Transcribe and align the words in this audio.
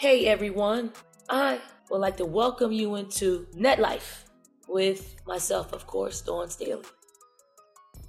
Hey 0.00 0.28
everyone, 0.28 0.92
I 1.28 1.60
would 1.90 2.00
like 2.00 2.16
to 2.16 2.24
welcome 2.24 2.72
you 2.72 2.94
into 2.94 3.46
Net 3.54 3.78
Life 3.78 4.24
with 4.66 5.16
myself, 5.26 5.74
of 5.74 5.86
course, 5.86 6.22
Dawn 6.22 6.48
Staley. 6.48 6.84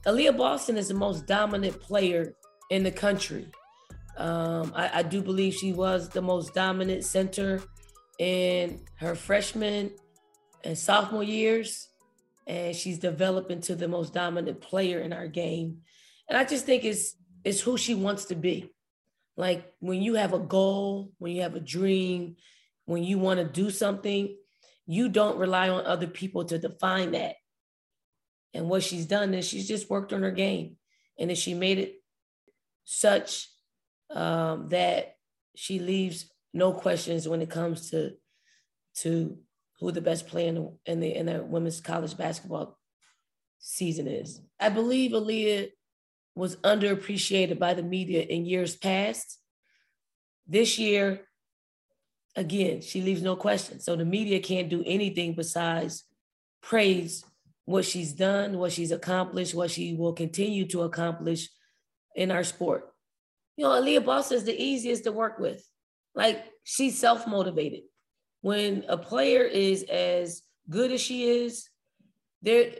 Aliyah 0.06 0.38
Boston 0.38 0.78
is 0.78 0.88
the 0.88 0.94
most 0.94 1.26
dominant 1.26 1.82
player 1.82 2.34
in 2.70 2.84
the 2.84 2.92
country. 2.92 3.50
Um, 4.16 4.72
I, 4.74 5.00
I 5.00 5.04
do 5.04 5.22
believe 5.22 5.54
she 5.54 5.74
was 5.74 6.08
the 6.08 6.22
most 6.22 6.54
dominant 6.54 7.04
center 7.04 7.62
in 8.20 8.86
her 8.96 9.14
freshman 9.14 9.92
and 10.64 10.78
sophomore 10.78 11.24
years, 11.24 11.90
and 12.48 12.74
she's 12.74 13.00
developed 13.00 13.52
into 13.52 13.76
the 13.76 13.90
most 13.90 14.14
dominant 14.14 14.62
player 14.62 15.00
in 15.02 15.12
our 15.12 15.28
game. 15.28 15.80
And 16.30 16.38
I 16.38 16.46
just 16.46 16.66
think 16.66 16.86
it's 16.86 17.18
it's 17.44 17.60
who 17.60 17.78
she 17.78 17.96
wants 17.96 18.24
to 18.28 18.36
be. 18.36 18.72
Like 19.38 19.72
when 19.80 20.02
you 20.02 20.16
have 20.16 20.34
a 20.34 20.40
goal, 20.40 21.12
when 21.18 21.34
you 21.34 21.42
have 21.42 21.56
a 21.56 21.60
dream, 21.60 22.36
when 22.86 23.04
you 23.04 23.18
want 23.18 23.40
to 23.40 23.46
do 23.46 23.70
something, 23.70 24.36
you 24.86 25.10
don't 25.10 25.38
rely 25.38 25.70
on 25.70 25.86
other 25.86 26.08
people 26.08 26.46
to 26.46 26.58
define 26.58 27.12
that. 27.12 27.36
And 28.54 28.68
what 28.68 28.84
she's 28.84 29.06
done 29.06 29.34
is 29.34 29.48
she's 29.48 29.68
just 29.68 29.90
worked 29.90 30.12
on 30.12 30.24
her 30.24 30.32
game. 30.32 30.76
And 31.18 31.30
then 31.30 31.38
she 31.38 31.54
made 31.54 31.80
it 31.80 31.96
such 32.84 33.48
um, 34.10 34.70
that 34.70 35.16
she 35.56 35.80
leaves 35.80 36.30
no 36.54 36.74
questions 36.74 37.28
when 37.28 37.42
it 37.42 37.50
comes 37.50 37.92
to 37.92 38.14
to 38.94 39.38
who 39.80 39.92
the 39.92 40.02
best 40.02 40.28
player 40.28 40.50
in 40.50 40.56
the 40.56 40.72
in 40.86 41.00
the, 41.00 41.16
in 41.16 41.26
the 41.28 41.44
women's 41.44 41.80
college 41.80 42.18
basketball 42.18 42.78
season 43.60 44.08
is. 44.08 44.42
I 44.60 44.70
believe 44.70 45.12
Aliyah 45.12 45.70
was 46.36 46.56
underappreciated 46.58 47.60
by 47.60 47.74
the 47.74 47.84
media 47.84 48.22
in 48.22 48.46
years 48.46 48.76
past. 48.76 49.40
This 50.48 50.80
year, 50.80 51.22
again, 52.36 52.82
she 52.82 53.02
leaves 53.02 53.22
no 53.22 53.36
question. 53.36 53.80
So 53.80 53.96
the 53.96 54.06
media 54.06 54.40
can't 54.40 54.70
do 54.70 54.84
anything 54.86 55.34
besides 55.34 56.06
praise 56.62 57.26
what 57.66 57.86
she's 57.86 58.14
done, 58.14 58.58
what 58.58 58.72
she's 58.72 58.92
accomplished, 58.92 59.54
what 59.54 59.72
she 59.72 59.94
will 59.94 60.14
continue 60.14 60.68
to 60.68 60.82
accomplish 60.84 61.50
in 62.16 62.32
our 62.32 62.44
sport. 62.44 62.90
You 63.58 63.66
know, 63.66 63.72
Aliyah 63.72 64.06
Boston 64.06 64.38
is 64.38 64.44
the 64.44 64.62
easiest 64.62 65.04
to 65.04 65.12
work 65.12 65.40
with. 65.40 65.64
Like 66.16 66.44
she's 66.64 66.98
self-motivated. 66.98 67.82
When 68.42 68.86
a 68.88 68.98
player 68.98 69.44
is 69.44 69.84
as 69.84 70.42
good 70.70 70.92
as 70.92 71.02
she 71.02 71.26
is, 71.26 71.70
there 72.42 72.72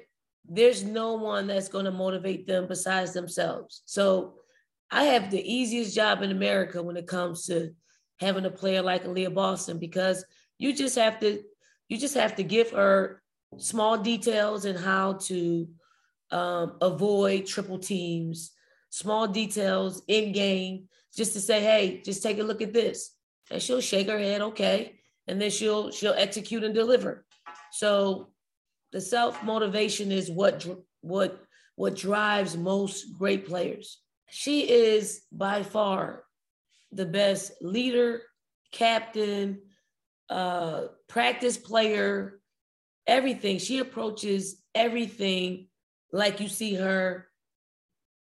there's 0.48 0.84
no 0.84 1.14
one 1.14 1.48
that's 1.48 1.70
going 1.70 1.86
to 1.86 1.92
motivate 1.92 2.48
them 2.48 2.68
besides 2.68 3.14
themselves. 3.14 3.84
So 3.86 4.36
I 4.92 5.06
have 5.06 5.32
the 5.32 5.42
easiest 5.42 5.96
job 5.96 6.22
in 6.22 6.32
America 6.32 6.82
when 6.84 6.98
it 6.98 7.08
comes 7.08 7.46
to 7.46 7.74
having 8.20 8.46
a 8.46 8.52
player 8.52 8.82
like 8.82 9.06
Aliyah 9.06 9.34
Boston 9.34 9.80
because 9.80 10.26
you 10.58 10.74
just 10.74 10.96
have 10.96 11.20
to 11.22 11.42
you 11.88 11.98
just 11.98 12.16
have 12.16 12.36
to 12.38 12.44
give 12.44 12.72
her 12.72 13.22
small 13.58 13.98
details 13.98 14.66
and 14.66 14.80
how 14.80 15.14
to 15.14 15.68
um, 16.32 16.78
avoid 16.82 17.46
triple 17.46 17.80
teams, 17.80 18.52
small 18.90 19.28
details 19.28 20.02
in 20.08 20.32
game, 20.32 20.88
just 21.16 21.34
to 21.34 21.42
say, 21.42 21.60
hey, 21.60 22.02
just 22.06 22.24
take 22.24 22.40
a 22.40 22.44
look 22.44 22.62
at 22.62 22.72
this, 22.72 23.12
and 23.50 23.62
she'll 23.62 23.82
shake 23.82 24.08
her 24.08 24.18
head, 24.18 24.42
okay, 24.42 25.00
and 25.28 25.42
then 25.42 25.50
she'll 25.50 25.92
she'll 25.92 26.14
execute 26.14 26.64
and 26.64 26.74
deliver. 26.74 27.26
So 27.74 28.30
the 28.92 29.02
self 29.02 29.44
motivation 29.44 30.12
is 30.12 30.30
what 30.30 30.66
what 31.02 31.42
what 31.76 31.96
drives 31.96 32.58
most 32.58 33.18
great 33.18 33.48
players. 33.48 34.00
She 34.30 34.70
is 34.70 35.24
by 35.32 35.64
far 35.64 36.24
the 36.92 37.06
best 37.06 37.54
leader, 37.62 38.22
captain, 38.72 39.62
uh, 40.30 40.84
practice 41.08 41.58
player, 41.58 42.40
everything. 43.08 43.58
She 43.58 43.80
approaches 43.80 44.62
everything 44.76 45.68
like 46.12 46.40
you 46.40 46.48
see 46.48 46.76
her 46.76 47.28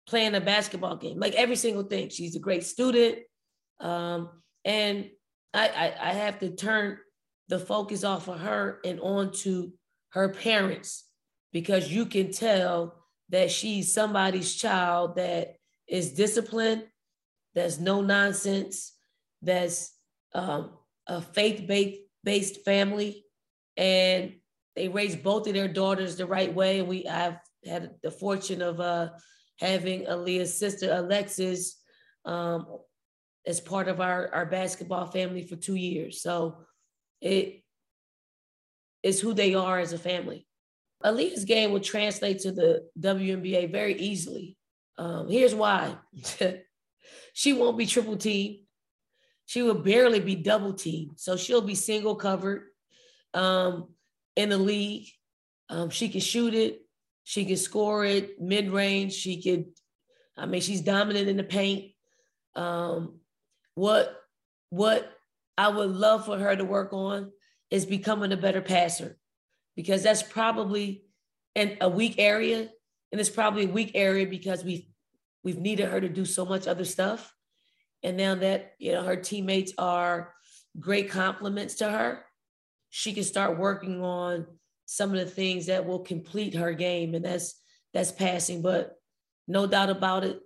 playing 0.07 0.35
a 0.35 0.41
basketball 0.41 0.97
game, 0.97 1.19
like 1.19 1.35
every 1.35 1.57
single 1.57 1.83
thing. 1.83 2.09
She's 2.09 2.37
a 2.37 2.41
great 2.41 2.65
student. 2.65 3.19
Um, 3.81 4.31
and 4.65 5.11
I, 5.53 5.69
I, 5.69 6.11
I 6.11 6.13
have 6.13 6.39
to 6.41 6.51
turn 6.51 6.99
the 7.49 7.59
focus 7.59 8.05
off 8.05 8.29
of 8.29 8.41
her 8.41 8.81
and 8.85 9.01
onto 9.01 9.73
her 10.11 10.29
parents 10.31 11.05
because 11.53 11.93
you 11.93 12.07
can 12.07 12.33
tell 12.33 12.95
that 13.31 13.51
she's 13.51 13.93
somebody's 13.93 14.55
child 14.55 15.17
that 15.17 15.57
is 15.87 16.13
disciplined, 16.13 16.85
that's 17.55 17.79
no 17.79 18.01
nonsense, 18.01 18.95
that's 19.43 19.93
um, 20.35 20.71
a 21.07 21.21
faith 21.21 21.69
based 22.25 22.65
family, 22.65 23.25
and 23.77 24.35
they 24.77 24.89
raised 24.89 25.23
both 25.23 25.47
of 25.47 25.55
their 25.55 25.69
daughters 25.69 26.17
the 26.17 26.27
right 26.27 26.55
way. 26.55 26.83
We 26.83 27.07
I've 27.07 27.39
had 27.65 27.95
the 28.03 28.11
fortune 28.11 28.63
of 28.63 28.81
uh, 28.81 29.11
having 29.59 30.05
Aliyah's 30.05 30.59
sister 30.59 30.93
Alexis 30.93 31.77
um, 32.25 32.67
as 33.47 33.61
part 33.61 33.89
of 33.89 34.01
our, 34.01 34.33
our 34.35 34.47
basketball 34.47 35.07
family 35.07 35.43
for 35.43 35.57
two 35.57 35.75
years. 35.75 36.23
So 36.23 36.59
it 37.21 37.63
is 39.03 39.21
who 39.21 39.35
they 39.35 39.55
are 39.55 39.79
as 39.79 39.93
a 39.93 39.99
family. 39.99 40.47
Aliyah's 41.05 41.45
game 41.45 41.73
would 41.73 41.85
translate 41.85 42.41
to 42.41 42.53
the 42.53 42.89
WNBA 42.99 43.71
very 43.71 43.95
easily. 43.95 44.57
Um, 44.97 45.29
here's 45.29 45.55
why. 45.55 45.97
she 47.33 47.53
won't 47.53 47.79
be 47.79 47.87
triple 47.87 48.17
teamed. 48.17 48.61
She 49.47 49.63
will 49.63 49.75
barely 49.75 50.21
be 50.21 50.35
double 50.35 50.75
teamed. 50.75 51.13
So 51.17 51.37
she'll 51.37 51.63
be 51.63 51.77
single 51.77 52.17
covered 52.17 52.65
um, 53.33 53.89
in 54.37 54.49
the 54.49 54.59
league. 54.59 55.07
Um, 55.71 55.91
she 55.91 56.09
can 56.09 56.21
shoot 56.21 56.55
it. 56.55 56.83
She 57.25 57.45
can 57.45 57.57
score 57.57 58.05
it 58.05 58.41
mid 58.41 58.71
range. 58.71 59.13
She 59.13 59.41
could, 59.41 59.67
I 60.37 60.47
mean, 60.47 60.61
she's 60.61 60.81
dominant 60.81 61.29
in 61.29 61.37
the 61.37 61.45
paint. 61.45 61.93
Um, 62.57 63.21
what, 63.75 64.15
what 64.71 65.11
I 65.57 65.69
would 65.69 65.91
love 65.91 66.27
for 66.27 66.39
her 66.39 66.57
to 66.57 66.65
work 66.65 66.93
on 66.93 67.31
is 67.71 67.87
becoming 67.87 68.33
a 68.33 68.37
better 68.37 68.61
passer 68.61 69.19
because 69.77 70.03
that's 70.03 70.23
probably 70.23 71.05
an, 71.55 71.77
a 71.81 71.89
weak 71.89 72.17
area. 72.19 72.69
And 73.11 73.21
it's 73.21 73.31
probably 73.31 73.65
a 73.65 73.69
weak 73.69 73.93
area 73.95 74.27
because 74.27 74.65
we've 74.65 74.87
we've 75.43 75.59
needed 75.59 75.89
her 75.89 76.01
to 76.01 76.09
do 76.09 76.25
so 76.25 76.45
much 76.45 76.67
other 76.67 76.85
stuff. 76.85 77.35
And 78.03 78.17
now 78.17 78.35
that 78.37 78.75
you 78.79 78.93
know 78.93 79.03
her 79.03 79.17
teammates 79.17 79.73
are 79.79 80.35
great 80.79 81.11
compliments 81.11 81.77
to 81.77 81.91
her, 81.91 82.25
she 82.91 83.13
can 83.13 83.25
start 83.25 83.59
working 83.59 84.03
on 84.03 84.47
some 84.87 85.11
of 85.11 85.19
the 85.19 85.27
things 85.27 85.67
that 85.67 85.87
will 85.87 86.01
complete 86.01 86.55
her 86.55 86.73
game, 86.73 87.15
and 87.15 87.25
that's 87.25 87.55
that's 87.95 88.13
passing. 88.13 88.63
But 88.63 88.95
no 89.47 89.67
doubt 89.67 89.91
about 89.91 90.25
it, 90.25 90.41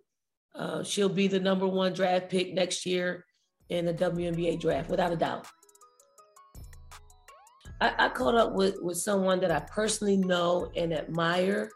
uh, 0.55 0.83
she'll 0.83 1.09
be 1.09 1.29
the 1.29 1.41
number 1.41 1.67
one 1.67 1.93
draft 1.93 2.29
pick 2.29 2.55
next 2.55 2.87
year 2.87 3.25
in 3.69 3.87
the 3.87 3.95
WNBA 3.95 4.61
draft, 4.61 4.91
without 4.91 5.13
a 5.13 5.17
doubt. 5.17 5.47
I, 7.83 8.07
I 8.07 8.09
caught 8.11 8.37
up 8.37 8.53
with, 8.53 8.81
with 8.81 8.97
someone 8.97 9.41
that 9.41 9.51
I 9.51 9.59
personally 9.59 10.17
know 10.17 10.71
and 10.77 10.93
admire. 10.93 11.69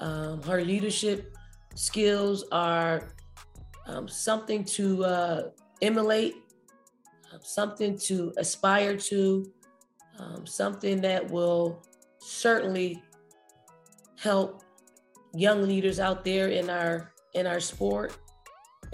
Um, 0.00 0.42
her 0.42 0.64
leadership 0.64 1.36
skills 1.74 2.46
are 2.50 3.10
um, 3.86 4.08
something 4.08 4.64
to 4.64 5.04
uh, 5.04 5.42
emulate, 5.82 6.36
um, 7.30 7.40
something 7.42 7.98
to 7.98 8.32
aspire 8.38 8.96
to, 8.96 9.52
um, 10.18 10.46
something 10.46 11.02
that 11.02 11.30
will 11.30 11.84
certainly 12.18 13.02
help 14.18 14.62
young 15.34 15.68
leaders 15.68 16.00
out 16.00 16.24
there 16.24 16.48
in 16.48 16.70
our 16.70 17.12
in 17.34 17.46
our 17.46 17.60
sport 17.60 18.16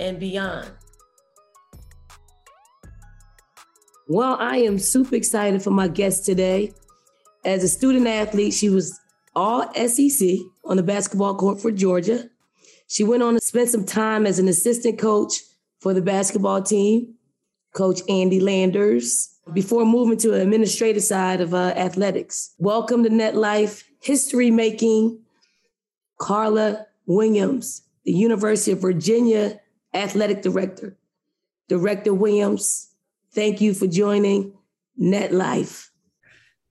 and 0.00 0.18
beyond. 0.18 0.68
Well, 4.12 4.36
I 4.40 4.56
am 4.56 4.80
super 4.80 5.14
excited 5.14 5.62
for 5.62 5.70
my 5.70 5.86
guest 5.86 6.26
today. 6.26 6.72
As 7.44 7.62
a 7.62 7.68
student 7.68 8.08
athlete, 8.08 8.52
she 8.52 8.68
was 8.68 8.98
all 9.36 9.72
SEC 9.72 10.30
on 10.64 10.76
the 10.76 10.82
basketball 10.82 11.36
court 11.36 11.60
for 11.60 11.70
Georgia. 11.70 12.28
She 12.88 13.04
went 13.04 13.22
on 13.22 13.34
to 13.34 13.40
spend 13.40 13.68
some 13.68 13.84
time 13.84 14.26
as 14.26 14.40
an 14.40 14.48
assistant 14.48 14.98
coach 14.98 15.34
for 15.78 15.94
the 15.94 16.02
basketball 16.02 16.60
team, 16.60 17.14
Coach 17.72 18.00
Andy 18.08 18.40
Landers, 18.40 19.32
before 19.52 19.86
moving 19.86 20.18
to 20.18 20.30
the 20.32 20.42
administrative 20.42 21.04
side 21.04 21.40
of 21.40 21.54
uh, 21.54 21.68
athletics. 21.76 22.52
Welcome 22.58 23.04
to 23.04 23.10
Net 23.10 23.36
Life 23.36 23.88
History 24.00 24.50
Making, 24.50 25.20
Carla 26.18 26.84
Williams, 27.06 27.82
the 28.04 28.12
University 28.12 28.72
of 28.72 28.80
Virginia 28.80 29.60
Athletic 29.94 30.42
Director. 30.42 30.96
Director 31.68 32.12
Williams, 32.12 32.89
Thank 33.32 33.60
you 33.60 33.74
for 33.74 33.86
joining 33.86 34.54
NetLife. 35.00 35.88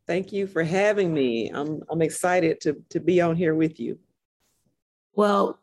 Thank 0.05 0.33
you 0.33 0.47
for 0.47 0.63
having 0.63 1.13
me. 1.13 1.49
I'm, 1.49 1.81
I'm 1.89 2.01
excited 2.01 2.59
to, 2.61 2.75
to 2.89 2.99
be 2.99 3.21
on 3.21 3.35
here 3.35 3.55
with 3.55 3.79
you. 3.79 3.99
Well, 5.13 5.59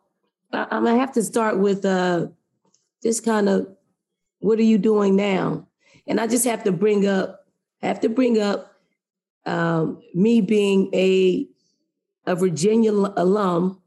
I, 0.52 0.62
am 0.70 0.84
gonna 0.84 0.98
have 0.98 1.12
to 1.12 1.22
start 1.22 1.58
with 1.58 1.84
uh, 1.84 2.28
this 3.02 3.20
kind 3.20 3.48
of 3.48 3.69
what 4.38 4.58
are 4.58 4.62
you 4.62 4.78
doing 4.78 5.16
now? 5.16 5.66
And 6.06 6.20
I 6.20 6.26
just 6.26 6.44
have 6.44 6.64
to 6.64 6.72
bring 6.72 7.06
up, 7.06 7.46
have 7.82 8.00
to 8.00 8.08
bring 8.08 8.40
up 8.40 8.72
um, 9.44 10.00
me 10.14 10.40
being 10.40 10.90
a 10.94 11.49
a 12.26 12.34
Virginia 12.34 12.92
alum. 12.92 13.81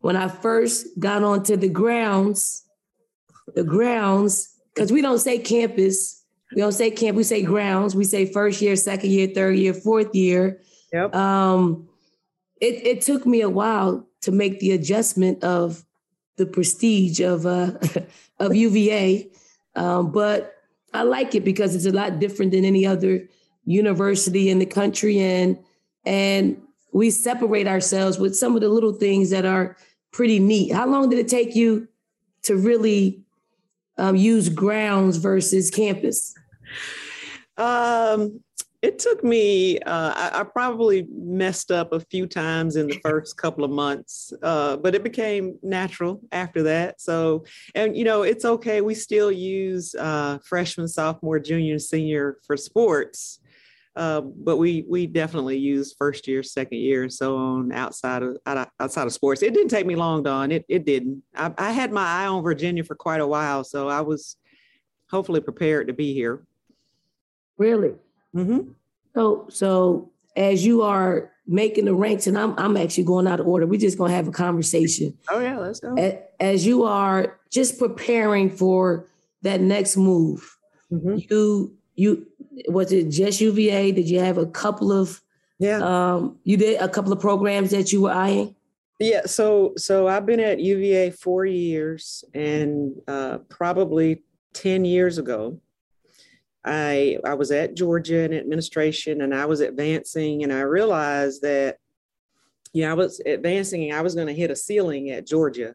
When 0.00 0.16
I 0.16 0.28
first 0.28 0.98
got 0.98 1.22
onto 1.22 1.56
the 1.56 1.68
grounds, 1.68 2.64
the 3.54 3.64
grounds, 3.64 4.54
because 4.74 4.92
we 4.92 5.00
don't 5.00 5.18
say 5.18 5.38
campus, 5.38 6.23
we 6.54 6.60
don't 6.60 6.72
say 6.72 6.90
camp, 6.90 7.16
we 7.16 7.24
say 7.24 7.42
grounds. 7.42 7.96
We 7.96 8.04
say 8.04 8.26
first 8.26 8.62
year, 8.62 8.76
second 8.76 9.10
year, 9.10 9.28
third 9.28 9.56
year, 9.56 9.74
fourth 9.74 10.14
year. 10.14 10.60
Yep. 10.92 11.14
Um, 11.14 11.88
it, 12.60 12.86
it 12.86 13.00
took 13.02 13.26
me 13.26 13.40
a 13.40 13.50
while 13.50 14.06
to 14.22 14.32
make 14.32 14.60
the 14.60 14.72
adjustment 14.72 15.42
of 15.42 15.84
the 16.36 16.46
prestige 16.46 17.20
of 17.20 17.46
uh, 17.46 17.72
of 18.40 18.54
UVA, 18.54 19.28
um, 19.76 20.12
but 20.12 20.56
I 20.92 21.02
like 21.02 21.34
it 21.34 21.44
because 21.44 21.74
it's 21.74 21.86
a 21.86 21.92
lot 21.92 22.20
different 22.20 22.52
than 22.52 22.64
any 22.64 22.86
other 22.86 23.28
university 23.64 24.48
in 24.48 24.58
the 24.58 24.66
country, 24.66 25.18
and 25.18 25.58
and 26.06 26.60
we 26.92 27.10
separate 27.10 27.66
ourselves 27.66 28.18
with 28.18 28.36
some 28.36 28.54
of 28.54 28.60
the 28.60 28.68
little 28.68 28.92
things 28.92 29.30
that 29.30 29.44
are 29.44 29.76
pretty 30.12 30.38
neat. 30.38 30.72
How 30.72 30.86
long 30.86 31.10
did 31.10 31.18
it 31.18 31.28
take 31.28 31.56
you 31.56 31.88
to 32.42 32.56
really 32.56 33.24
um, 33.98 34.14
use 34.14 34.48
grounds 34.48 35.16
versus 35.16 35.70
campus? 35.70 36.34
Um, 37.56 38.40
it 38.84 38.98
took 38.98 39.24
me, 39.24 39.78
uh, 39.78 40.12
I, 40.14 40.40
I, 40.40 40.44
probably 40.44 41.06
messed 41.10 41.70
up 41.70 41.94
a 41.94 42.00
few 42.00 42.26
times 42.26 42.76
in 42.76 42.86
the 42.86 42.98
first 43.02 43.38
couple 43.38 43.64
of 43.64 43.70
months, 43.70 44.30
uh, 44.42 44.76
but 44.76 44.94
it 44.94 45.02
became 45.02 45.58
natural 45.62 46.20
after 46.32 46.64
that. 46.64 47.00
So, 47.00 47.46
and 47.74 47.96
you 47.96 48.04
know, 48.04 48.24
it's 48.24 48.44
okay. 48.44 48.82
We 48.82 48.94
still 48.94 49.32
use 49.32 49.94
uh, 49.94 50.38
freshman, 50.44 50.86
sophomore, 50.86 51.38
junior, 51.38 51.78
senior 51.78 52.36
for 52.46 52.58
sports. 52.58 53.40
Uh, 53.96 54.20
but 54.20 54.56
we 54.56 54.84
we 54.88 55.06
definitely 55.06 55.56
use 55.56 55.94
first 55.96 56.26
year, 56.26 56.42
second 56.42 56.78
year, 56.78 57.04
and 57.04 57.12
so 57.12 57.36
on 57.36 57.72
outside 57.72 58.24
of 58.24 58.36
outside 58.44 59.06
of 59.06 59.12
sports. 59.12 59.40
It 59.40 59.54
didn't 59.54 59.68
take 59.68 59.86
me 59.86 59.94
long, 59.94 60.24
Dawn 60.24 60.50
It 60.50 60.64
it 60.68 60.84
didn't. 60.84 61.22
I, 61.34 61.54
I 61.56 61.70
had 61.70 61.92
my 61.92 62.04
eye 62.04 62.26
on 62.26 62.42
Virginia 62.42 62.82
for 62.82 62.96
quite 62.96 63.20
a 63.20 63.26
while, 63.26 63.62
so 63.62 63.88
I 63.88 64.00
was 64.00 64.36
hopefully 65.10 65.40
prepared 65.40 65.86
to 65.86 65.94
be 65.94 66.12
here. 66.12 66.44
Really? 67.58 67.92
Mm-hmm. 68.34 68.70
So 69.14 69.46
so 69.50 70.10
as 70.36 70.64
you 70.64 70.82
are 70.82 71.30
making 71.46 71.84
the 71.84 71.94
ranks, 71.94 72.26
and 72.26 72.38
I'm 72.38 72.54
I'm 72.58 72.76
actually 72.76 73.04
going 73.04 73.26
out 73.26 73.40
of 73.40 73.46
order. 73.46 73.66
We're 73.66 73.80
just 73.80 73.98
gonna 73.98 74.12
have 74.12 74.28
a 74.28 74.32
conversation. 74.32 75.16
Oh 75.28 75.40
yeah, 75.40 75.58
let's 75.58 75.80
go. 75.80 75.94
As 76.40 76.66
you 76.66 76.84
are 76.84 77.38
just 77.50 77.78
preparing 77.78 78.50
for 78.50 79.08
that 79.42 79.60
next 79.60 79.96
move, 79.96 80.56
mm-hmm. 80.90 81.16
you 81.30 81.76
you 81.96 82.26
was 82.68 82.92
it 82.92 83.10
just 83.10 83.40
UVA? 83.40 83.92
Did 83.92 84.08
you 84.08 84.20
have 84.20 84.38
a 84.38 84.46
couple 84.46 84.92
of 84.92 85.20
yeah? 85.58 85.78
Um, 85.78 86.38
you 86.44 86.56
did 86.56 86.80
a 86.80 86.88
couple 86.88 87.12
of 87.12 87.20
programs 87.20 87.70
that 87.70 87.92
you 87.92 88.02
were 88.02 88.12
eyeing. 88.12 88.54
Yeah, 89.00 89.22
so 89.26 89.74
so 89.76 90.06
I've 90.06 90.24
been 90.24 90.40
at 90.40 90.60
UVA 90.60 91.10
four 91.10 91.44
years, 91.44 92.24
and 92.32 92.94
uh, 93.08 93.38
probably 93.48 94.22
ten 94.52 94.84
years 94.84 95.18
ago, 95.18 95.60
I 96.64 97.18
I 97.24 97.34
was 97.34 97.50
at 97.50 97.74
Georgia 97.74 98.24
in 98.24 98.32
administration, 98.32 99.20
and 99.20 99.34
I 99.34 99.46
was 99.46 99.60
advancing, 99.60 100.42
and 100.42 100.52
I 100.52 100.60
realized 100.60 101.42
that, 101.42 101.78
yeah, 102.72 102.90
I 102.90 102.94
was 102.94 103.20
advancing, 103.24 103.90
and 103.90 103.98
I 103.98 104.02
was 104.02 104.14
going 104.14 104.28
to 104.28 104.32
hit 104.32 104.50
a 104.50 104.56
ceiling 104.56 105.10
at 105.10 105.26
Georgia, 105.26 105.74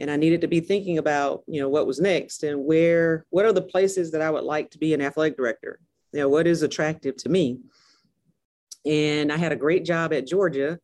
and 0.00 0.10
I 0.10 0.16
needed 0.16 0.40
to 0.40 0.48
be 0.48 0.60
thinking 0.60 0.96
about, 0.98 1.44
you 1.46 1.60
know, 1.60 1.68
what 1.68 1.86
was 1.86 2.00
next 2.00 2.42
and 2.42 2.64
where, 2.64 3.26
what 3.28 3.44
are 3.44 3.52
the 3.52 3.60
places 3.60 4.10
that 4.12 4.22
I 4.22 4.30
would 4.30 4.44
like 4.44 4.70
to 4.70 4.78
be 4.78 4.94
an 4.94 5.02
athletic 5.02 5.36
director? 5.36 5.78
You 6.12 6.20
know, 6.20 6.28
what 6.28 6.46
is 6.46 6.62
attractive 6.62 7.16
to 7.18 7.28
me? 7.28 7.58
And 8.86 9.30
I 9.30 9.36
had 9.36 9.52
a 9.52 9.56
great 9.56 9.84
job 9.84 10.14
at 10.14 10.26
Georgia. 10.26 10.78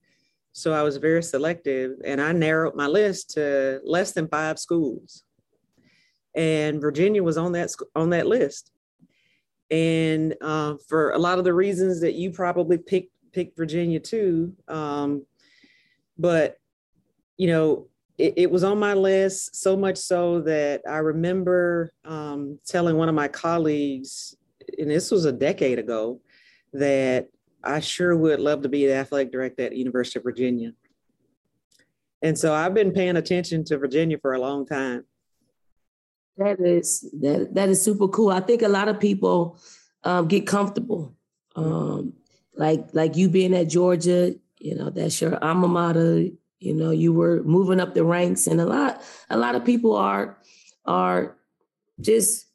So 0.52 0.72
I 0.72 0.82
was 0.82 0.98
very 0.98 1.22
selective 1.22 1.92
and 2.04 2.20
I 2.20 2.32
narrowed 2.32 2.74
my 2.74 2.86
list 2.86 3.30
to 3.30 3.80
less 3.84 4.12
than 4.12 4.28
five 4.28 4.58
schools. 4.58 5.22
And 6.34 6.80
Virginia 6.80 7.22
was 7.22 7.38
on 7.38 7.52
that, 7.52 7.74
on 7.94 8.10
that 8.10 8.26
list. 8.26 8.70
And 9.70 10.34
uh, 10.40 10.76
for 10.88 11.10
a 11.10 11.18
lot 11.18 11.38
of 11.38 11.44
the 11.44 11.54
reasons 11.54 12.00
that 12.00 12.14
you 12.14 12.30
probably 12.30 12.78
picked, 12.78 13.12
picked 13.32 13.56
Virginia 13.56 14.00
too. 14.00 14.54
Um, 14.68 15.26
but, 16.18 16.58
you 17.36 17.48
know, 17.48 17.88
it, 18.16 18.34
it, 18.36 18.50
was 18.50 18.64
on 18.64 18.78
my 18.78 18.94
list 18.94 19.56
so 19.56 19.76
much 19.76 19.98
so 19.98 20.40
that 20.42 20.82
I 20.88 20.98
remember 20.98 21.92
um, 22.04 22.58
telling 22.66 22.96
one 22.96 23.08
of 23.08 23.14
my 23.14 23.28
colleagues, 23.28 24.36
and 24.78 24.90
this 24.90 25.10
was 25.10 25.26
a 25.26 25.32
decade 25.32 25.78
ago, 25.78 26.20
that 26.72 27.28
I 27.62 27.80
sure 27.80 28.16
would 28.16 28.40
love 28.40 28.62
to 28.62 28.68
be 28.68 28.86
the 28.86 28.94
athletic 28.94 29.32
director 29.32 29.64
at 29.64 29.76
University 29.76 30.18
of 30.18 30.24
Virginia. 30.24 30.72
And 32.22 32.38
so 32.38 32.54
I've 32.54 32.74
been 32.74 32.92
paying 32.92 33.16
attention 33.16 33.64
to 33.64 33.78
Virginia 33.78 34.18
for 34.18 34.32
a 34.32 34.40
long 34.40 34.66
time. 34.66 35.04
That 36.38 36.60
is 36.60 37.00
that 37.20 37.54
that 37.54 37.68
is 37.68 37.82
super 37.82 38.08
cool. 38.08 38.30
I 38.30 38.40
think 38.40 38.62
a 38.62 38.68
lot 38.68 38.88
of 38.88 39.00
people 39.00 39.58
um, 40.04 40.28
get 40.28 40.46
comfortable, 40.46 41.14
um, 41.56 42.12
like 42.56 42.88
like 42.92 43.16
you 43.16 43.28
being 43.28 43.54
at 43.54 43.68
Georgia. 43.68 44.34
You 44.58 44.74
know, 44.74 44.90
that's 44.90 45.20
your 45.20 45.42
alma 45.42 45.68
mater 45.68 46.26
you 46.58 46.74
know 46.74 46.90
you 46.90 47.12
were 47.12 47.42
moving 47.44 47.80
up 47.80 47.94
the 47.94 48.04
ranks 48.04 48.46
and 48.46 48.60
a 48.60 48.66
lot 48.66 49.02
a 49.30 49.36
lot 49.36 49.54
of 49.54 49.64
people 49.64 49.94
are 49.94 50.38
are 50.86 51.36
just 52.00 52.46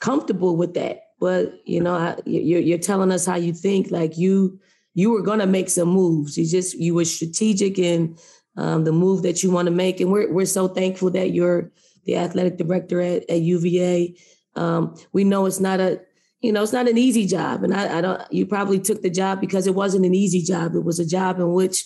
comfortable 0.00 0.56
with 0.56 0.74
that 0.74 1.02
but 1.20 1.60
you 1.64 1.80
know 1.80 1.94
I, 1.94 2.16
you're, 2.26 2.60
you're 2.60 2.78
telling 2.78 3.12
us 3.12 3.26
how 3.26 3.36
you 3.36 3.52
think 3.52 3.90
like 3.90 4.18
you 4.18 4.58
you 4.94 5.10
were 5.10 5.22
going 5.22 5.38
to 5.40 5.46
make 5.46 5.70
some 5.70 5.88
moves 5.88 6.36
you 6.36 6.46
just 6.46 6.74
you 6.78 6.94
were 6.94 7.04
strategic 7.04 7.78
in 7.78 8.16
um, 8.56 8.84
the 8.84 8.92
move 8.92 9.22
that 9.22 9.42
you 9.42 9.50
want 9.50 9.66
to 9.66 9.72
make 9.72 10.00
and 10.00 10.10
we're, 10.10 10.30
we're 10.32 10.46
so 10.46 10.68
thankful 10.68 11.10
that 11.10 11.32
you're 11.32 11.70
the 12.04 12.16
athletic 12.16 12.56
director 12.56 13.00
at, 13.00 13.28
at 13.30 13.40
uva 13.40 14.08
um, 14.54 14.94
we 15.12 15.24
know 15.24 15.46
it's 15.46 15.60
not 15.60 15.80
a 15.80 16.00
you 16.40 16.52
know 16.52 16.62
it's 16.62 16.72
not 16.72 16.88
an 16.88 16.98
easy 16.98 17.26
job. 17.26 17.62
And 17.62 17.74
I, 17.74 17.98
I 17.98 18.00
don't 18.00 18.32
you 18.32 18.46
probably 18.46 18.80
took 18.80 19.02
the 19.02 19.10
job 19.10 19.40
because 19.40 19.66
it 19.66 19.74
wasn't 19.74 20.06
an 20.06 20.14
easy 20.14 20.42
job. 20.42 20.74
It 20.74 20.84
was 20.84 20.98
a 20.98 21.06
job 21.06 21.38
in 21.38 21.52
which 21.52 21.84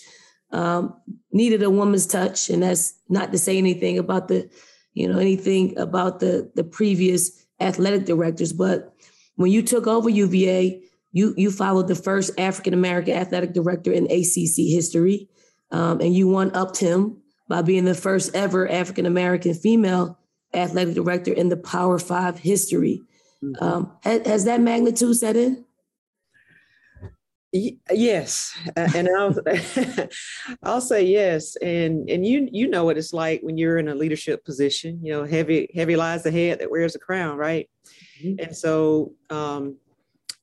um, 0.51 0.95
needed 1.31 1.63
a 1.63 1.69
woman's 1.69 2.07
touch, 2.07 2.49
and 2.49 2.63
that's 2.63 2.93
not 3.09 3.31
to 3.31 3.37
say 3.37 3.57
anything 3.57 3.97
about 3.97 4.27
the, 4.27 4.49
you 4.93 5.07
know, 5.07 5.19
anything 5.19 5.77
about 5.77 6.19
the 6.19 6.51
the 6.55 6.63
previous 6.63 7.45
athletic 7.59 8.05
directors. 8.05 8.53
But 8.53 8.93
when 9.35 9.51
you 9.51 9.61
took 9.61 9.87
over 9.87 10.09
UVA, 10.09 10.81
you 11.11 11.33
you 11.37 11.51
followed 11.51 11.87
the 11.87 11.95
first 11.95 12.37
African 12.39 12.73
American 12.73 13.15
athletic 13.15 13.53
director 13.53 13.91
in 13.91 14.05
ACC 14.05 14.55
history, 14.55 15.29
um, 15.71 16.01
and 16.01 16.15
you 16.15 16.27
one 16.27 16.53
upped 16.55 16.77
him 16.77 17.21
by 17.47 17.61
being 17.61 17.85
the 17.85 17.95
first 17.95 18.35
ever 18.35 18.69
African 18.69 19.05
American 19.05 19.53
female 19.53 20.19
athletic 20.53 20.95
director 20.95 21.33
in 21.33 21.49
the 21.49 21.57
Power 21.57 21.99
Five 21.99 22.39
history. 22.39 23.01
Mm-hmm. 23.43 23.63
Um, 23.63 23.91
has, 24.01 24.25
has 24.27 24.45
that 24.45 24.61
magnitude 24.61 25.15
set 25.15 25.35
in? 25.35 25.65
yes 27.53 28.57
and 28.75 29.07
i'll 29.17 29.33
i'll 30.63 30.81
say 30.81 31.01
yes 31.01 31.55
and 31.57 32.09
and 32.09 32.25
you 32.25 32.49
you 32.51 32.67
know 32.67 32.83
what 32.83 32.97
it's 32.97 33.13
like 33.13 33.41
when 33.41 33.57
you're 33.57 33.77
in 33.77 33.87
a 33.87 33.95
leadership 33.95 34.43
position 34.43 34.99
you 35.01 35.13
know 35.13 35.23
heavy 35.23 35.69
heavy 35.73 35.95
lies 35.95 36.23
the 36.23 36.31
head 36.31 36.59
that 36.59 36.69
wears 36.69 36.93
a 36.95 36.99
crown 36.99 37.37
right 37.37 37.69
mm-hmm. 38.21 38.43
and 38.43 38.55
so 38.55 39.13
um 39.29 39.77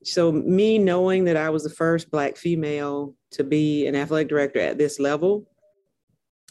so 0.02 0.32
me 0.32 0.78
knowing 0.78 1.24
that 1.24 1.36
i 1.36 1.50
was 1.50 1.62
the 1.62 1.70
first 1.70 2.10
black 2.10 2.36
female 2.36 3.14
to 3.30 3.44
be 3.44 3.86
an 3.86 3.94
athletic 3.94 4.28
director 4.28 4.58
at 4.58 4.78
this 4.78 4.98
level 4.98 5.46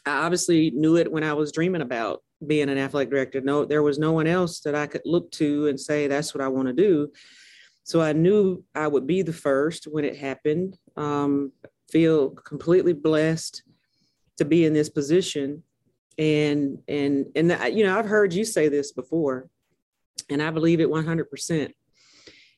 i 0.06 0.24
obviously 0.24 0.72
knew 0.72 0.98
it 0.98 1.12
when 1.12 1.24
i 1.24 1.34
was 1.34 1.52
dreaming 1.52 1.82
about 1.82 2.22
being 2.46 2.70
an 2.70 2.78
athletic 2.78 3.10
director 3.10 3.42
no 3.42 3.66
there 3.66 3.84
was 3.84 3.98
no 3.98 4.12
one 4.12 4.28
else 4.28 4.60
that 4.62 4.76
i 4.76 4.86
could 4.86 5.02
look 5.06 5.32
to 5.32 5.68
and 5.68 5.80
say 5.80 6.08
that's 6.08 6.34
what 6.34 6.44
i 6.44 6.48
want 6.48 6.68
to 6.68 6.74
do 6.74 7.10
so 7.84 8.02
I 8.02 8.14
knew 8.14 8.64
I 8.74 8.88
would 8.88 9.06
be 9.06 9.22
the 9.22 9.34
first 9.34 9.86
when 9.86 10.06
it 10.06 10.16
happened. 10.16 10.78
Um, 10.96 11.52
feel 11.92 12.30
completely 12.30 12.94
blessed 12.94 13.62
to 14.38 14.46
be 14.46 14.66
in 14.66 14.74
this 14.74 14.90
position. 14.90 15.64
And 16.18 16.80
and 16.88 17.26
and 17.36 17.52
you 17.76 17.84
know 17.84 17.98
I've 17.98 18.06
heard 18.06 18.34
you 18.34 18.46
say 18.46 18.70
this 18.70 18.92
before, 18.92 19.50
and 20.30 20.42
I 20.44 20.52
believe 20.52 20.80
it 20.80 20.88
100%. 20.88 21.74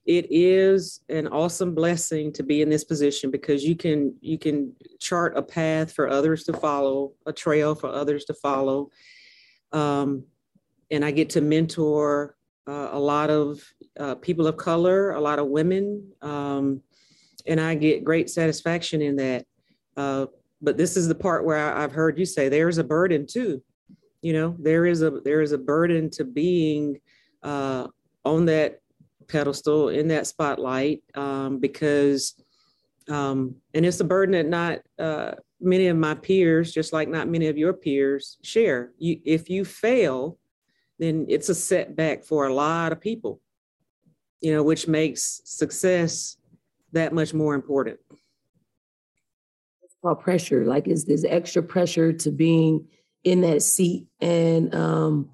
It 0.05 0.27
is 0.29 1.01
an 1.09 1.27
awesome 1.27 1.73
blessing 1.73 2.31
to 2.33 2.43
be 2.43 2.61
in 2.61 2.69
this 2.69 2.83
position 2.83 3.31
because 3.31 3.63
you 3.63 3.75
can 3.75 4.13
you 4.21 4.37
can 4.37 4.73
chart 4.99 5.35
a 5.35 5.41
path 5.41 5.93
for 5.93 6.07
others 6.07 6.43
to 6.43 6.53
follow, 6.53 7.13
a 7.25 7.33
trail 7.33 7.73
for 7.73 7.89
others 7.89 8.25
to 8.25 8.35
follow. 8.35 8.91
Um, 9.71 10.25
and 10.91 11.03
I 11.03 11.09
get 11.09 11.31
to 11.31 11.41
mentor 11.41 12.35
uh, 12.67 12.89
a 12.91 12.99
lot 12.99 13.31
of 13.31 13.63
uh, 13.99 14.15
people 14.15 14.45
of 14.45 14.57
color, 14.57 15.11
a 15.11 15.21
lot 15.21 15.39
of 15.39 15.47
women, 15.47 16.11
um, 16.21 16.81
and 17.47 17.59
I 17.59 17.73
get 17.73 18.03
great 18.03 18.29
satisfaction 18.29 19.01
in 19.01 19.15
that. 19.15 19.45
Uh, 19.97 20.27
but 20.61 20.77
this 20.77 20.97
is 20.97 21.07
the 21.07 21.15
part 21.15 21.45
where 21.45 21.57
I, 21.57 21.81
have 21.81 21.91
heard 21.91 22.19
you 22.19 22.25
say 22.25 22.47
there's 22.47 22.77
a 22.77 22.83
burden 22.83 23.25
too. 23.25 23.63
You 24.21 24.33
know, 24.33 24.55
there 24.59 24.85
is 24.85 25.01
a 25.01 25.09
there 25.09 25.41
is 25.41 25.51
a 25.51 25.57
burden 25.57 26.11
to 26.11 26.23
being 26.23 26.99
uh, 27.41 27.87
on 28.23 28.45
that 28.45 28.81
pedestal 29.27 29.89
in 29.89 30.07
that 30.09 30.27
spotlight 30.27 31.03
um, 31.15 31.59
because 31.59 32.33
um, 33.09 33.55
and 33.73 33.85
it's 33.85 33.99
a 33.99 34.03
burden 34.03 34.33
that 34.33 34.47
not 34.47 34.79
uh, 34.97 35.35
many 35.59 35.87
of 35.87 35.97
my 35.97 36.15
peers 36.15 36.71
just 36.71 36.93
like 36.93 37.07
not 37.07 37.27
many 37.27 37.47
of 37.47 37.57
your 37.57 37.73
peers 37.73 38.37
share. 38.41 38.91
You 38.97 39.19
if 39.25 39.49
you 39.49 39.65
fail 39.65 40.37
then 40.97 41.25
it's 41.27 41.49
a 41.49 41.55
setback 41.55 42.23
for 42.23 42.47
a 42.47 42.53
lot 42.53 42.93
of 42.93 43.01
people 43.01 43.41
you 44.41 44.53
know 44.53 44.63
which 44.63 44.87
makes 44.87 45.41
success 45.43 46.37
that 46.93 47.13
much 47.13 47.33
more 47.33 47.55
important. 47.55 47.99
It's 49.83 49.95
called 50.01 50.21
pressure 50.21 50.65
like 50.65 50.87
is 50.87 51.05
there's 51.05 51.25
extra 51.25 51.61
pressure 51.61 52.13
to 52.13 52.31
being 52.31 52.87
in 53.23 53.41
that 53.41 53.61
seat? 53.61 54.05
And 54.21 54.73
um, 54.73 55.31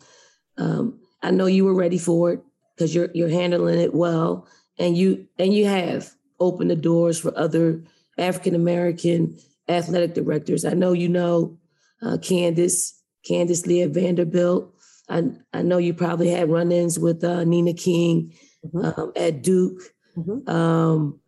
um, 0.57 0.99
i 1.23 1.31
know 1.31 1.45
you 1.45 1.65
were 1.65 1.73
ready 1.73 1.97
for 1.97 2.33
it 2.33 2.41
because 2.75 2.93
you're 2.93 3.09
you're 3.13 3.29
handling 3.29 3.79
it 3.79 3.93
well 3.93 4.47
and 4.77 4.97
you 4.97 5.27
and 5.37 5.53
you 5.53 5.65
have 5.65 6.11
opened 6.39 6.71
the 6.71 6.75
doors 6.75 7.19
for 7.19 7.37
other 7.37 7.83
African 8.17 8.55
American 8.55 9.37
athletic 9.69 10.13
directors. 10.13 10.65
I 10.65 10.73
know 10.73 10.93
you 10.93 11.09
know 11.09 11.57
uh, 12.01 12.17
Candice, 12.17 12.93
Candice 13.29 13.65
Leah 13.65 13.89
Vanderbilt. 13.89 14.73
I, 15.09 15.23
I 15.53 15.61
know 15.61 15.77
you 15.77 15.93
probably 15.93 16.29
had 16.29 16.49
run-ins 16.49 16.97
with 16.97 17.23
uh, 17.23 17.43
Nina 17.43 17.73
King 17.73 18.33
mm-hmm. 18.65 18.99
um, 18.99 19.11
at 19.15 19.43
Duke. 19.43 19.81
Mm-hmm. 20.17 20.49
Um, 20.49 21.19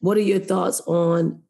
what 0.00 0.16
are 0.16 0.22
your 0.22 0.38
thoughts 0.38 0.80
on 0.86 1.42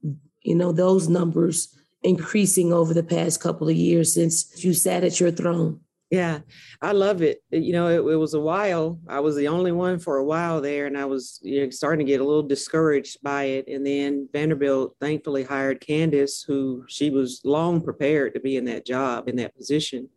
you 0.42 0.54
know 0.54 0.72
those 0.72 1.08
numbers 1.08 1.74
increasing 2.02 2.72
over 2.72 2.92
the 2.92 3.02
past 3.02 3.40
couple 3.40 3.68
of 3.68 3.76
years 3.76 4.12
since 4.14 4.64
you 4.64 4.74
sat 4.74 5.04
at 5.04 5.20
your 5.20 5.30
throne? 5.30 5.80
Yeah, 6.10 6.40
I 6.82 6.92
love 6.92 7.22
it. 7.22 7.42
You 7.50 7.72
know, 7.72 7.88
it, 7.88 8.12
it, 8.12 8.16
was 8.16 8.34
a 8.34 8.40
while. 8.40 9.00
I 9.08 9.20
was 9.20 9.36
the 9.36 9.48
only 9.48 9.72
one 9.72 9.98
for 9.98 10.18
a 10.18 10.24
while 10.24 10.60
there, 10.60 10.86
and 10.86 10.98
I 10.98 11.06
was 11.06 11.40
you 11.42 11.64
know, 11.64 11.70
starting 11.70 12.06
to 12.06 12.10
get 12.10 12.20
a 12.20 12.24
little 12.24 12.42
discouraged 12.42 13.18
by 13.22 13.44
it. 13.44 13.68
And 13.68 13.84
then 13.84 14.28
Vanderbilt 14.32 14.96
thankfully 15.00 15.42
hired 15.42 15.80
Candice, 15.80 16.44
who 16.46 16.84
she 16.88 17.10
was 17.10 17.40
long 17.44 17.80
prepared 17.80 18.34
to 18.34 18.40
be 18.40 18.56
in 18.56 18.64
that 18.66 18.86
job, 18.86 19.28
in 19.28 19.36
that 19.36 19.56
position, 19.56 20.08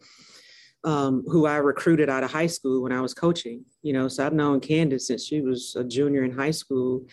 um, 0.83 1.23
who 1.25 1.45
I 1.47 1.55
recruited 1.55 2.09
out 2.09 2.23
of 2.23 2.31
high 2.31 2.47
school 2.47 2.83
when 2.83 2.91
I 2.91 3.01
was 3.01 3.13
coaching. 3.13 3.63
You 3.81 3.93
know, 3.93 4.07
so 4.07 4.25
I've 4.25 4.33
known 4.33 4.59
Candice 4.59 5.01
since 5.01 5.25
she 5.25 5.41
was 5.41 5.75
a 5.77 5.83
junior 5.83 6.23
in 6.23 6.31
high 6.31 6.51
school. 6.51 7.07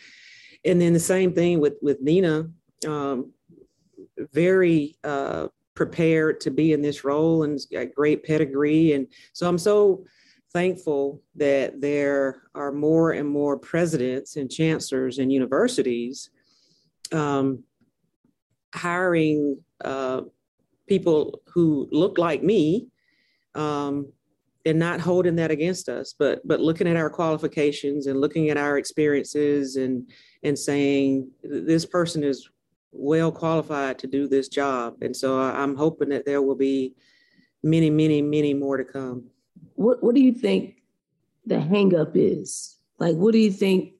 And 0.64 0.80
then 0.80 0.92
the 0.92 1.00
same 1.00 1.32
thing 1.32 1.60
with 1.60 1.74
with 1.80 2.02
Nina. 2.02 2.50
Um, 2.86 3.32
very 4.32 4.96
uh, 5.04 5.48
prepared 5.74 6.40
to 6.40 6.50
be 6.50 6.72
in 6.72 6.82
this 6.82 7.04
role 7.04 7.42
and 7.42 7.58
got 7.72 7.94
great 7.94 8.24
pedigree. 8.24 8.92
And 8.92 9.06
so 9.32 9.48
I'm 9.48 9.58
so 9.58 10.04
thankful 10.52 11.20
that 11.34 11.80
there 11.80 12.42
are 12.54 12.70
more 12.70 13.12
and 13.12 13.28
more 13.28 13.58
presidents 13.58 14.36
and 14.36 14.50
chancellors 14.50 15.18
and 15.18 15.32
universities 15.32 16.30
um, 17.12 17.64
hiring 18.74 19.58
uh, 19.84 20.22
people 20.86 21.40
who 21.46 21.88
look 21.90 22.18
like 22.18 22.42
me 22.42 22.88
um, 23.54 24.12
and 24.66 24.78
not 24.78 25.00
holding 25.00 25.36
that 25.36 25.50
against 25.50 25.88
us, 25.88 26.14
but 26.18 26.46
but 26.46 26.60
looking 26.60 26.88
at 26.88 26.96
our 26.96 27.10
qualifications 27.10 28.06
and 28.06 28.20
looking 28.20 28.48
at 28.48 28.56
our 28.56 28.78
experiences 28.78 29.76
and 29.76 30.08
and 30.42 30.58
saying 30.58 31.30
this 31.42 31.84
person 31.84 32.24
is 32.24 32.48
well 32.94 33.32
qualified 33.32 33.98
to 33.98 34.06
do 34.06 34.28
this 34.28 34.48
job. 34.48 34.96
And 35.02 35.16
so 35.16 35.38
I'm 35.38 35.76
hoping 35.76 36.10
that 36.10 36.24
there 36.24 36.42
will 36.42 36.54
be 36.54 36.94
many, 37.62 37.90
many, 37.90 38.22
many 38.22 38.54
more 38.54 38.76
to 38.76 38.84
come. 38.84 39.24
What 39.74 40.02
What 40.02 40.14
do 40.14 40.20
you 40.20 40.32
think 40.32 40.76
the 41.46 41.56
hangup 41.56 42.12
is? 42.14 42.76
Like, 42.98 43.16
what 43.16 43.32
do 43.32 43.38
you 43.38 43.50
think 43.50 43.92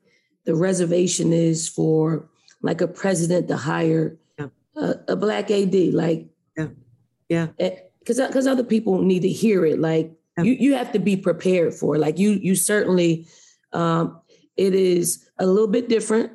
the 0.45 0.55
reservation 0.55 1.33
is 1.33 1.69
for 1.69 2.29
like 2.63 2.81
a 2.81 2.89
president 2.89 3.49
to 3.49 3.57
hire 3.57 4.17
yeah. 4.39 4.47
a, 4.77 4.95
a, 5.09 5.17
black 5.17 5.51
AD? 5.51 5.75
Like, 5.75 6.27
yeah, 6.57 6.69
yeah, 7.29 7.47
because 7.99 8.21
eh, 8.21 8.27
because 8.29 8.47
other 8.47 8.63
people 8.63 9.03
need 9.03 9.23
to 9.23 9.29
hear 9.29 9.67
it. 9.67 9.81
Like, 9.81 10.13
yeah. 10.39 10.45
you 10.45 10.53
you 10.53 10.75
have 10.75 10.93
to 10.93 10.99
be 10.99 11.17
prepared 11.17 11.75
for. 11.75 11.97
It. 11.97 11.99
Like, 11.99 12.19
you 12.19 12.31
you 12.31 12.55
certainly. 12.55 13.27
Um, 13.73 14.21
it 14.57 14.73
is 14.73 15.29
a 15.41 15.47
little 15.47 15.67
bit 15.67 15.89
different 15.89 16.31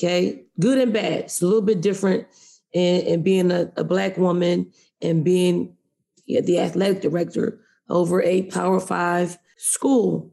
Okay, 0.00 0.44
good 0.58 0.78
and 0.78 0.94
bad. 0.94 1.24
It's 1.24 1.42
a 1.42 1.44
little 1.44 1.60
bit 1.60 1.82
different 1.82 2.26
in, 2.72 3.02
in 3.02 3.22
being 3.22 3.52
a, 3.52 3.70
a, 3.76 3.84
black 3.84 4.16
woman 4.16 4.72
and 5.02 5.22
being 5.22 5.76
yeah, 6.24 6.40
the 6.40 6.58
athletic 6.58 7.02
director 7.02 7.60
over 7.90 8.22
a 8.22 8.44
Power 8.44 8.80
Five 8.80 9.36
school, 9.58 10.32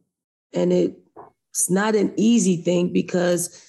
and 0.53 0.71
it, 0.71 0.97
it's 1.49 1.69
not 1.69 1.95
an 1.95 2.13
easy 2.15 2.55
thing 2.55 2.93
because 2.93 3.61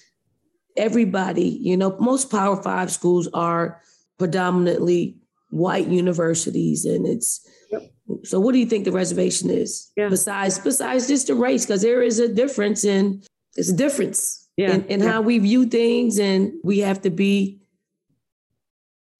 everybody, 0.76 1.48
you 1.60 1.76
know, 1.76 1.96
most 1.98 2.30
Power 2.30 2.62
Five 2.62 2.92
schools 2.92 3.28
are 3.34 3.82
predominantly 4.18 5.18
white 5.50 5.88
universities, 5.88 6.84
and 6.84 7.08
it's. 7.08 7.44
Yep. 7.72 7.90
So, 8.22 8.38
what 8.38 8.52
do 8.52 8.58
you 8.58 8.66
think 8.66 8.84
the 8.84 8.92
reservation 8.92 9.50
is? 9.50 9.90
Yeah. 9.96 10.10
Besides, 10.10 10.60
besides 10.60 11.08
just 11.08 11.26
the 11.26 11.34
race, 11.34 11.66
because 11.66 11.82
there 11.82 12.02
is 12.02 12.20
a 12.20 12.32
difference 12.32 12.84
in 12.84 13.24
it's 13.56 13.70
a 13.70 13.76
difference 13.76 14.47
yeah, 14.58 14.74
in, 14.74 14.84
in 14.86 15.00
yeah. 15.00 15.12
how 15.12 15.20
we 15.20 15.38
view 15.38 15.66
things, 15.66 16.18
and 16.18 16.52
we 16.64 16.80
have 16.80 17.00
to 17.02 17.10
be 17.10 17.60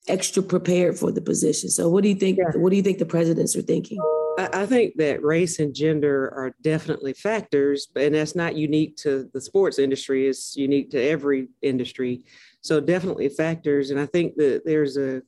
extra 0.09 0.43
prepared 0.43 0.99
for 0.99 1.13
the 1.13 1.21
position. 1.21 1.71
So, 1.71 1.89
what 1.89 2.03
do 2.03 2.09
you 2.09 2.17
think? 2.17 2.39
Yeah. 2.39 2.59
What 2.59 2.71
do 2.71 2.77
you 2.77 2.83
think 2.83 2.99
the 2.99 3.07
presidents 3.07 3.55
are 3.55 3.63
thinking? 3.63 3.99
I 4.37 4.67
think 4.67 4.97
that 4.97 5.23
race 5.25 5.59
and 5.59 5.75
gender 5.75 6.33
are 6.35 6.55
definitely 6.63 7.13
factors, 7.13 7.87
and 7.95 8.17
that's 8.17 8.35
not 8.35 8.57
unique 8.57 8.97
to 8.99 9.31
the 9.33 9.41
sports 9.41 9.79
industry. 9.79 10.29
It's 10.29 10.57
unique 10.57 10.91
to 10.91 11.01
every 11.01 11.49
industry. 11.63 12.25
So, 12.61 12.81
definitely 12.81 13.29
factors. 13.29 13.91
And 13.91 14.01
I 14.01 14.07
think 14.07 14.35
that 14.37 14.63
there's 14.65 14.97
a 14.97 15.23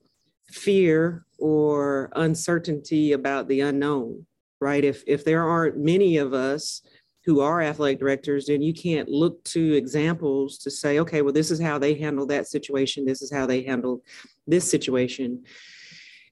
fear 0.49 1.25
or 1.39 2.11
uncertainty 2.17 3.13
about 3.13 3.47
the 3.47 3.61
unknown, 3.61 4.27
right? 4.61 4.83
If 4.83 5.05
if 5.07 5.25
there 5.25 5.45
aren't 5.45 5.79
many 5.79 6.17
of 6.17 6.35
us 6.35 6.83
who 7.31 7.39
are 7.39 7.63
athletic 7.63 8.01
directors, 8.01 8.47
then 8.47 8.61
you 8.61 8.75
can't 8.75 9.09
look 9.09 9.43
to 9.45 9.75
examples 9.75 10.59
to 10.59 10.69
say, 10.69 10.99
okay, 10.99 11.23
well, 11.23 11.33
this 11.33 11.53
is 11.53 11.61
how 11.61 11.79
they 11.79 11.95
handle 11.95 12.27
that 12.27 12.49
situation. 12.49 13.05
This 13.05 13.23
is 13.23 13.33
how 13.33 13.47
they 13.47 13.63
handle 13.63 14.03
this 14.49 14.69
situation. 14.69 15.45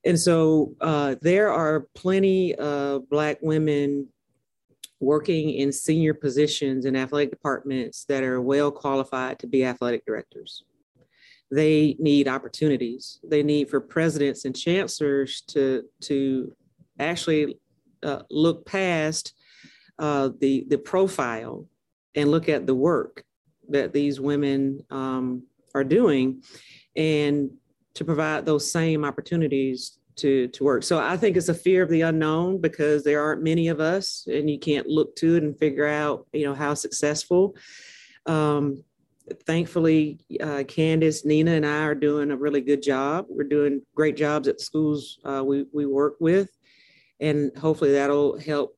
And 0.04 0.18
so 0.18 0.74
uh, 0.80 1.14
there 1.22 1.52
are 1.52 1.86
plenty 1.94 2.56
of 2.56 3.08
Black 3.08 3.38
women 3.42 4.08
working 4.98 5.50
in 5.50 5.70
senior 5.70 6.14
positions 6.14 6.84
in 6.84 6.96
athletic 6.96 7.30
departments 7.30 8.04
that 8.06 8.24
are 8.24 8.40
well 8.40 8.72
qualified 8.72 9.38
to 9.38 9.46
be 9.46 9.64
athletic 9.64 10.04
directors. 10.04 10.64
They 11.52 11.94
need 12.00 12.26
opportunities. 12.26 13.20
They 13.22 13.44
need 13.44 13.70
for 13.70 13.80
presidents 13.80 14.44
and 14.44 14.56
chancellors 14.56 15.42
to, 15.48 15.84
to 16.02 16.52
actually 16.98 17.60
uh, 18.02 18.22
look 18.30 18.66
past 18.66 19.34
uh, 19.98 20.30
the 20.40 20.64
the 20.68 20.78
profile 20.78 21.66
and 22.14 22.30
look 22.30 22.48
at 22.48 22.66
the 22.66 22.74
work 22.74 23.24
that 23.68 23.92
these 23.92 24.20
women 24.20 24.84
um, 24.90 25.42
are 25.74 25.84
doing, 25.84 26.42
and 26.96 27.50
to 27.94 28.04
provide 28.04 28.46
those 28.46 28.70
same 28.70 29.04
opportunities 29.04 29.98
to 30.16 30.48
to 30.48 30.64
work. 30.64 30.82
So 30.82 30.98
I 30.98 31.16
think 31.16 31.36
it's 31.36 31.48
a 31.48 31.54
fear 31.54 31.82
of 31.82 31.88
the 31.88 32.02
unknown 32.02 32.60
because 32.60 33.04
there 33.04 33.22
aren't 33.22 33.42
many 33.42 33.68
of 33.68 33.80
us, 33.80 34.26
and 34.30 34.48
you 34.50 34.58
can't 34.58 34.86
look 34.86 35.16
to 35.16 35.36
it 35.36 35.42
and 35.42 35.58
figure 35.58 35.86
out 35.86 36.26
you 36.32 36.44
know 36.44 36.54
how 36.54 36.74
successful. 36.74 37.56
Um, 38.26 38.84
thankfully, 39.46 40.20
uh, 40.40 40.64
Candice, 40.64 41.24
Nina, 41.24 41.52
and 41.52 41.66
I 41.66 41.82
are 41.82 41.94
doing 41.94 42.30
a 42.30 42.36
really 42.36 42.60
good 42.60 42.82
job. 42.82 43.26
We're 43.28 43.44
doing 43.44 43.82
great 43.94 44.16
jobs 44.16 44.48
at 44.48 44.60
schools 44.60 45.18
uh, 45.24 45.42
we 45.44 45.66
we 45.72 45.86
work 45.86 46.16
with, 46.20 46.50
and 47.20 47.56
hopefully 47.56 47.92
that'll 47.92 48.38
help 48.38 48.77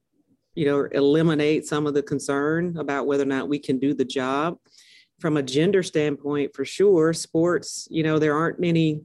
you 0.61 0.67
know, 0.67 0.85
eliminate 0.93 1.67
some 1.67 1.87
of 1.87 1.95
the 1.95 2.03
concern 2.03 2.77
about 2.77 3.07
whether 3.07 3.23
or 3.23 3.27
not 3.27 3.49
we 3.49 3.59
can 3.59 3.79
do 3.79 3.95
the 3.95 4.05
job. 4.05 4.59
From 5.19 5.39
a 5.39 5.43
gender 5.43 5.83
standpoint, 5.83 6.55
for 6.55 6.67
sure, 6.67 7.15
sports, 7.15 7.89
you 7.91 8.03
know, 8.03 8.19
there 8.19 8.37
aren't 8.37 8.61
many 8.61 9.01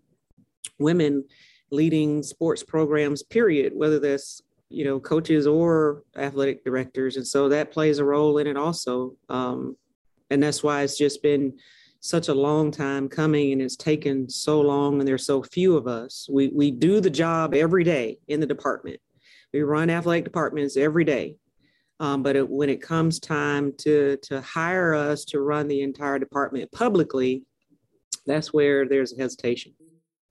women 0.79 1.23
leading 1.71 2.23
sports 2.23 2.61
programs, 2.61 3.23
period, 3.23 3.71
whether 3.73 3.99
that's, 3.99 4.41
you 4.67 4.83
know, 4.83 4.99
coaches 4.99 5.47
or 5.47 6.03
athletic 6.17 6.65
directors. 6.65 7.15
And 7.15 7.25
so 7.25 7.47
that 7.47 7.71
plays 7.71 7.99
a 7.99 8.03
role 8.03 8.37
in 8.39 8.47
it 8.47 8.57
also. 8.57 9.15
Um, 9.29 9.77
and 10.29 10.43
that's 10.43 10.61
why 10.61 10.81
it's 10.81 10.97
just 10.97 11.23
been 11.23 11.57
such 12.01 12.27
a 12.27 12.33
long 12.33 12.69
time 12.69 13.07
coming 13.07 13.53
and 13.53 13.61
it's 13.61 13.77
taken 13.77 14.29
so 14.29 14.59
long 14.59 14.99
and 14.99 15.07
there's 15.07 15.25
so 15.25 15.41
few 15.41 15.77
of 15.77 15.87
us. 15.87 16.27
We, 16.29 16.49
we 16.49 16.69
do 16.69 16.99
the 16.99 17.09
job 17.09 17.53
every 17.53 17.85
day 17.85 18.19
in 18.27 18.41
the 18.41 18.45
department 18.45 18.99
we 19.55 19.63
run 19.63 19.89
athletic 19.89 20.25
departments 20.25 20.75
every 20.75 21.05
day. 21.05 21.37
Um, 21.99 22.23
but 22.23 22.35
it, 22.35 22.49
when 22.49 22.69
it 22.69 22.81
comes 22.81 23.19
time 23.19 23.73
to, 23.79 24.17
to 24.23 24.41
hire 24.41 24.93
us 24.93 25.23
to 25.25 25.39
run 25.39 25.67
the 25.67 25.81
entire 25.81 26.19
department 26.19 26.71
publicly, 26.71 27.45
that's 28.25 28.53
where 28.53 28.87
there's 28.87 29.13
a 29.13 29.21
hesitation. 29.21 29.73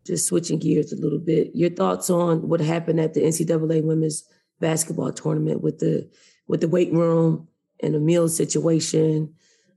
Just 0.04 0.26
switching 0.26 0.58
gears 0.58 0.92
a 0.92 0.96
little 0.96 1.18
bit, 1.18 1.52
your 1.54 1.70
thoughts 1.70 2.10
on 2.10 2.48
what 2.48 2.60
happened 2.60 3.00
at 3.00 3.14
the 3.14 3.22
NCAA 3.22 3.82
women's 3.82 4.24
basketball 4.60 5.12
tournament 5.12 5.62
with 5.62 5.78
the 5.78 6.10
with 6.46 6.60
the 6.60 6.68
weight 6.68 6.92
room 6.92 7.48
and 7.82 7.94
a 7.94 8.00
meal 8.00 8.28
situation 8.28 9.34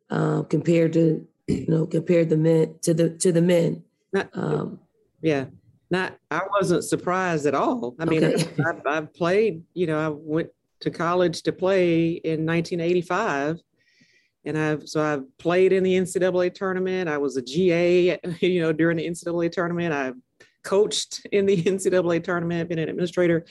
uh, 0.10 0.44
compared 0.44 0.94
to 0.94 1.26
you 1.48 1.66
know 1.68 1.86
compared 1.86 2.30
the 2.30 2.38
men 2.38 2.76
to 2.82 2.94
the 2.94 3.10
to 3.10 3.32
the 3.32 3.42
men. 3.42 3.84
Not, 4.12 4.30
um, 4.34 4.80
yeah, 5.22 5.46
not 5.90 6.18
I 6.30 6.42
wasn't 6.60 6.84
surprised 6.84 7.46
at 7.46 7.56
all. 7.56 7.96
I 8.00 8.06
mean, 8.06 8.24
okay. 8.24 8.48
I, 8.66 8.98
I, 8.98 9.02
played. 9.02 9.64
You 9.74 9.88
know, 9.88 10.00
I 10.00 10.10
went 10.10 10.50
to 10.82 10.92
college 10.92 11.44
to 11.44 11.52
play 11.52 12.10
in 12.10 12.46
1985 12.46 13.60
and 14.48 14.58
I've 14.58 14.88
so 14.88 15.04
I've 15.04 15.38
played 15.38 15.74
in 15.74 15.84
the 15.84 15.94
NCAA 15.94 16.54
tournament. 16.54 17.10
I 17.10 17.18
was 17.18 17.36
a 17.36 17.42
GA, 17.42 18.18
you 18.40 18.62
know, 18.62 18.72
during 18.72 18.98
the 18.98 19.08
NCAA 19.08 19.52
tournament. 19.52 19.94
I've 19.94 20.16
coached 20.64 21.26
in 21.32 21.46
the 21.46 21.62
NCAA 21.64 22.24
tournament, 22.24 22.70
been 22.70 22.80
an 22.80 22.90
administrator. 22.90 23.46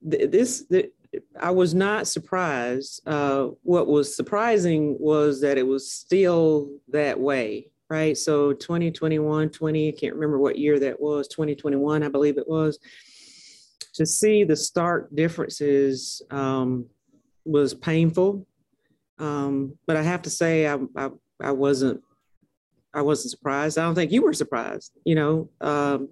This, 0.00 0.64
the, 0.70 0.90
I 1.38 1.50
was 1.50 1.74
not 1.74 2.06
surprised. 2.06 3.02
Uh, 3.06 3.48
what 3.62 3.86
was 3.86 4.14
surprising 4.14 4.96
was 4.98 5.40
that 5.42 5.58
it 5.58 5.66
was 5.66 5.90
still 5.90 6.70
that 6.88 7.18
way, 7.18 7.70
right? 7.90 8.16
So 8.16 8.52
2021, 8.52 9.50
20, 9.50 9.88
I 9.88 9.92
can't 9.92 10.14
remember 10.14 10.38
what 10.38 10.58
year 10.58 10.78
that 10.78 11.00
was, 11.00 11.28
2021, 11.28 12.02
I 12.02 12.08
believe 12.08 12.38
it 12.38 12.48
was. 12.48 12.78
To 13.98 14.06
see 14.06 14.44
the 14.44 14.56
stark 14.56 15.14
differences 15.14 16.22
um, 16.30 16.86
was 17.44 17.74
painful 17.74 18.46
um, 19.18 19.76
but 19.86 19.96
I 19.96 20.02
have 20.02 20.22
to 20.22 20.30
say, 20.30 20.66
I, 20.66 20.78
I, 20.96 21.10
I 21.40 21.52
wasn't, 21.52 22.02
I 22.94 23.02
wasn't 23.02 23.32
surprised. 23.32 23.78
I 23.78 23.82
don't 23.82 23.94
think 23.94 24.12
you 24.12 24.22
were 24.22 24.32
surprised. 24.32 24.92
You 25.04 25.14
know, 25.14 25.50
um, 25.60 26.08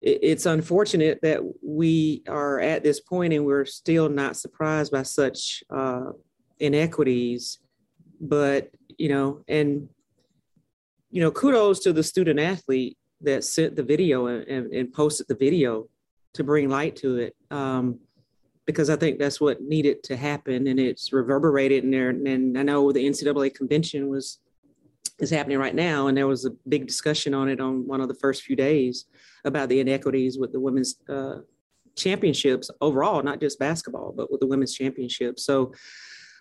it, 0.00 0.18
it's 0.22 0.46
unfortunate 0.46 1.20
that 1.22 1.40
we 1.62 2.22
are 2.28 2.60
at 2.60 2.82
this 2.82 3.00
point 3.00 3.32
and 3.32 3.46
we're 3.46 3.64
still 3.64 4.08
not 4.08 4.36
surprised 4.36 4.92
by 4.92 5.02
such 5.02 5.62
uh, 5.70 6.12
inequities. 6.58 7.58
But 8.20 8.70
you 8.98 9.08
know, 9.08 9.44
and 9.46 9.88
you 11.10 11.20
know, 11.20 11.30
kudos 11.30 11.80
to 11.80 11.92
the 11.92 12.02
student 12.02 12.40
athlete 12.40 12.96
that 13.20 13.44
sent 13.44 13.76
the 13.76 13.82
video 13.82 14.26
and, 14.26 14.46
and, 14.48 14.72
and 14.72 14.92
posted 14.92 15.28
the 15.28 15.34
video 15.34 15.88
to 16.36 16.44
bring 16.44 16.68
light 16.68 16.96
to 16.96 17.16
it. 17.16 17.36
Um, 17.50 18.00
because 18.66 18.90
I 18.90 18.96
think 18.96 19.18
that's 19.18 19.40
what 19.40 19.62
needed 19.62 20.02
to 20.04 20.16
happen, 20.16 20.66
and 20.66 20.80
it's 20.80 21.12
reverberated 21.12 21.84
in 21.84 21.90
there. 21.90 22.10
And 22.10 22.58
I 22.58 22.62
know 22.62 22.90
the 22.90 23.06
NCAA 23.06 23.54
convention 23.54 24.08
was 24.08 24.40
is 25.18 25.30
happening 25.30 25.58
right 25.58 25.74
now, 25.74 26.08
and 26.08 26.16
there 26.16 26.26
was 26.26 26.44
a 26.44 26.50
big 26.68 26.86
discussion 26.86 27.32
on 27.32 27.48
it 27.48 27.60
on 27.60 27.86
one 27.86 28.00
of 28.00 28.08
the 28.08 28.14
first 28.14 28.42
few 28.42 28.56
days 28.56 29.06
about 29.44 29.68
the 29.68 29.80
inequities 29.80 30.36
with 30.36 30.52
the 30.52 30.60
women's 30.60 30.96
uh, 31.08 31.38
championships 31.94 32.70
overall, 32.80 33.22
not 33.22 33.40
just 33.40 33.58
basketball, 33.58 34.12
but 34.14 34.30
with 34.30 34.40
the 34.40 34.46
women's 34.46 34.74
championships. 34.74 35.44
So 35.44 35.72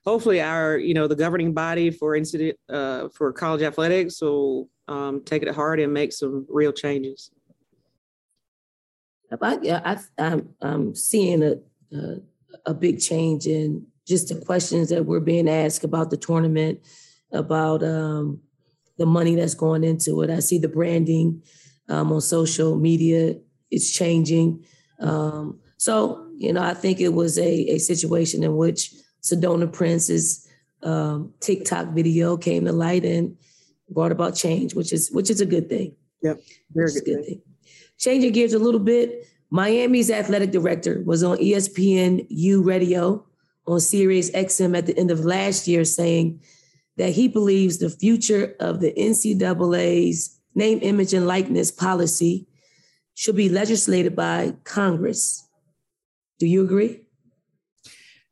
hopefully, 0.04 0.42
our 0.42 0.78
you 0.78 0.96
know 0.96 1.08
the 1.08 1.16
governing 1.16 1.54
body 1.54 1.92
for 1.92 2.16
incident 2.16 2.58
uh, 2.70 3.10
for 3.10 3.32
college 3.32 3.62
athletics 3.62 4.22
will 4.22 4.68
um, 4.88 5.22
take 5.24 5.44
it 5.44 5.54
hard 5.54 5.80
and 5.80 5.94
make 5.94 6.12
some 6.12 6.46
real 6.50 6.72
changes. 6.72 7.32
I, 9.32 9.82
I, 9.86 9.98
I'm, 10.18 10.50
I'm 10.62 10.96
seeing 10.96 11.44
a 11.44 11.56
uh, 11.96 12.16
a 12.66 12.74
big 12.74 13.00
change 13.00 13.46
in 13.48 13.86
just 14.08 14.30
the 14.30 14.36
questions 14.36 14.90
that 14.90 15.06
we're 15.06 15.20
being 15.20 15.50
asked 15.50 15.84
about 15.84 16.10
the 16.10 16.18
tournament, 16.18 16.80
about 17.32 17.84
um, 17.84 18.40
the 18.98 19.06
money 19.06 19.36
that's 19.36 19.56
going 19.56 19.84
into 19.84 20.22
it. 20.22 20.30
I 20.30 20.40
see 20.40 20.58
the 20.58 20.68
branding 20.68 21.42
um, 21.90 22.12
on 22.12 22.22
social 22.22 22.78
media; 22.78 23.36
it's 23.72 23.92
changing. 23.92 24.64
Um, 25.00 25.60
so, 25.78 26.28
you 26.38 26.54
know, 26.54 26.62
I 26.62 26.74
think 26.74 27.00
it 27.00 27.14
was 27.14 27.38
a, 27.38 27.72
a 27.72 27.78
situation 27.78 28.44
in 28.44 28.56
which 28.56 28.94
Sedona 29.22 29.72
Prince's 29.72 30.48
um, 30.84 31.34
TikTok 31.40 31.90
video 31.90 32.38
came 32.38 32.66
to 32.66 32.72
light 32.72 33.06
and 33.06 33.38
brought 33.90 34.12
about 34.12 34.36
change, 34.36 34.76
which 34.76 34.94
is 34.94 35.12
which 35.12 35.30
is 35.30 35.42
a 35.42 35.46
good 35.46 35.70
thing. 35.70 35.96
Yep, 36.22 36.40
very 36.74 36.92
good, 36.94 37.06
good 37.06 37.16
thing. 37.16 37.24
thing. 37.24 37.42
Changing 37.98 38.34
gears 38.34 38.54
a 38.54 38.60
little 38.60 38.80
bit, 38.80 39.28
Miami's 39.50 40.12
athletic 40.12 40.52
director 40.52 41.02
was 41.06 41.24
on 41.24 41.38
ESPN 41.38 42.26
U 42.30 42.62
radio 42.62 43.26
on 43.68 43.80
Sirius 43.80 44.32
XM 44.32 44.78
at 44.78 44.86
the 44.86 44.98
end 44.98 45.12
of 45.12 45.26
last 45.26 45.68
year 45.68 45.86
saying 45.86 46.42
that 46.98 47.12
he 47.12 47.28
believes 47.28 47.78
the 47.78 47.90
future 47.90 48.56
of 48.60 48.80
the 48.80 48.94
NCAA's 48.94 50.40
name, 50.54 50.80
image, 50.82 51.14
and 51.14 51.28
likeness 51.28 51.72
policy 51.72 52.48
should 53.14 53.36
be 53.36 53.50
legislated 53.50 54.16
by 54.16 54.54
Congress. 54.64 55.48
Do 56.40 56.48
you 56.48 56.64
agree? 56.64 57.02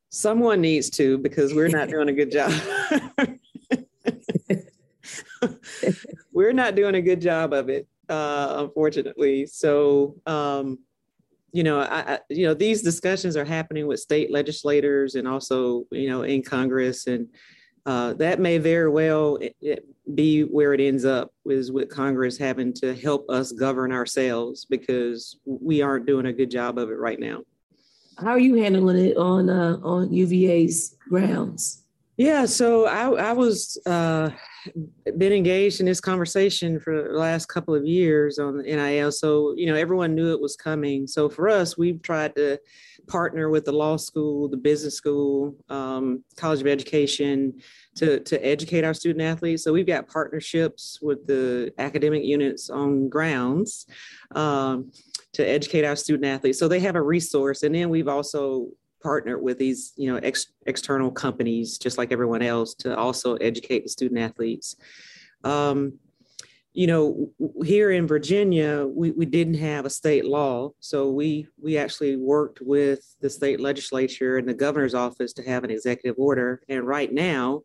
Someone 0.09 0.61
needs 0.61 0.89
to 0.91 1.17
because 1.17 1.53
we're 1.53 1.69
not 1.69 1.89
doing 1.89 2.09
a 2.09 2.13
good 2.13 2.31
job. 2.31 2.51
we're 6.33 6.53
not 6.53 6.75
doing 6.75 6.95
a 6.95 7.01
good 7.01 7.21
job 7.21 7.53
of 7.53 7.69
it, 7.69 7.87
uh, 8.09 8.55
unfortunately. 8.57 9.45
So, 9.45 10.15
um, 10.25 10.79
you 11.51 11.63
know, 11.63 11.79
I, 11.79 12.13
I, 12.13 12.19
you 12.29 12.45
know, 12.45 12.53
these 12.53 12.81
discussions 12.81 13.37
are 13.37 13.45
happening 13.45 13.85
with 13.85 13.99
state 13.99 14.31
legislators 14.31 15.15
and 15.15 15.27
also, 15.27 15.85
you 15.91 16.09
know, 16.09 16.23
in 16.23 16.41
Congress, 16.41 17.07
and 17.07 17.27
uh, 17.85 18.13
that 18.13 18.39
may 18.39 18.57
very 18.57 18.89
well 18.89 19.37
be 20.15 20.41
where 20.41 20.73
it 20.73 20.79
ends 20.79 21.05
up 21.05 21.31
is 21.45 21.71
with 21.71 21.89
Congress 21.89 22.37
having 22.37 22.73
to 22.73 22.95
help 22.95 23.29
us 23.29 23.51
govern 23.51 23.91
ourselves 23.91 24.65
because 24.65 25.37
we 25.45 25.81
aren't 25.81 26.05
doing 26.05 26.25
a 26.25 26.33
good 26.33 26.49
job 26.49 26.77
of 26.77 26.89
it 26.89 26.97
right 26.97 27.19
now. 27.19 27.41
How 28.17 28.29
are 28.29 28.39
you 28.39 28.55
handling 28.55 29.05
it 29.05 29.17
on 29.17 29.49
uh, 29.49 29.77
on 29.83 30.13
UVA's 30.13 30.95
grounds? 31.09 31.82
Yeah, 32.15 32.45
so 32.45 32.85
I, 32.85 33.29
I 33.29 33.31
was 33.31 33.79
uh, 33.87 34.29
been 35.17 35.33
engaged 35.33 35.79
in 35.79 35.87
this 35.87 35.99
conversation 35.99 36.79
for 36.79 37.09
the 37.09 37.17
last 37.17 37.47
couple 37.47 37.73
of 37.73 37.87
years 37.87 38.37
on 38.37 38.57
the 38.57 38.63
NIL. 38.63 39.11
So, 39.11 39.55
you 39.57 39.65
know, 39.65 39.73
everyone 39.73 40.13
knew 40.13 40.31
it 40.31 40.39
was 40.39 40.55
coming. 40.55 41.07
So 41.07 41.27
for 41.27 41.49
us, 41.49 41.75
we've 41.75 42.01
tried 42.03 42.35
to 42.35 42.59
partner 43.07 43.49
with 43.49 43.65
the 43.65 43.71
law 43.71 43.97
school, 43.97 44.47
the 44.47 44.57
business 44.57 44.95
school, 44.95 45.55
um, 45.69 46.23
College 46.37 46.61
of 46.61 46.67
Education 46.67 47.59
to, 47.95 48.19
to 48.19 48.45
educate 48.45 48.83
our 48.83 48.93
student 48.93 49.23
athletes. 49.23 49.63
So 49.63 49.73
we've 49.73 49.87
got 49.87 50.07
partnerships 50.07 50.99
with 51.01 51.25
the 51.25 51.73
academic 51.79 52.23
units 52.23 52.69
on 52.69 53.09
grounds 53.09 53.87
um, 54.35 54.91
to 55.33 55.43
educate 55.43 55.83
our 55.83 55.95
student 55.95 56.25
athletes. 56.25 56.59
So 56.59 56.67
they 56.67 56.79
have 56.81 56.95
a 56.95 57.01
resource. 57.01 57.63
And 57.63 57.73
then 57.73 57.89
we've 57.89 58.07
also 58.07 58.67
partnered 59.03 59.41
with 59.41 59.57
these, 59.59 59.93
you 59.97 60.11
know, 60.11 60.17
ex- 60.19 60.53
external 60.65 61.11
companies, 61.11 61.77
just 61.77 61.97
like 61.97 62.11
everyone 62.11 62.41
else, 62.41 62.73
to 62.75 62.95
also 62.97 63.35
educate 63.35 63.83
the 63.83 63.89
student 63.89 64.19
athletes. 64.19 64.75
Um, 65.43 65.99
you 66.73 66.87
know, 66.87 67.29
here 67.63 67.91
in 67.91 68.07
Virginia, 68.07 68.87
we, 68.87 69.11
we 69.11 69.27
didn't 69.27 69.55
have 69.55 69.85
a 69.85 69.91
state 69.91 70.25
law, 70.25 70.71
so 70.79 71.11
we 71.11 71.47
we 71.61 71.77
actually 71.77 72.15
worked 72.15 72.61
with 72.61 73.15
the 73.21 73.29
state 73.29 73.59
legislature 73.59 74.37
and 74.37 74.49
the 74.49 74.55
governor's 74.55 74.95
office 74.95 75.33
to 75.33 75.43
have 75.43 75.63
an 75.63 75.69
executive 75.69 76.17
order. 76.17 76.63
And 76.69 76.87
right 76.87 77.13
now, 77.13 77.61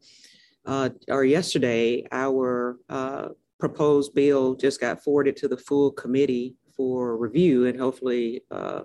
uh, 0.67 0.91
or 1.09 1.25
yesterday, 1.25 2.07
our 2.13 2.77
uh, 2.91 3.29
proposed 3.59 4.15
bill 4.15 4.55
just 4.55 4.79
got 4.79 5.03
forwarded 5.03 5.37
to 5.39 5.49
the 5.49 5.57
full 5.57 5.91
committee 5.91 6.57
for 6.77 7.17
review, 7.17 7.65
and 7.65 7.81
hopefully 7.81 8.43
uh, 8.51 8.83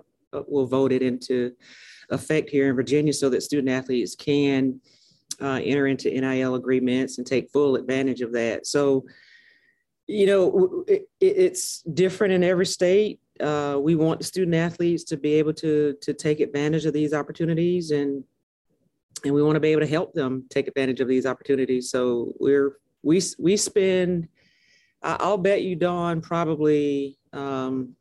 we'll 0.48 0.66
vote 0.66 0.90
it 0.90 1.02
into 1.02 1.52
effect 2.10 2.50
here 2.50 2.68
in 2.68 2.76
Virginia 2.76 3.12
so 3.12 3.28
that 3.30 3.42
student 3.42 3.68
athletes 3.68 4.14
can 4.14 4.80
uh, 5.40 5.60
enter 5.62 5.86
into 5.86 6.10
NIL 6.10 6.54
agreements 6.54 7.18
and 7.18 7.26
take 7.26 7.50
full 7.50 7.76
advantage 7.76 8.20
of 8.20 8.32
that. 8.32 8.66
So, 8.66 9.04
you 10.06 10.26
know, 10.26 10.84
it, 10.86 11.08
it's 11.20 11.82
different 11.82 12.34
in 12.34 12.44
every 12.44 12.66
state. 12.66 13.20
Uh, 13.40 13.78
we 13.80 13.94
want 13.94 14.24
student 14.24 14.54
athletes 14.54 15.04
to 15.04 15.16
be 15.16 15.34
able 15.34 15.52
to 15.54 15.96
to 16.02 16.14
take 16.14 16.40
advantage 16.40 16.86
of 16.86 16.92
these 16.92 17.12
opportunities, 17.12 17.90
and 17.90 18.22
and 19.24 19.34
we 19.34 19.42
want 19.42 19.56
to 19.56 19.60
be 19.60 19.72
able 19.72 19.80
to 19.80 19.88
help 19.88 20.12
them 20.12 20.44
take 20.50 20.68
advantage 20.68 21.00
of 21.00 21.08
these 21.08 21.26
opportunities. 21.26 21.90
So 21.90 22.32
we're 22.38 22.78
we 23.02 23.20
we 23.38 23.56
spend. 23.56 24.28
I'll 25.02 25.36
bet 25.36 25.62
you, 25.62 25.76
Dawn, 25.76 26.22
probably 26.22 27.18
um, 27.34 27.94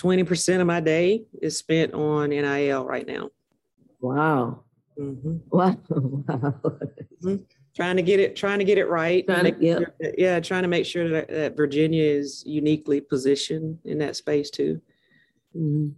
20% 0.00 0.60
of 0.60 0.66
my 0.66 0.80
day 0.80 1.24
is 1.42 1.58
spent 1.58 1.92
on 1.92 2.30
NIL 2.30 2.84
right 2.84 3.06
now. 3.06 3.30
Wow. 4.00 4.64
Mm-hmm. 4.98 5.36
Wow. 5.50 5.76
mm-hmm. 5.90 7.36
Trying 7.76 7.96
to 7.96 8.02
get 8.02 8.18
it, 8.18 8.34
trying 8.36 8.58
to 8.58 8.64
get 8.64 8.78
it 8.78 8.88
right. 8.88 9.24
Trying 9.26 9.54
to, 9.54 9.64
yep. 9.64 9.78
sure 9.78 9.94
that, 10.00 10.18
yeah, 10.18 10.40
trying 10.40 10.62
to 10.62 10.68
make 10.68 10.84
sure 10.84 11.08
that, 11.08 11.28
that, 11.28 11.56
Virginia 11.56 12.02
is 12.02 12.42
uniquely 12.44 13.00
positioned 13.00 13.78
in 13.84 13.98
that 13.98 14.16
space 14.16 14.50
too. 14.50 14.80
Mm-hmm. 15.56 15.90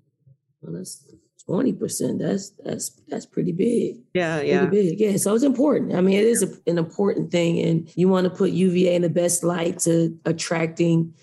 Well, 0.60 0.74
that's 0.74 1.04
twenty 1.44 1.72
percent. 1.72 2.20
That's 2.20 2.50
that's 2.62 2.90
that's 3.08 3.26
pretty 3.26 3.52
big. 3.52 4.02
Yeah, 4.14 4.42
yeah, 4.42 4.66
big. 4.66 5.00
Yeah, 5.00 5.16
so 5.16 5.34
it's 5.34 5.44
important. 5.44 5.94
I 5.94 6.02
mean, 6.02 6.18
it 6.18 6.24
is 6.24 6.42
a, 6.42 6.70
an 6.70 6.78
important 6.78 7.32
thing, 7.32 7.58
and 7.60 7.90
you 7.96 8.08
want 8.08 8.24
to 8.24 8.30
put 8.30 8.50
UVA 8.50 8.94
in 8.94 9.02
the 9.02 9.08
best 9.08 9.42
light 9.42 9.78
to 9.80 10.16
attracting 10.24 11.14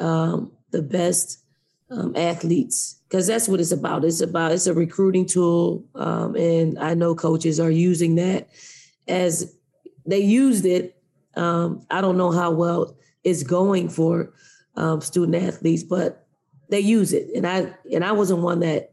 um, 0.00 0.52
the 0.70 0.82
best 0.82 1.44
um, 1.90 2.14
athletes 2.16 3.00
because 3.08 3.26
that's 3.26 3.48
what 3.48 3.60
it's 3.60 3.72
about. 3.72 4.04
It's 4.04 4.20
about 4.20 4.52
it's 4.52 4.66
a 4.66 4.74
recruiting 4.74 5.26
tool, 5.26 5.84
um, 5.94 6.36
and 6.36 6.78
I 6.78 6.94
know 6.94 7.14
coaches 7.14 7.58
are 7.58 7.70
using 7.70 8.16
that 8.16 8.48
as 9.06 9.54
they 10.06 10.20
used 10.20 10.66
it. 10.66 10.96
Um, 11.34 11.86
I 11.90 12.00
don't 12.00 12.18
know 12.18 12.30
how 12.30 12.50
well 12.50 12.96
it's 13.24 13.42
going 13.42 13.88
for 13.88 14.32
um, 14.76 15.00
student 15.00 15.42
athletes, 15.42 15.82
but 15.82 16.26
they 16.68 16.80
use 16.80 17.12
it, 17.12 17.28
and 17.34 17.46
I 17.46 17.74
and 17.92 18.04
I 18.04 18.12
wasn't 18.12 18.40
one 18.40 18.60
that 18.60 18.92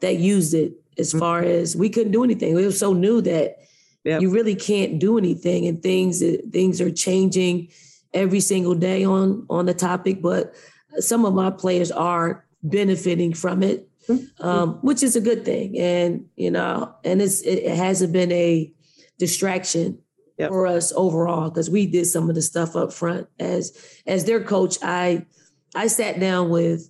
that 0.00 0.16
used 0.16 0.54
it 0.54 0.74
as 0.96 1.10
mm-hmm. 1.10 1.18
far 1.18 1.42
as 1.42 1.76
we 1.76 1.88
couldn't 1.88 2.12
do 2.12 2.24
anything. 2.24 2.52
It 2.52 2.64
was 2.64 2.78
so 2.78 2.92
new 2.92 3.20
that 3.22 3.58
yep. 4.04 4.20
you 4.20 4.30
really 4.30 4.54
can't 4.54 4.98
do 4.98 5.18
anything, 5.18 5.66
and 5.66 5.82
things 5.82 6.22
things 6.52 6.80
are 6.80 6.90
changing 6.90 7.68
every 8.14 8.40
single 8.40 8.74
day 8.74 9.04
on 9.04 9.46
on 9.50 9.66
the 9.66 9.74
topic. 9.74 10.22
But 10.22 10.54
some 10.98 11.24
of 11.24 11.34
my 11.34 11.50
players 11.50 11.90
are 11.90 12.44
benefiting 12.62 13.32
from 13.32 13.62
it, 13.62 13.88
mm-hmm. 14.08 14.46
um, 14.46 14.74
which 14.82 15.02
is 15.02 15.16
a 15.16 15.20
good 15.20 15.44
thing. 15.44 15.78
And 15.78 16.26
you 16.36 16.50
know, 16.50 16.94
and 17.04 17.22
it's 17.22 17.42
it 17.42 17.76
hasn't 17.76 18.12
been 18.12 18.32
a 18.32 18.72
distraction 19.18 19.98
yep. 20.38 20.50
for 20.50 20.66
us 20.66 20.92
overall 20.94 21.50
because 21.50 21.70
we 21.70 21.86
did 21.86 22.06
some 22.06 22.28
of 22.28 22.34
the 22.34 22.42
stuff 22.42 22.76
up 22.76 22.92
front 22.92 23.28
as 23.38 23.76
as 24.06 24.24
their 24.24 24.42
coach. 24.42 24.78
I 24.82 25.26
I 25.74 25.88
sat 25.88 26.20
down 26.20 26.50
with 26.50 26.88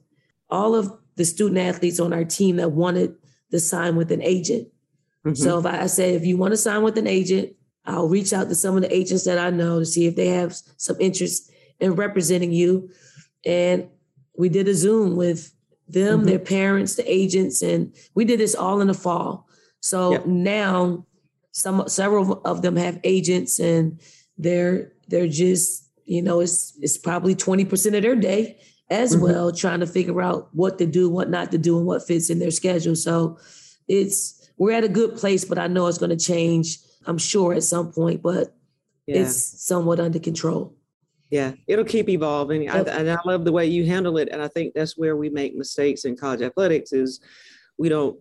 all 0.50 0.74
of 0.74 0.92
the 1.16 1.24
student 1.24 1.58
athletes 1.58 2.00
on 2.00 2.12
our 2.12 2.24
team 2.24 2.56
that 2.56 2.72
wanted 2.72 3.14
to 3.50 3.60
sign 3.60 3.96
with 3.96 4.12
an 4.12 4.22
agent. 4.22 4.68
Mm-hmm. 5.26 5.34
So 5.34 5.58
if 5.58 5.66
I, 5.66 5.82
I 5.82 5.86
say 5.86 6.14
if 6.14 6.24
you 6.24 6.36
want 6.36 6.52
to 6.52 6.56
sign 6.56 6.82
with 6.82 6.96
an 6.96 7.06
agent, 7.06 7.54
I'll 7.84 8.08
reach 8.08 8.32
out 8.32 8.48
to 8.48 8.54
some 8.54 8.76
of 8.76 8.82
the 8.82 8.94
agents 8.94 9.24
that 9.24 9.38
I 9.38 9.50
know 9.50 9.78
to 9.78 9.86
see 9.86 10.06
if 10.06 10.14
they 10.14 10.28
have 10.28 10.54
some 10.76 10.96
interest 11.00 11.50
in 11.80 11.94
representing 11.94 12.52
you. 12.52 12.90
And 13.44 13.88
we 14.36 14.48
did 14.48 14.68
a 14.68 14.74
Zoom 14.74 15.16
with 15.16 15.52
them, 15.88 16.18
mm-hmm. 16.20 16.28
their 16.28 16.38
parents, 16.38 16.96
the 16.96 17.10
agents, 17.10 17.62
and 17.62 17.94
we 18.14 18.24
did 18.24 18.40
this 18.40 18.54
all 18.54 18.80
in 18.80 18.88
the 18.88 18.94
fall. 18.94 19.48
So 19.80 20.12
yep. 20.12 20.26
now 20.26 21.06
some 21.52 21.88
several 21.88 22.40
of 22.44 22.62
them 22.62 22.76
have 22.76 23.00
agents 23.04 23.58
and 23.58 24.00
they're 24.36 24.92
they're 25.08 25.28
just, 25.28 25.90
you 26.04 26.22
know, 26.22 26.40
it's 26.40 26.76
it's 26.80 26.98
probably 26.98 27.34
20% 27.34 27.96
of 27.96 28.02
their 28.02 28.16
day 28.16 28.58
as 28.90 29.14
mm-hmm. 29.14 29.24
well, 29.24 29.52
trying 29.52 29.80
to 29.80 29.86
figure 29.86 30.22
out 30.22 30.48
what 30.52 30.78
to 30.78 30.86
do, 30.86 31.10
what 31.10 31.30
not 31.30 31.50
to 31.50 31.58
do, 31.58 31.76
and 31.76 31.86
what 31.86 32.06
fits 32.06 32.30
in 32.30 32.38
their 32.38 32.50
schedule. 32.50 32.94
So 32.94 33.38
it's 33.88 34.50
we're 34.56 34.72
at 34.72 34.84
a 34.84 34.88
good 34.88 35.16
place, 35.16 35.44
but 35.44 35.58
I 35.58 35.66
know 35.66 35.86
it's 35.86 35.98
going 35.98 36.16
to 36.16 36.24
change. 36.24 36.78
I'm 37.06 37.18
sure 37.18 37.54
at 37.54 37.62
some 37.62 37.92
point, 37.92 38.22
but 38.22 38.54
yeah. 39.06 39.20
it's 39.20 39.64
somewhat 39.66 40.00
under 40.00 40.18
control. 40.18 40.77
Yeah, 41.30 41.52
it'll 41.66 41.84
keep 41.84 42.08
evolving. 42.08 42.62
Yep. 42.62 42.88
I, 42.88 42.90
and 42.92 43.10
I 43.10 43.18
love 43.24 43.44
the 43.44 43.52
way 43.52 43.66
you 43.66 43.84
handle 43.84 44.16
it. 44.16 44.28
And 44.30 44.42
I 44.42 44.48
think 44.48 44.74
that's 44.74 44.96
where 44.96 45.16
we 45.16 45.28
make 45.28 45.54
mistakes 45.54 46.04
in 46.04 46.16
college 46.16 46.40
athletics 46.40 46.92
is 46.92 47.20
we 47.76 47.88
don't 47.88 48.18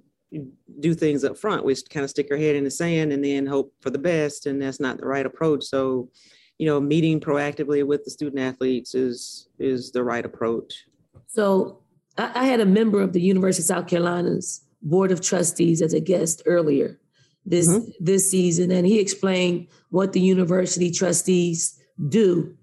do 0.81 0.93
things 0.93 1.23
up 1.23 1.37
front. 1.37 1.63
We 1.63 1.73
kind 1.89 2.03
of 2.03 2.09
stick 2.09 2.27
our 2.31 2.37
head 2.37 2.55
in 2.55 2.65
the 2.65 2.71
sand 2.71 3.13
and 3.13 3.23
then 3.23 3.45
hope 3.45 3.73
for 3.79 3.89
the 3.89 3.97
best. 3.97 4.45
And 4.45 4.61
that's 4.61 4.81
not 4.81 4.97
the 4.97 5.05
right 5.05 5.25
approach. 5.25 5.63
So 5.63 6.09
you 6.57 6.65
know, 6.65 6.79
meeting 6.79 7.19
proactively 7.19 7.85
with 7.85 8.03
the 8.03 8.11
student 8.11 8.41
athletes 8.41 8.95
is 8.95 9.47
is 9.59 9.91
the 9.91 10.03
right 10.03 10.25
approach. 10.25 10.85
So 11.27 11.83
I, 12.17 12.31
I 12.33 12.45
had 12.45 12.59
a 12.59 12.65
member 12.65 13.01
of 13.01 13.13
the 13.13 13.21
University 13.21 13.61
of 13.61 13.67
South 13.67 13.87
Carolina's 13.87 14.63
Board 14.81 15.11
of 15.11 15.21
Trustees 15.21 15.81
as 15.81 15.93
a 15.93 15.99
guest 15.99 16.41
earlier 16.45 16.99
this 17.45 17.67
mm-hmm. 17.67 17.89
this 17.99 18.29
season, 18.29 18.71
and 18.71 18.85
he 18.85 18.99
explained 18.99 19.67
what 19.89 20.13
the 20.13 20.19
university 20.19 20.91
trustees 20.91 21.79
do. 22.09 22.55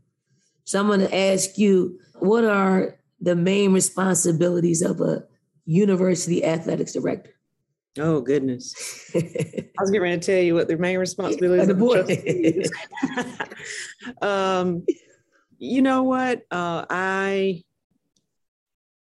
So 0.64 0.80
I'm 0.80 0.86
going 0.86 1.00
to 1.00 1.14
ask 1.14 1.58
you, 1.58 1.98
what 2.14 2.44
are 2.44 2.98
the 3.20 3.36
main 3.36 3.72
responsibilities 3.72 4.82
of 4.82 5.00
a 5.00 5.24
university 5.66 6.44
athletics 6.44 6.94
director? 6.94 7.30
Oh 7.98 8.20
goodness! 8.20 8.74
I 9.14 9.20
was 9.78 9.90
getting 9.90 10.02
ready 10.02 10.18
to 10.18 10.26
tell 10.26 10.42
you 10.42 10.54
what 10.54 10.66
the 10.66 10.76
main 10.76 10.98
responsibilities 10.98 11.68
of 11.68 11.78
the 11.78 11.84
board. 11.84 12.10
um, 14.22 14.84
you 15.58 15.80
know 15.80 16.02
what? 16.02 16.42
Uh, 16.50 16.86
I 16.90 17.62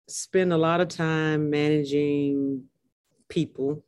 spend 0.09 0.51
a 0.51 0.57
lot 0.57 0.81
of 0.81 0.89
time 0.89 1.49
managing 1.49 2.65
people, 3.29 3.85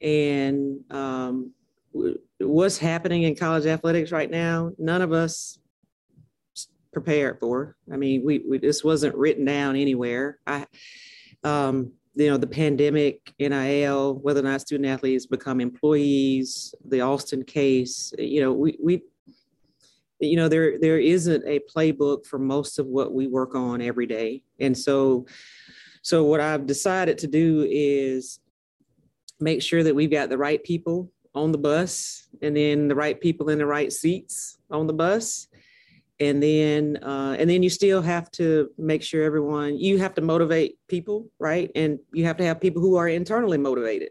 and 0.00 0.84
um, 0.92 1.52
what's 2.38 2.78
happening 2.78 3.24
in 3.24 3.34
college 3.34 3.66
athletics 3.66 4.12
right 4.12 4.30
now. 4.30 4.70
None 4.78 5.02
of 5.02 5.10
us 5.10 5.58
prepared 6.94 7.38
for. 7.40 7.76
I 7.92 7.96
mean, 7.96 8.24
we, 8.24 8.42
we 8.48 8.58
this 8.58 8.82
wasn't 8.82 9.16
written 9.16 9.44
down 9.44 9.76
anywhere. 9.76 10.38
I 10.46 10.66
um, 11.42 11.92
you 12.14 12.30
know 12.30 12.36
the 12.36 12.46
pandemic 12.46 13.34
nil 13.38 14.14
whether 14.22 14.40
or 14.40 14.44
not 14.44 14.60
student 14.60 14.88
athletes 14.88 15.26
become 15.26 15.60
employees 15.60 16.74
the 16.86 17.00
Alston 17.00 17.44
case 17.44 18.12
you 18.18 18.40
know 18.40 18.52
we 18.52 18.78
we 18.82 19.02
you 20.20 20.36
know 20.36 20.48
there 20.48 20.78
there 20.78 20.98
isn't 20.98 21.44
a 21.46 21.60
playbook 21.74 22.24
for 22.24 22.38
most 22.38 22.78
of 22.78 22.86
what 22.86 23.12
we 23.12 23.26
work 23.26 23.54
on 23.54 23.80
every 23.80 24.06
day 24.06 24.42
and 24.60 24.76
so 24.76 25.26
so 26.02 26.24
what 26.24 26.40
i've 26.40 26.66
decided 26.66 27.18
to 27.18 27.26
do 27.26 27.66
is 27.68 28.38
make 29.40 29.60
sure 29.60 29.82
that 29.82 29.94
we've 29.94 30.10
got 30.10 30.28
the 30.28 30.38
right 30.38 30.62
people 30.62 31.10
on 31.34 31.50
the 31.50 31.58
bus 31.58 32.28
and 32.42 32.56
then 32.56 32.86
the 32.86 32.94
right 32.94 33.20
people 33.20 33.50
in 33.50 33.58
the 33.58 33.66
right 33.66 33.92
seats 33.92 34.56
on 34.70 34.86
the 34.86 34.92
bus 34.92 35.48
and 36.20 36.42
then 36.42 36.98
uh, 37.02 37.36
and 37.38 37.48
then 37.50 37.62
you 37.62 37.70
still 37.70 38.02
have 38.02 38.30
to 38.32 38.70
make 38.78 39.02
sure 39.02 39.22
everyone 39.22 39.78
you 39.78 39.98
have 39.98 40.14
to 40.14 40.20
motivate 40.20 40.78
people 40.88 41.28
right? 41.38 41.70
And 41.74 41.98
you 42.12 42.24
have 42.24 42.36
to 42.38 42.44
have 42.44 42.60
people 42.60 42.80
who 42.80 42.96
are 42.96 43.08
internally 43.08 43.58
motivated. 43.58 44.10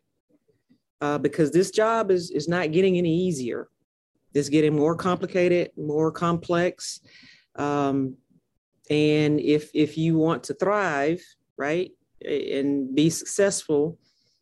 Uh, 1.01 1.17
because 1.17 1.51
this 1.51 1.69
job 1.69 2.11
is 2.11 2.31
is 2.31 2.47
not 2.47 2.71
getting 2.71 2.97
any 2.97 3.13
easier. 3.13 3.67
It's 4.33 4.49
getting 4.49 4.75
more 4.75 4.95
complicated 4.95 5.71
more 5.77 6.11
complex. 6.11 7.01
Um, 7.55 8.15
and 8.89 9.39
if 9.39 9.69
if 9.73 9.97
you 9.97 10.17
want 10.17 10.43
to 10.45 10.53
thrive 10.53 11.21
right 11.57 11.91
and 12.25 12.95
be 12.95 13.09
successful 13.09 13.97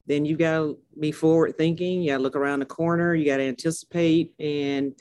then 0.08 0.26
you 0.26 0.36
got 0.36 0.58
to 0.58 0.78
be 1.00 1.12
forward 1.12 1.58
thinking. 1.58 2.02
You 2.02 2.12
got 2.12 2.18
to 2.18 2.24
look 2.24 2.36
around 2.36 2.60
the 2.60 2.66
corner. 2.66 3.16
You 3.16 3.26
got 3.26 3.38
to 3.38 3.44
anticipate 3.44 4.34
and 4.40 4.94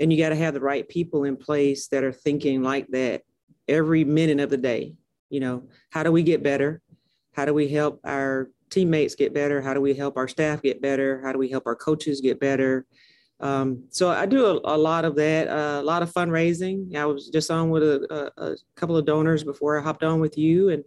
and 0.00 0.12
you 0.12 0.18
got 0.18 0.30
to 0.30 0.36
have 0.36 0.54
the 0.54 0.60
right 0.60 0.88
people 0.88 1.24
in 1.24 1.36
place 1.36 1.88
that 1.88 2.04
are 2.04 2.12
thinking 2.12 2.62
like 2.62 2.88
that 2.88 3.22
every 3.68 4.04
minute 4.04 4.40
of 4.40 4.50
the 4.50 4.56
day. 4.56 4.94
You 5.30 5.40
know 5.40 5.68
how 5.90 6.02
do 6.02 6.12
we 6.12 6.22
get 6.22 6.42
better? 6.42 6.80
How 7.32 7.44
do 7.44 7.54
we 7.54 7.68
help 7.68 8.00
our 8.04 8.50
teammates 8.70 9.14
get 9.14 9.34
better? 9.34 9.60
How 9.62 9.74
do 9.74 9.80
we 9.80 9.94
help 9.94 10.16
our 10.16 10.28
staff 10.28 10.62
get 10.62 10.82
better? 10.82 11.20
How 11.22 11.32
do 11.32 11.38
we 11.38 11.48
help 11.48 11.66
our 11.66 11.76
coaches 11.76 12.20
get 12.20 12.40
better? 12.40 12.86
Um, 13.40 13.84
so 13.90 14.08
i 14.08 14.24
do 14.24 14.46
a, 14.46 14.76
a 14.76 14.78
lot 14.78 15.04
of 15.04 15.16
that 15.16 15.48
uh, 15.48 15.80
a 15.80 15.82
lot 15.82 16.02
of 16.02 16.12
fundraising. 16.12 16.94
I 16.94 17.06
was 17.06 17.28
just 17.28 17.50
on 17.50 17.70
with 17.70 17.82
a, 17.82 18.30
a, 18.38 18.52
a 18.52 18.56
couple 18.76 18.96
of 18.96 19.04
donors 19.04 19.42
before 19.42 19.78
i 19.78 19.82
hopped 19.82 20.04
on 20.04 20.20
with 20.20 20.38
you 20.38 20.68
and 20.68 20.84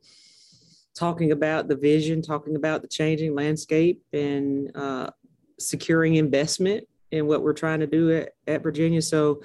talking 0.95 1.33
about 1.33 1.67
the 1.67 1.75
vision 1.75 2.21
talking 2.21 2.55
about 2.55 2.81
the 2.81 2.87
changing 2.87 3.35
landscape 3.35 4.01
and 4.13 4.71
uh, 4.75 5.09
securing 5.59 6.15
investment 6.15 6.87
in 7.15 7.27
what 7.27 7.41
we're 7.41 7.53
trying 7.53 7.79
to 7.79 7.87
do 7.87 8.11
at, 8.11 8.33
at 8.47 8.63
Virginia. 8.63 9.01
So, 9.01 9.41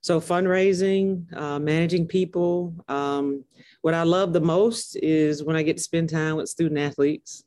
so 0.00 0.20
fundraising, 0.20 1.32
uh, 1.36 1.58
managing 1.58 2.06
people. 2.06 2.74
Um, 2.88 3.44
what 3.82 3.94
I 3.94 4.02
love 4.02 4.32
the 4.32 4.40
most 4.40 4.96
is 4.96 5.42
when 5.42 5.56
I 5.56 5.62
get 5.62 5.76
to 5.76 5.82
spend 5.82 6.08
time 6.08 6.36
with 6.36 6.48
student 6.48 6.80
athletes. 6.80 7.44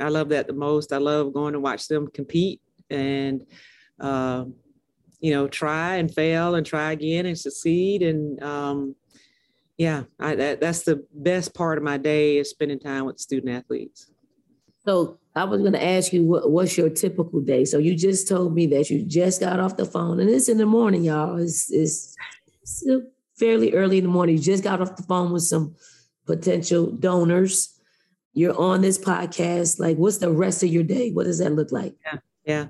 I 0.00 0.08
love 0.08 0.28
that 0.30 0.46
the 0.46 0.52
most. 0.52 0.92
I 0.92 0.98
love 0.98 1.32
going 1.32 1.52
to 1.52 1.60
watch 1.60 1.88
them 1.88 2.08
compete 2.08 2.60
and, 2.90 3.44
uh, 4.00 4.44
you 5.20 5.32
know, 5.32 5.48
try 5.48 5.96
and 5.96 6.12
fail 6.12 6.56
and 6.56 6.66
try 6.66 6.92
again 6.92 7.26
and 7.26 7.38
succeed. 7.38 8.02
And 8.02 8.42
um, 8.42 8.96
yeah, 9.78 10.04
I, 10.20 10.34
that, 10.34 10.60
that's 10.60 10.82
the 10.82 11.06
best 11.12 11.54
part 11.54 11.78
of 11.78 11.84
my 11.84 11.96
day 11.96 12.38
is 12.38 12.50
spending 12.50 12.78
time 12.78 13.04
with 13.06 13.18
student 13.18 13.52
athletes. 13.52 14.10
So 14.86 15.18
I 15.34 15.44
was 15.44 15.60
going 15.60 15.72
to 15.72 15.84
ask 15.84 16.12
you 16.12 16.24
what, 16.24 16.50
what's 16.50 16.76
your 16.76 16.90
typical 16.90 17.40
day. 17.40 17.64
So 17.64 17.78
you 17.78 17.96
just 17.96 18.28
told 18.28 18.54
me 18.54 18.66
that 18.68 18.90
you 18.90 19.04
just 19.04 19.40
got 19.40 19.58
off 19.60 19.76
the 19.76 19.86
phone, 19.86 20.20
and 20.20 20.30
it's 20.30 20.48
in 20.48 20.58
the 20.58 20.66
morning, 20.66 21.04
y'all. 21.04 21.38
It's, 21.38 21.72
it's, 21.72 22.14
it's 22.62 22.86
fairly 23.36 23.72
early 23.72 23.98
in 23.98 24.04
the 24.04 24.10
morning. 24.10 24.36
You 24.36 24.42
just 24.42 24.62
got 24.62 24.80
off 24.80 24.96
the 24.96 25.02
phone 25.02 25.32
with 25.32 25.42
some 25.42 25.74
potential 26.26 26.90
donors. 26.90 27.80
You're 28.32 28.58
on 28.58 28.80
this 28.80 28.98
podcast. 28.98 29.80
Like, 29.80 29.96
what's 29.96 30.18
the 30.18 30.30
rest 30.30 30.62
of 30.62 30.68
your 30.68 30.82
day? 30.84 31.10
What 31.10 31.24
does 31.24 31.38
that 31.38 31.52
look 31.52 31.72
like? 31.72 31.94
Yeah, 32.04 32.18
yeah. 32.44 32.66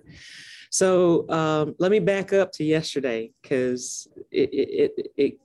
So 0.71 1.29
um, 1.31 1.75
let 1.79 1.91
me 1.91 2.01
back 2.01 2.33
up 2.33 2.51
to 2.53 2.65
yesterday 2.65 3.33
because 3.41 4.09
it, 4.31 4.53
it, 4.53 4.93
it, 4.97 5.13
it, 5.17 5.41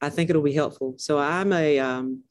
I 0.00 0.08
think 0.08 0.28
it'll 0.28 0.42
be 0.42 0.52
helpful. 0.52 0.94
So 0.98 1.18
I'm 1.18 1.52
a 1.52 1.78
um, 1.78 2.24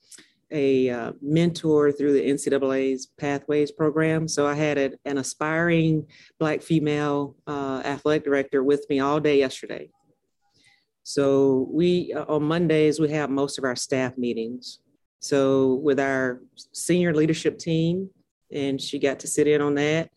a 0.51 0.89
uh, 0.89 1.12
mentor 1.21 1.91
through 1.91 2.13
the 2.13 2.29
NCAA's 2.29 3.07
Pathways 3.17 3.71
program. 3.71 4.27
So 4.27 4.47
I 4.47 4.55
had 4.55 4.77
a, 4.77 4.91
an 5.05 5.17
aspiring 5.17 6.07
Black 6.39 6.62
female 6.62 7.35
uh, 7.47 7.81
athletic 7.85 8.23
director 8.23 8.63
with 8.63 8.85
me 8.89 8.99
all 8.99 9.19
day 9.19 9.38
yesterday. 9.38 9.89
So 11.03 11.67
we, 11.71 12.13
uh, 12.13 12.25
on 12.27 12.43
Mondays, 12.43 12.99
we 12.99 13.09
have 13.09 13.29
most 13.29 13.57
of 13.57 13.63
our 13.63 13.75
staff 13.75 14.17
meetings. 14.17 14.79
So 15.19 15.75
with 15.75 15.99
our 15.99 16.41
senior 16.73 17.13
leadership 17.13 17.57
team, 17.57 18.09
and 18.51 18.81
she 18.81 18.99
got 18.99 19.19
to 19.19 19.27
sit 19.27 19.47
in 19.47 19.62
on 19.62 19.75
that 19.75 20.09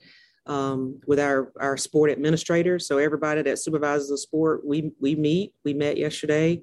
um, 0.47 1.01
with 1.07 1.21
our 1.21 1.53
our 1.61 1.77
sport 1.77 2.11
administrators, 2.11 2.87
So 2.87 2.99
everybody 2.99 3.43
that 3.43 3.59
supervises 3.59 4.09
the 4.09 4.19
sport, 4.19 4.67
we 4.67 4.93
we 5.01 5.15
meet. 5.15 5.55
We 5.65 5.75
met 5.75 5.97
yesterday. 5.97 6.63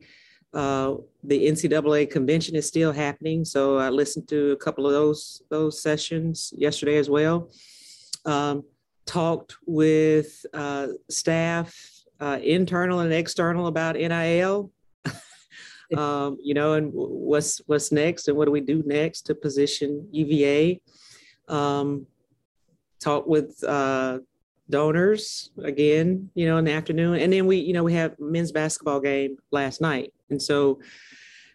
Uh, 0.53 0.95
the 1.23 1.47
NCAA 1.47 2.09
convention 2.09 2.55
is 2.55 2.67
still 2.67 2.91
happening, 2.91 3.43
so 3.43 3.77
I 3.77 3.89
listened 3.89 4.27
to 4.29 4.51
a 4.51 4.57
couple 4.57 4.85
of 4.85 4.93
those 4.93 5.41
those 5.49 5.81
sessions 5.81 6.53
yesterday 6.55 6.97
as 6.97 7.09
well. 7.09 7.49
Um, 8.25 8.63
talked 9.05 9.55
with 9.65 10.45
uh, 10.53 10.87
staff, 11.09 11.75
uh, 12.19 12.39
internal 12.41 12.99
and 12.99 13.11
external, 13.11 13.67
about 13.67 13.95
NIL. 13.95 14.71
um, 15.97 16.37
you 16.41 16.53
know, 16.53 16.73
and 16.73 16.91
what's 16.93 17.59
what's 17.65 17.91
next, 17.91 18.27
and 18.27 18.37
what 18.37 18.45
do 18.45 18.51
we 18.51 18.61
do 18.61 18.83
next 18.85 19.23
to 19.23 19.35
position 19.35 20.07
UVA? 20.11 20.79
Um, 21.47 22.05
talk 22.99 23.25
with 23.27 23.61
uh, 23.63 24.19
donors 24.69 25.49
again, 25.63 26.29
you 26.35 26.45
know, 26.45 26.57
in 26.57 26.65
the 26.65 26.71
afternoon, 26.71 27.19
and 27.19 27.33
then 27.33 27.45
we, 27.45 27.57
you 27.57 27.73
know, 27.73 27.83
we 27.83 27.93
have 27.93 28.17
men's 28.19 28.51
basketball 28.51 28.99
game 28.99 29.37
last 29.51 29.81
night, 29.81 30.13
and 30.29 30.41
so, 30.41 30.79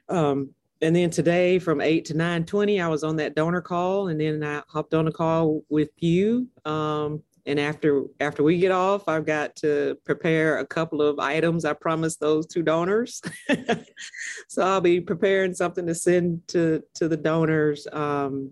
um, 0.08 0.50
and 0.80 0.94
then 0.94 1.10
today 1.10 1.58
from 1.58 1.80
eight 1.80 2.04
to 2.06 2.14
nine 2.14 2.44
twenty, 2.44 2.80
I 2.80 2.88
was 2.88 3.04
on 3.04 3.16
that 3.16 3.34
donor 3.34 3.60
call, 3.60 4.08
and 4.08 4.20
then 4.20 4.42
I 4.42 4.62
hopped 4.68 4.94
on 4.94 5.08
a 5.08 5.12
call 5.12 5.62
with 5.68 5.90
you. 5.98 6.48
Um, 6.64 7.22
and 7.46 7.60
after 7.60 8.04
after 8.20 8.42
we 8.42 8.58
get 8.58 8.72
off, 8.72 9.08
I've 9.08 9.26
got 9.26 9.56
to 9.56 9.96
prepare 10.04 10.58
a 10.58 10.66
couple 10.66 11.02
of 11.02 11.18
items. 11.18 11.64
I 11.64 11.74
promised 11.74 12.20
those 12.20 12.46
two 12.46 12.62
donors, 12.62 13.22
so 14.48 14.62
I'll 14.62 14.80
be 14.80 15.00
preparing 15.00 15.54
something 15.54 15.86
to 15.86 15.94
send 15.94 16.46
to 16.48 16.82
to 16.94 17.08
the 17.08 17.16
donors. 17.16 17.86
Um, 17.92 18.50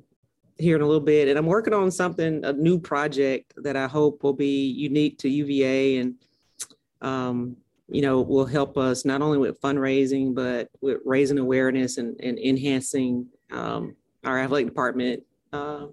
here 0.58 0.76
in 0.76 0.82
a 0.82 0.86
little 0.86 1.00
bit. 1.00 1.28
And 1.28 1.38
I'm 1.38 1.46
working 1.46 1.74
on 1.74 1.90
something, 1.90 2.44
a 2.44 2.52
new 2.52 2.78
project 2.78 3.52
that 3.56 3.76
I 3.76 3.86
hope 3.86 4.22
will 4.22 4.32
be 4.32 4.66
unique 4.70 5.18
to 5.18 5.28
UVA 5.28 5.96
and, 5.98 6.14
um, 7.00 7.56
you 7.88 8.02
know, 8.02 8.20
will 8.20 8.46
help 8.46 8.76
us 8.76 9.04
not 9.04 9.22
only 9.22 9.38
with 9.38 9.60
fundraising, 9.60 10.34
but 10.34 10.68
with 10.80 10.98
raising 11.04 11.38
awareness 11.38 11.98
and, 11.98 12.18
and 12.20 12.38
enhancing 12.38 13.26
um, 13.50 13.94
our 14.24 14.38
athletic 14.38 14.68
department 14.68 15.22
uh, 15.52 15.86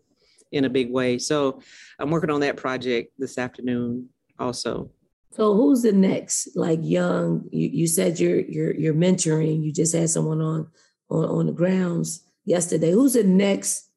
in 0.51 0.65
a 0.65 0.69
big 0.69 0.91
way. 0.91 1.17
So 1.17 1.61
I'm 1.99 2.09
working 2.09 2.29
on 2.29 2.41
that 2.41 2.57
project 2.57 3.13
this 3.17 3.37
afternoon 3.37 4.09
also. 4.37 4.91
So 5.31 5.53
who's 5.53 5.83
the 5.83 5.91
next 5.91 6.55
like 6.55 6.79
young 6.81 7.47
you, 7.51 7.69
you 7.69 7.87
said 7.87 8.19
you're 8.19 8.39
you're 8.41 8.75
you're 8.75 8.93
mentoring 8.95 9.63
you 9.63 9.71
just 9.71 9.95
had 9.95 10.09
someone 10.09 10.41
on 10.41 10.67
on 11.09 11.25
on 11.25 11.45
the 11.45 11.51
grounds 11.51 12.23
yesterday 12.45 12.91
who's 12.91 13.13
the 13.13 13.23
next 13.23 13.89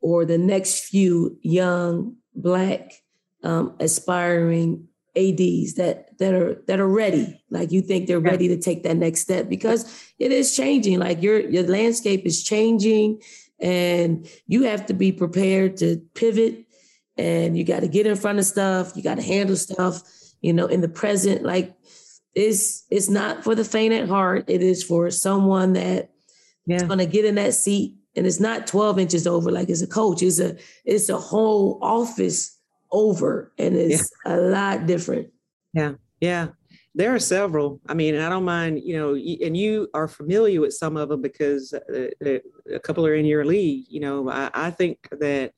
or 0.00 0.24
the 0.24 0.38
next 0.38 0.84
few 0.84 1.36
young 1.42 2.16
black 2.34 2.92
um, 3.42 3.74
aspiring 3.80 4.88
ads 5.16 5.74
that 5.74 6.18
that 6.18 6.34
are 6.34 6.62
that 6.66 6.80
are 6.80 6.88
ready. 6.88 7.42
Like 7.50 7.72
you 7.72 7.82
think 7.82 8.06
they're 8.06 8.20
ready 8.20 8.48
to 8.48 8.58
take 8.58 8.82
that 8.84 8.96
next 8.96 9.20
step 9.20 9.48
because 9.48 10.12
it 10.18 10.32
is 10.32 10.54
changing. 10.54 10.98
Like 10.98 11.22
your 11.22 11.40
your 11.40 11.64
landscape 11.64 12.26
is 12.26 12.42
changing 12.42 13.22
and 13.58 14.28
you 14.46 14.62
have 14.62 14.86
to 14.86 14.94
be 14.94 15.12
prepared 15.12 15.76
to 15.78 15.98
pivot 16.14 16.66
and 17.16 17.56
you 17.56 17.64
got 17.64 17.80
to 17.80 17.88
get 17.88 18.06
in 18.06 18.16
front 18.16 18.38
of 18.38 18.44
stuff. 18.44 18.92
You 18.96 19.02
got 19.02 19.16
to 19.16 19.22
handle 19.22 19.56
stuff 19.56 20.02
you 20.40 20.52
know 20.52 20.66
in 20.66 20.80
the 20.80 20.88
present. 20.88 21.42
Like 21.42 21.74
it's 22.34 22.84
it's 22.90 23.08
not 23.08 23.44
for 23.44 23.54
the 23.54 23.64
faint 23.64 23.94
at 23.94 24.08
heart. 24.08 24.44
It 24.48 24.62
is 24.62 24.82
for 24.82 25.10
someone 25.10 25.74
that 25.74 26.10
yeah. 26.66 26.84
going 26.84 26.98
to 26.98 27.06
get 27.06 27.24
in 27.24 27.34
that 27.36 27.54
seat 27.54 27.94
and 28.16 28.26
it's 28.26 28.40
not 28.40 28.66
12 28.66 28.98
inches 28.98 29.26
over. 29.26 29.50
Like 29.50 29.68
it's 29.68 29.82
a 29.82 29.86
coach. 29.86 30.22
It's 30.22 30.40
a 30.40 30.56
it's 30.84 31.08
a 31.08 31.18
whole 31.18 31.78
office 31.82 32.56
over 32.92 33.52
and 33.58 33.76
it's 33.76 34.10
yeah. 34.24 34.34
a 34.34 34.36
lot 34.36 34.86
different. 34.86 35.28
Yeah 35.72 35.92
yeah. 36.20 36.48
There 36.94 37.14
are 37.14 37.20
several. 37.20 37.80
I 37.88 37.94
mean 37.94 38.16
i 38.16 38.28
don't 38.28 38.44
mind 38.44 38.80
you 38.84 38.96
know 38.96 39.14
and 39.14 39.56
you 39.56 39.88
are 39.94 40.08
familiar 40.08 40.60
with 40.60 40.74
some 40.74 40.96
of 40.96 41.08
them 41.08 41.22
because 41.22 41.72
uh, 41.72 42.08
uh, 42.26 42.38
a 42.74 42.80
couple 42.80 43.06
are 43.06 43.14
in 43.14 43.24
your 43.24 43.44
league 43.44 43.86
you 43.88 44.00
know. 44.00 44.28
I, 44.28 44.50
I 44.52 44.70
think 44.70 45.08
that 45.20 45.52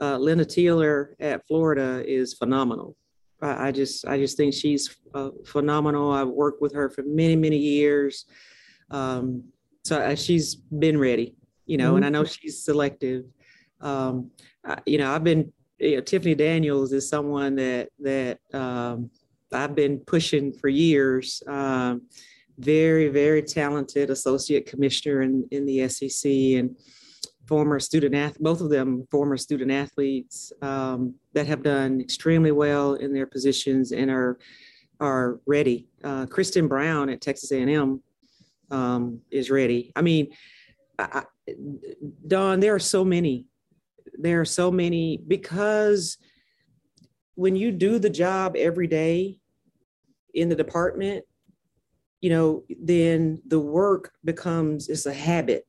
uh, 0.00 0.18
Lynda 0.18 0.46
Tealer 0.46 1.14
at 1.20 1.46
florida 1.46 2.04
is 2.06 2.34
phenomenal. 2.34 2.96
I, 3.42 3.68
I 3.68 3.72
just 3.72 4.06
i 4.06 4.16
just 4.16 4.36
think 4.36 4.54
she's 4.54 4.96
uh, 5.14 5.30
phenomenal. 5.44 6.12
I've 6.12 6.28
worked 6.28 6.62
with 6.62 6.74
her 6.74 6.88
for 6.90 7.02
many 7.02 7.36
many 7.36 7.58
years. 7.58 8.24
Um, 8.90 9.44
so 9.84 9.98
uh, 9.98 10.14
she's 10.14 10.54
been 10.54 10.98
ready 10.98 11.36
you 11.66 11.76
know, 11.76 11.88
mm-hmm. 11.88 11.96
and 11.96 12.06
I 12.06 12.08
know 12.08 12.24
she's 12.24 12.62
selective. 12.62 13.24
Um, 13.80 14.30
I, 14.64 14.78
you 14.86 14.98
know, 14.98 15.12
I've 15.12 15.24
been, 15.24 15.52
you 15.78 15.96
know, 15.96 16.00
Tiffany 16.00 16.34
Daniels 16.34 16.92
is 16.92 17.08
someone 17.08 17.56
that, 17.56 17.88
that, 18.00 18.38
um, 18.52 19.10
I've 19.52 19.74
been 19.74 20.00
pushing 20.00 20.52
for 20.52 20.68
years. 20.68 21.42
Um, 21.46 22.02
very, 22.58 23.08
very 23.08 23.42
talented 23.42 24.10
associate 24.10 24.66
commissioner 24.66 25.22
in, 25.22 25.46
in 25.50 25.66
the 25.66 25.88
SEC 25.88 26.30
and 26.30 26.76
former 27.46 27.78
student 27.78 28.14
athlete, 28.14 28.42
both 28.42 28.60
of 28.60 28.70
them 28.70 29.06
former 29.10 29.36
student 29.36 29.70
athletes 29.70 30.52
um, 30.62 31.14
that 31.32 31.46
have 31.46 31.62
done 31.62 32.00
extremely 32.00 32.50
well 32.50 32.94
in 32.94 33.12
their 33.12 33.26
positions 33.26 33.92
and 33.92 34.10
are 34.10 34.38
are 34.98 35.40
ready. 35.46 35.86
Uh, 36.02 36.24
Kristen 36.24 36.68
Brown 36.68 37.10
at 37.10 37.20
Texas 37.20 37.52
A&M 37.52 38.02
um, 38.70 39.20
is 39.30 39.50
ready. 39.50 39.92
I 39.94 40.00
mean, 40.00 40.28
I, 40.98 41.24
Dawn, 42.26 42.60
there 42.60 42.74
are 42.74 42.80
so 42.80 43.04
many. 43.04 43.44
There 44.18 44.40
are 44.40 44.46
so 44.46 44.70
many 44.70 45.18
because 45.18 46.18
when 47.34 47.56
you 47.56 47.70
do 47.70 47.98
the 47.98 48.10
job 48.10 48.56
every 48.56 48.86
day 48.86 49.38
in 50.34 50.48
the 50.48 50.54
department, 50.54 51.24
you 52.20 52.30
know, 52.30 52.64
then 52.80 53.40
the 53.46 53.60
work 53.60 54.12
becomes 54.24 54.88
it's 54.88 55.06
a 55.06 55.12
habit. 55.14 55.66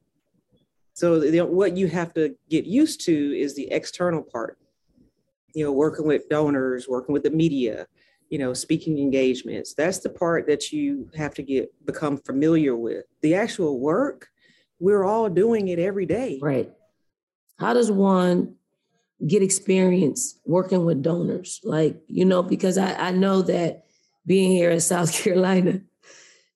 So 0.94 1.20
the, 1.20 1.42
what 1.42 1.78
you 1.78 1.88
have 1.88 2.14
to 2.16 2.36
get 2.50 2.66
used 2.66 3.02
to 3.06 3.40
is 3.40 3.56
the 3.56 3.72
external 3.72 4.24
part. 4.24 4.58
You 5.54 5.66
know, 5.66 5.72
working 5.72 6.08
with 6.08 6.30
donors, 6.30 6.88
working 6.88 7.14
with 7.14 7.24
the 7.24 7.30
media, 7.30 7.88
you 8.30 8.38
know, 8.40 8.54
speaking 8.54 8.98
engagements. 8.98 9.74
That's 9.74 10.00
the 10.00 10.10
part 10.10 10.48
that 10.48 10.72
you 10.72 11.10
have 11.16 11.34
to 11.36 11.44
get 11.44 11.70
become 11.86 12.18
familiar 12.18 12.76
with. 12.76 13.06
The 13.22 13.36
actual 13.36 13.80
work, 13.80 14.28
we're 14.80 15.04
all 15.04 15.30
doing 15.30 15.68
it 15.68 15.80
every 15.80 16.06
day. 16.06 16.40
Right. 16.42 16.72
How 17.58 17.74
does 17.74 17.92
one 17.92 18.56
get 19.26 19.42
experience 19.42 20.40
working 20.46 20.86
with 20.86 21.02
donors? 21.02 21.60
Like, 21.64 22.00
you 22.08 22.26
know, 22.26 22.44
because 22.44 22.78
I, 22.78 22.94
I 22.94 23.12
know 23.12 23.42
that 23.44 23.86
being 24.26 24.52
here 24.52 24.70
in 24.70 24.80
South 24.80 25.12
Carolina, 25.24 25.82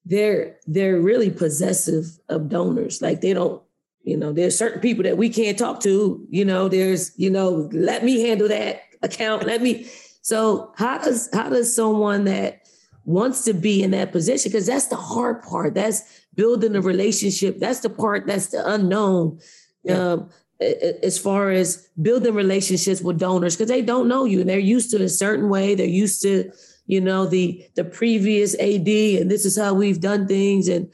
they're 0.05 0.57
they're 0.65 0.99
really 0.99 1.29
possessive 1.29 2.05
of 2.29 2.49
donors. 2.49 3.01
Like 3.01 3.21
they 3.21 3.33
don't, 3.33 3.61
you 4.03 4.17
know, 4.17 4.33
there's 4.33 4.57
certain 4.57 4.81
people 4.81 5.03
that 5.03 5.17
we 5.17 5.29
can't 5.29 5.57
talk 5.57 5.79
to, 5.81 6.25
you 6.29 6.43
know, 6.43 6.67
there's, 6.67 7.17
you 7.17 7.29
know, 7.29 7.69
let 7.71 8.03
me 8.03 8.21
handle 8.21 8.47
that 8.47 8.81
account. 9.03 9.45
Let 9.45 9.61
me 9.61 9.87
so 10.21 10.73
how 10.75 10.97
does 10.97 11.29
how 11.33 11.49
does 11.49 11.75
someone 11.75 12.25
that 12.25 12.61
wants 13.05 13.43
to 13.45 13.53
be 13.53 13.81
in 13.81 13.91
that 13.91 14.11
position 14.11 14.51
because 14.51 14.67
that's 14.67 14.87
the 14.87 14.95
hard 14.95 15.41
part. 15.41 15.73
That's 15.73 16.03
building 16.35 16.75
a 16.75 16.81
relationship. 16.81 17.59
That's 17.59 17.79
the 17.79 17.89
part 17.89 18.27
that's 18.27 18.47
the 18.47 18.67
unknown. 18.71 19.39
Yeah. 19.83 20.13
Um, 20.13 20.29
as 20.61 21.17
far 21.17 21.51
as 21.51 21.89
building 22.01 22.33
relationships 22.33 23.01
with 23.01 23.19
donors 23.19 23.55
because 23.55 23.69
they 23.69 23.81
don't 23.81 24.07
know 24.07 24.25
you 24.25 24.41
and 24.41 24.49
they're 24.49 24.59
used 24.59 24.91
to 24.91 25.03
a 25.03 25.09
certain 25.09 25.49
way 25.49 25.75
they're 25.75 25.85
used 25.85 26.21
to 26.21 26.51
you 26.85 27.01
know 27.01 27.25
the 27.25 27.65
the 27.75 27.83
previous 27.83 28.53
ad 28.59 28.87
and 28.87 29.31
this 29.31 29.45
is 29.45 29.57
how 29.57 29.73
we've 29.73 29.99
done 29.99 30.27
things 30.27 30.67
and 30.67 30.91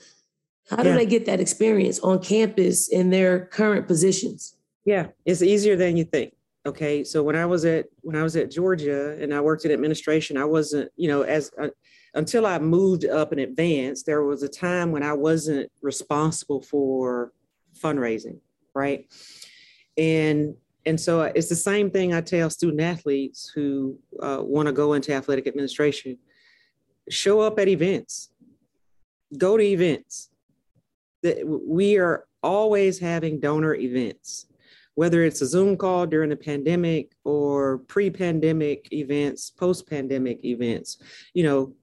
how 0.69 0.77
do 0.77 0.89
yeah. 0.89 0.95
they 0.95 1.05
get 1.05 1.25
that 1.25 1.39
experience 1.39 1.99
on 1.99 2.21
campus 2.21 2.87
in 2.87 3.09
their 3.09 3.45
current 3.47 3.87
positions 3.87 4.55
yeah 4.85 5.07
it's 5.25 5.41
easier 5.41 5.75
than 5.75 5.97
you 5.97 6.03
think 6.03 6.33
okay 6.65 7.03
so 7.03 7.21
when 7.21 7.35
i 7.35 7.45
was 7.45 7.65
at 7.65 7.85
when 8.01 8.15
i 8.15 8.23
was 8.23 8.35
at 8.35 8.49
georgia 8.49 9.17
and 9.21 9.33
i 9.33 9.41
worked 9.41 9.65
in 9.65 9.71
administration 9.71 10.37
i 10.37 10.45
wasn't 10.45 10.89
you 10.95 11.07
know 11.07 11.23
as 11.23 11.51
uh, 11.61 11.67
until 12.17 12.47
I 12.47 12.57
moved 12.57 13.05
up 13.05 13.31
in 13.31 13.39
advance, 13.39 14.03
there 14.03 14.23
was 14.23 14.41
a 14.41 14.49
time 14.49 14.91
when 14.91 15.03
I 15.03 15.13
wasn't 15.13 15.71
responsible 15.81 16.61
for 16.61 17.31
fundraising, 17.79 18.39
right? 18.73 19.05
And 19.97 20.55
and 20.85 20.99
so 20.99 21.21
it's 21.23 21.49
the 21.49 21.55
same 21.55 21.91
thing 21.91 22.13
I 22.13 22.21
tell 22.21 22.49
student 22.49 22.81
athletes 22.81 23.51
who 23.53 23.99
uh, 24.21 24.39
want 24.41 24.67
to 24.67 24.71
go 24.71 24.93
into 24.93 25.13
athletic 25.13 25.47
administration: 25.47 26.17
show 27.09 27.41
up 27.41 27.59
at 27.59 27.67
events, 27.67 28.29
go 29.37 29.57
to 29.57 29.63
events. 29.63 30.29
That 31.23 31.47
we 31.47 31.97
are 31.97 32.25
always 32.43 32.99
having 32.99 33.39
donor 33.39 33.75
events. 33.75 34.45
Whether 34.93 35.23
it's 35.23 35.41
a 35.41 35.45
Zoom 35.45 35.77
call 35.77 36.07
during 36.07 36.29
the 36.29 36.35
pandemic 36.35 37.15
or 37.23 37.79
pre-pandemic 37.79 38.91
events, 38.91 39.51
post-pandemic 39.51 40.43
events, 40.43 40.97
you 41.35 41.43
know, 41.43 41.73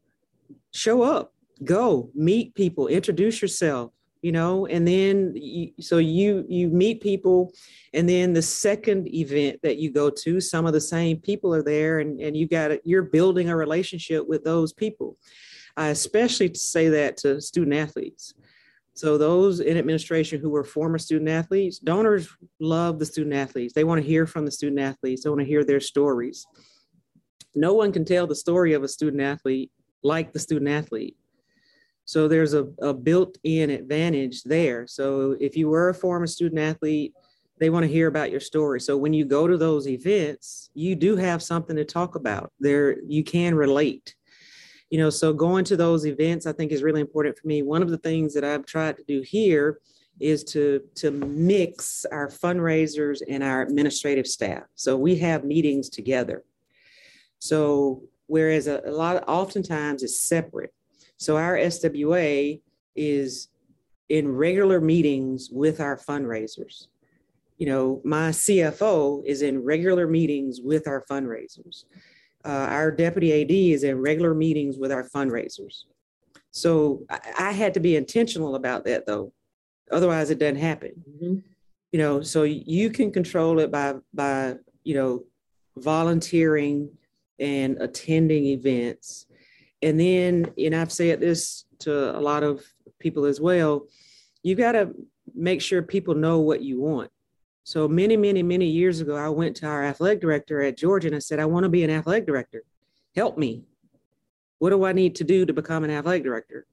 show 0.72 1.02
up, 1.02 1.32
go, 1.62 2.10
meet 2.14 2.54
people, 2.54 2.88
introduce 2.88 3.40
yourself, 3.40 3.92
you 4.24 4.32
know 4.32 4.64
and 4.66 4.88
then 4.88 5.32
you, 5.36 5.70
so 5.80 5.98
you 5.98 6.46
you 6.48 6.68
meet 6.68 7.02
people 7.02 7.52
and 7.92 8.08
then 8.08 8.32
the 8.32 8.40
second 8.40 9.06
event 9.14 9.60
that 9.62 9.76
you 9.76 9.92
go 9.92 10.08
to 10.08 10.40
some 10.40 10.64
of 10.64 10.72
the 10.72 10.80
same 10.80 11.18
people 11.18 11.54
are 11.54 11.62
there 11.62 11.98
and 11.98 12.18
and 12.18 12.34
you 12.34 12.48
got 12.48 12.70
you're 12.86 13.02
building 13.02 13.50
a 13.50 13.56
relationship 13.56 14.26
with 14.26 14.42
those 14.42 14.72
people. 14.72 15.18
I 15.76 15.88
especially 15.88 16.48
to 16.48 16.58
say 16.58 16.88
that 16.88 17.18
to 17.18 17.38
student 17.38 17.76
athletes. 17.76 18.32
So 18.94 19.18
those 19.18 19.60
in 19.60 19.76
administration 19.76 20.40
who 20.40 20.48
were 20.48 20.64
former 20.64 20.98
student 20.98 21.28
athletes 21.28 21.78
donors 21.78 22.26
love 22.60 22.98
the 22.98 23.06
student 23.06 23.34
athletes. 23.34 23.74
They 23.74 23.84
want 23.84 24.00
to 24.00 24.08
hear 24.08 24.26
from 24.26 24.46
the 24.46 24.52
student 24.52 24.80
athletes. 24.80 25.22
They 25.22 25.28
want 25.28 25.42
to 25.42 25.46
hear 25.46 25.64
their 25.64 25.80
stories. 25.80 26.46
No 27.54 27.74
one 27.74 27.92
can 27.92 28.06
tell 28.06 28.26
the 28.26 28.34
story 28.34 28.72
of 28.72 28.82
a 28.82 28.88
student 28.88 29.22
athlete 29.22 29.70
like 30.02 30.32
the 30.32 30.38
student 30.38 30.70
athlete 30.70 31.14
so 32.04 32.28
there's 32.28 32.54
a, 32.54 32.66
a 32.80 32.92
built 32.92 33.38
in 33.44 33.70
advantage 33.70 34.42
there. 34.42 34.86
So 34.86 35.36
if 35.40 35.56
you 35.56 35.68
were 35.68 35.88
a 35.88 35.94
former 35.94 36.26
student 36.26 36.60
athlete, 36.60 37.14
they 37.58 37.70
want 37.70 37.84
to 37.84 37.92
hear 37.92 38.08
about 38.08 38.30
your 38.30 38.40
story. 38.40 38.80
So 38.80 38.96
when 38.96 39.12
you 39.12 39.24
go 39.24 39.46
to 39.46 39.56
those 39.56 39.88
events, 39.88 40.70
you 40.74 40.96
do 40.96 41.16
have 41.16 41.42
something 41.42 41.76
to 41.76 41.84
talk 41.84 42.14
about. 42.14 42.52
There 42.60 43.00
you 43.06 43.24
can 43.24 43.54
relate. 43.54 44.14
You 44.90 44.98
know, 44.98 45.10
so 45.10 45.32
going 45.32 45.64
to 45.66 45.76
those 45.76 46.06
events 46.06 46.46
I 46.46 46.52
think 46.52 46.72
is 46.72 46.82
really 46.82 47.00
important 47.00 47.38
for 47.38 47.46
me. 47.46 47.62
One 47.62 47.82
of 47.82 47.90
the 47.90 47.98
things 47.98 48.34
that 48.34 48.44
I've 48.44 48.66
tried 48.66 48.96
to 48.96 49.04
do 49.04 49.22
here 49.22 49.78
is 50.20 50.44
to 50.44 50.80
to 50.96 51.10
mix 51.10 52.04
our 52.12 52.28
fundraisers 52.28 53.20
and 53.28 53.42
our 53.42 53.62
administrative 53.62 54.26
staff. 54.26 54.64
So 54.74 54.96
we 54.96 55.16
have 55.16 55.44
meetings 55.44 55.88
together. 55.88 56.44
So 57.38 58.02
whereas 58.26 58.68
a, 58.68 58.80
a 58.84 58.92
lot 58.92 59.16
of, 59.16 59.24
oftentimes 59.28 60.02
it's 60.02 60.20
separate 60.20 60.72
so 61.24 61.36
our 61.36 61.56
SWA 61.56 62.60
is 62.94 63.48
in 64.08 64.28
regular 64.28 64.80
meetings 64.80 65.48
with 65.50 65.80
our 65.80 65.96
fundraisers. 65.96 66.88
You 67.56 67.66
know, 67.66 68.02
my 68.04 68.28
CFO 68.30 69.24
is 69.24 69.42
in 69.42 69.64
regular 69.64 70.06
meetings 70.06 70.60
with 70.62 70.86
our 70.86 71.04
fundraisers. 71.10 71.84
Uh, 72.44 72.66
our 72.68 72.90
deputy 72.90 73.40
AD 73.40 73.50
is 73.50 73.84
in 73.84 74.00
regular 74.00 74.34
meetings 74.34 74.76
with 74.76 74.92
our 74.92 75.08
fundraisers. 75.08 75.84
So 76.50 77.04
I, 77.08 77.20
I, 77.38 77.52
had 77.52 77.72
to 77.74 77.80
be 77.80 77.96
intentional 77.96 78.54
about 78.54 78.84
that 78.84 79.06
though. 79.06 79.32
Otherwise 79.90 80.30
it 80.30 80.38
doesn't 80.38 80.56
happen. 80.56 80.92
Mm-hmm. 81.08 81.36
You 81.92 81.98
know, 81.98 82.20
so 82.20 82.42
you 82.42 82.90
can 82.90 83.10
control 83.12 83.60
it 83.60 83.70
by 83.70 83.94
by, 84.12 84.56
you 84.82 84.94
know, 84.94 85.24
volunteering 85.78 86.90
and 87.38 87.80
attending 87.80 88.46
events 88.46 89.26
and 89.84 90.00
then, 90.00 90.50
and 90.56 90.74
I've 90.74 90.90
said 90.90 91.20
this 91.20 91.66
to 91.80 92.18
a 92.18 92.20
lot 92.20 92.42
of 92.42 92.64
people 92.98 93.26
as 93.26 93.38
well, 93.38 93.86
you 94.42 94.54
got 94.54 94.72
to 94.72 94.94
make 95.34 95.60
sure 95.60 95.82
people 95.82 96.14
know 96.14 96.40
what 96.40 96.62
you 96.62 96.80
want. 96.80 97.10
So 97.64 97.86
many, 97.86 98.16
many, 98.16 98.42
many 98.42 98.66
years 98.66 99.00
ago, 99.00 99.14
I 99.14 99.28
went 99.28 99.56
to 99.56 99.66
our 99.66 99.84
athletic 99.84 100.22
director 100.22 100.62
at 100.62 100.78
Georgia 100.78 101.08
and 101.08 101.16
I 101.16 101.18
said, 101.18 101.38
I 101.38 101.44
want 101.44 101.64
to 101.64 101.68
be 101.68 101.84
an 101.84 101.90
athletic 101.90 102.26
director. 102.26 102.62
Help 103.14 103.36
me. 103.36 103.64
What 104.58 104.70
do 104.70 104.84
I 104.84 104.92
need 104.92 105.16
to 105.16 105.24
do 105.24 105.44
to 105.44 105.52
become 105.52 105.84
an 105.84 105.90
athletic 105.90 106.24
director? 106.24 106.66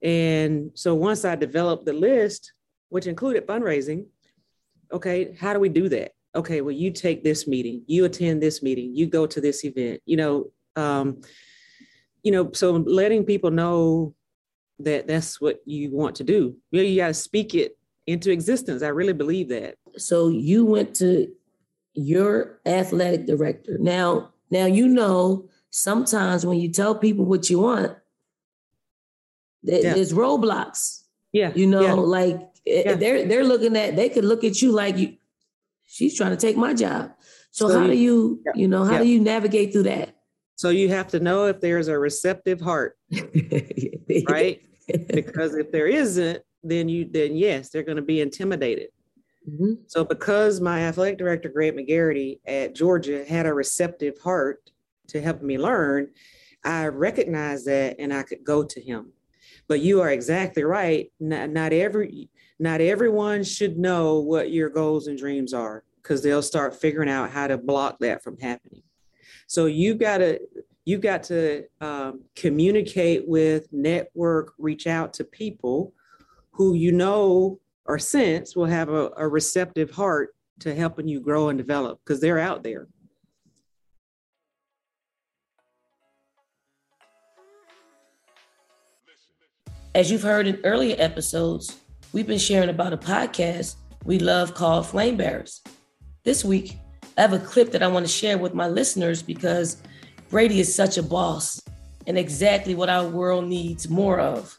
And 0.00 0.70
so 0.74 0.94
once 0.94 1.24
I 1.24 1.34
developed 1.34 1.86
the 1.86 1.92
list, 1.92 2.52
which 2.88 3.08
included 3.08 3.48
fundraising, 3.48 4.06
okay, 4.92 5.36
how 5.40 5.52
do 5.52 5.58
we 5.58 5.68
do 5.68 5.88
that? 5.88 6.12
Okay, 6.36 6.60
well, 6.60 6.74
you 6.74 6.92
take 6.92 7.24
this 7.24 7.48
meeting, 7.48 7.82
you 7.86 8.04
attend 8.04 8.40
this 8.40 8.62
meeting, 8.62 8.94
you 8.94 9.06
go 9.06 9.26
to 9.26 9.40
this 9.40 9.64
event, 9.64 10.02
you 10.06 10.16
know, 10.16 10.50
um, 10.76 11.20
you 12.26 12.32
know, 12.32 12.50
so 12.54 12.72
letting 12.72 13.24
people 13.24 13.52
know 13.52 14.12
that 14.80 15.06
that's 15.06 15.40
what 15.40 15.60
you 15.64 15.92
want 15.92 16.16
to 16.16 16.24
do. 16.24 16.56
You, 16.72 16.82
know, 16.82 16.88
you 16.88 16.96
got 16.96 17.06
to 17.06 17.14
speak 17.14 17.54
it 17.54 17.78
into 18.08 18.32
existence. 18.32 18.82
I 18.82 18.88
really 18.88 19.12
believe 19.12 19.48
that. 19.50 19.76
So 19.96 20.26
you 20.26 20.64
went 20.64 20.96
to 20.96 21.32
your 21.94 22.58
athletic 22.66 23.26
director. 23.26 23.78
Now, 23.78 24.32
now 24.50 24.66
you 24.66 24.88
know 24.88 25.48
sometimes 25.70 26.44
when 26.44 26.58
you 26.58 26.68
tell 26.72 26.96
people 26.96 27.24
what 27.24 27.48
you 27.48 27.60
want, 27.60 27.96
yeah. 29.62 29.94
there's 29.94 30.12
roadblocks. 30.12 31.04
Yeah. 31.30 31.52
You 31.54 31.68
know, 31.68 31.82
yeah. 31.82 31.92
like 31.92 32.40
eh, 32.66 32.82
yeah. 32.86 32.94
they're 32.94 33.24
they're 33.24 33.44
looking 33.44 33.76
at 33.76 33.94
they 33.94 34.08
could 34.08 34.24
look 34.24 34.42
at 34.42 34.60
you 34.60 34.72
like 34.72 34.98
you 34.98 35.16
she's 35.84 36.16
trying 36.16 36.30
to 36.30 36.36
take 36.36 36.56
my 36.56 36.74
job. 36.74 37.12
So, 37.52 37.68
so 37.68 37.78
how 37.78 37.86
do 37.86 37.96
you, 37.96 38.42
you 38.56 38.66
know, 38.66 38.82
how 38.82 38.98
do 38.98 39.06
you 39.06 39.20
navigate 39.20 39.72
through 39.72 39.84
that? 39.84 40.15
So 40.56 40.70
you 40.70 40.88
have 40.88 41.08
to 41.08 41.20
know 41.20 41.46
if 41.46 41.60
there's 41.60 41.88
a 41.88 41.98
receptive 41.98 42.60
heart, 42.60 42.96
right? 44.28 44.60
because 44.86 45.54
if 45.54 45.70
there 45.70 45.86
isn't, 45.86 46.42
then 46.62 46.88
you 46.88 47.08
then 47.10 47.36
yes, 47.36 47.68
they're 47.68 47.82
going 47.82 47.96
to 47.96 48.02
be 48.02 48.20
intimidated. 48.20 48.88
Mm-hmm. 49.48 49.74
So 49.86 50.04
because 50.04 50.60
my 50.60 50.80
athletic 50.80 51.18
director 51.18 51.48
Greg 51.48 51.76
McGarity 51.76 52.40
at 52.46 52.74
Georgia 52.74 53.24
had 53.24 53.46
a 53.46 53.54
receptive 53.54 54.18
heart 54.18 54.70
to 55.08 55.20
help 55.20 55.42
me 55.42 55.58
learn, 55.58 56.08
I 56.64 56.88
recognized 56.88 57.66
that 57.66 57.96
and 57.98 58.12
I 58.12 58.22
could 58.22 58.42
go 58.42 58.64
to 58.64 58.80
him. 58.80 59.12
But 59.68 59.80
you 59.80 60.00
are 60.00 60.10
exactly 60.10 60.64
right. 60.64 61.12
Not, 61.20 61.50
not 61.50 61.72
every 61.72 62.30
not 62.58 62.80
everyone 62.80 63.44
should 63.44 63.78
know 63.78 64.20
what 64.20 64.50
your 64.50 64.70
goals 64.70 65.06
and 65.06 65.18
dreams 65.18 65.52
are 65.52 65.84
because 66.02 66.22
they'll 66.22 66.42
start 66.42 66.74
figuring 66.74 67.10
out 67.10 67.30
how 67.30 67.46
to 67.46 67.58
block 67.58 67.98
that 68.00 68.24
from 68.24 68.38
happening. 68.38 68.82
So 69.46 69.66
you 69.66 69.94
got 69.94 70.18
to 70.18 70.40
you 70.84 70.98
got 70.98 71.24
to 71.24 71.64
um, 71.80 72.22
communicate 72.36 73.26
with, 73.26 73.72
network, 73.72 74.54
reach 74.56 74.86
out 74.86 75.12
to 75.14 75.24
people 75.24 75.92
who 76.52 76.74
you 76.74 76.92
know 76.92 77.58
or 77.86 77.98
sense 77.98 78.54
will 78.54 78.66
have 78.66 78.88
a, 78.88 79.10
a 79.16 79.26
receptive 79.26 79.90
heart 79.90 80.34
to 80.60 80.74
helping 80.74 81.08
you 81.08 81.20
grow 81.20 81.48
and 81.48 81.58
develop 81.58 82.00
because 82.04 82.20
they're 82.20 82.38
out 82.38 82.62
there. 82.62 82.86
As 89.94 90.10
you've 90.10 90.22
heard 90.22 90.46
in 90.46 90.60
earlier 90.62 90.94
episodes, 90.98 91.78
we've 92.12 92.26
been 92.26 92.38
sharing 92.38 92.68
about 92.68 92.92
a 92.92 92.98
podcast 92.98 93.76
we 94.04 94.20
love 94.20 94.54
called 94.54 94.86
Flame 94.86 95.16
Bearers. 95.16 95.62
This 96.22 96.44
week, 96.44 96.78
I 97.16 97.22
have 97.22 97.32
a 97.32 97.38
clip 97.38 97.72
that 97.72 97.82
I 97.82 97.86
want 97.86 98.04
to 98.04 98.12
share 98.12 98.36
with 98.36 98.52
my 98.52 98.68
listeners 98.68 99.22
because 99.22 99.78
Bradie 100.30 100.58
is 100.58 100.74
such 100.74 100.98
a 100.98 101.02
boss 101.02 101.62
and 102.06 102.18
exactly 102.18 102.74
what 102.74 102.90
our 102.90 103.08
world 103.08 103.46
needs 103.46 103.88
more 103.88 104.20
of. 104.20 104.58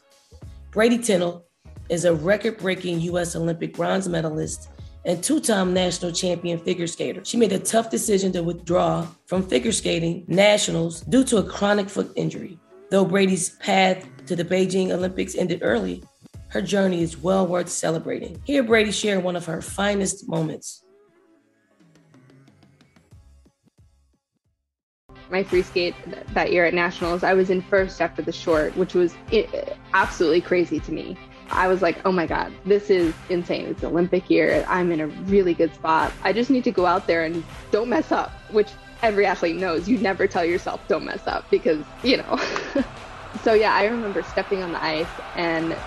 Bradie 0.72 1.04
Tennell 1.04 1.44
is 1.88 2.04
a 2.04 2.14
record 2.14 2.58
breaking 2.58 3.00
U.S. 3.02 3.36
Olympic 3.36 3.74
bronze 3.74 4.08
medalist 4.08 4.70
and 5.04 5.22
two 5.22 5.38
time 5.38 5.72
national 5.72 6.10
champion 6.10 6.58
figure 6.58 6.88
skater. 6.88 7.24
She 7.24 7.36
made 7.36 7.52
a 7.52 7.60
tough 7.60 7.90
decision 7.90 8.32
to 8.32 8.42
withdraw 8.42 9.06
from 9.26 9.46
figure 9.46 9.72
skating 9.72 10.24
nationals 10.26 11.02
due 11.02 11.24
to 11.24 11.38
a 11.38 11.44
chronic 11.44 11.88
foot 11.88 12.10
injury. 12.16 12.58
Though 12.90 13.06
Bradie's 13.06 13.50
path 13.50 14.04
to 14.26 14.34
the 14.34 14.44
Beijing 14.44 14.90
Olympics 14.90 15.36
ended 15.36 15.60
early, 15.62 16.02
her 16.48 16.60
journey 16.60 17.02
is 17.02 17.18
well 17.18 17.46
worth 17.46 17.68
celebrating. 17.68 18.42
Here, 18.44 18.64
Bradie 18.64 18.92
shared 18.92 19.22
one 19.22 19.36
of 19.36 19.46
her 19.46 19.62
finest 19.62 20.28
moments. 20.28 20.82
My 25.30 25.42
free 25.42 25.62
skate 25.62 25.94
that 26.34 26.52
year 26.52 26.64
at 26.64 26.74
nationals 26.74 27.22
i 27.22 27.34
was 27.34 27.50
in 27.50 27.60
first 27.60 28.00
after 28.00 28.22
the 28.22 28.32
short 28.32 28.76
which 28.76 28.94
was 28.94 29.14
absolutely 29.94 30.40
crazy 30.40 30.80
to 30.80 30.92
me. 30.92 31.16
I 31.50 31.66
was 31.66 31.80
like 31.80 31.98
oh 32.04 32.12
my 32.12 32.26
god 32.26 32.52
this 32.66 32.90
is 32.90 33.14
insane. 33.30 33.66
It's 33.66 33.82
olympic 33.82 34.28
year. 34.28 34.64
I'm 34.68 34.92
in 34.92 35.00
a 35.00 35.06
really 35.06 35.54
good 35.54 35.74
spot. 35.74 36.12
I 36.22 36.32
just 36.32 36.50
need 36.50 36.64
to 36.64 36.70
go 36.70 36.84
out 36.84 37.06
there 37.06 37.24
and 37.24 37.42
don't 37.70 37.88
mess 37.88 38.12
up 38.12 38.30
which 38.50 38.70
every 39.02 39.24
athlete 39.24 39.56
knows. 39.56 39.88
You 39.88 39.98
never 39.98 40.26
tell 40.26 40.44
yourself 40.44 40.80
don't 40.88 41.04
mess 41.04 41.26
up 41.26 41.48
because 41.50 41.84
you 42.02 42.18
know. 42.18 42.38
So 43.42 43.52
yeah 43.52 43.74
i 43.74 43.84
remember 43.86 44.22
stepping 44.22 44.62
on 44.62 44.72
the 44.72 44.82
ice 44.82 45.20
and 45.34 45.78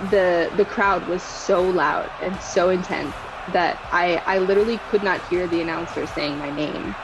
the 0.00 0.50
the 0.54 0.64
crowd 0.64 1.06
was 1.06 1.22
so 1.22 1.62
loud 1.62 2.10
and 2.20 2.40
so 2.40 2.68
intense 2.68 3.14
that 3.48 3.78
i 3.92 4.22
i 4.26 4.38
literally 4.38 4.78
could 4.78 5.02
not 5.02 5.20
hear 5.22 5.46
the 5.46 5.60
announcer 5.60 6.06
saying 6.06 6.38
my 6.38 6.50
name 6.50 6.96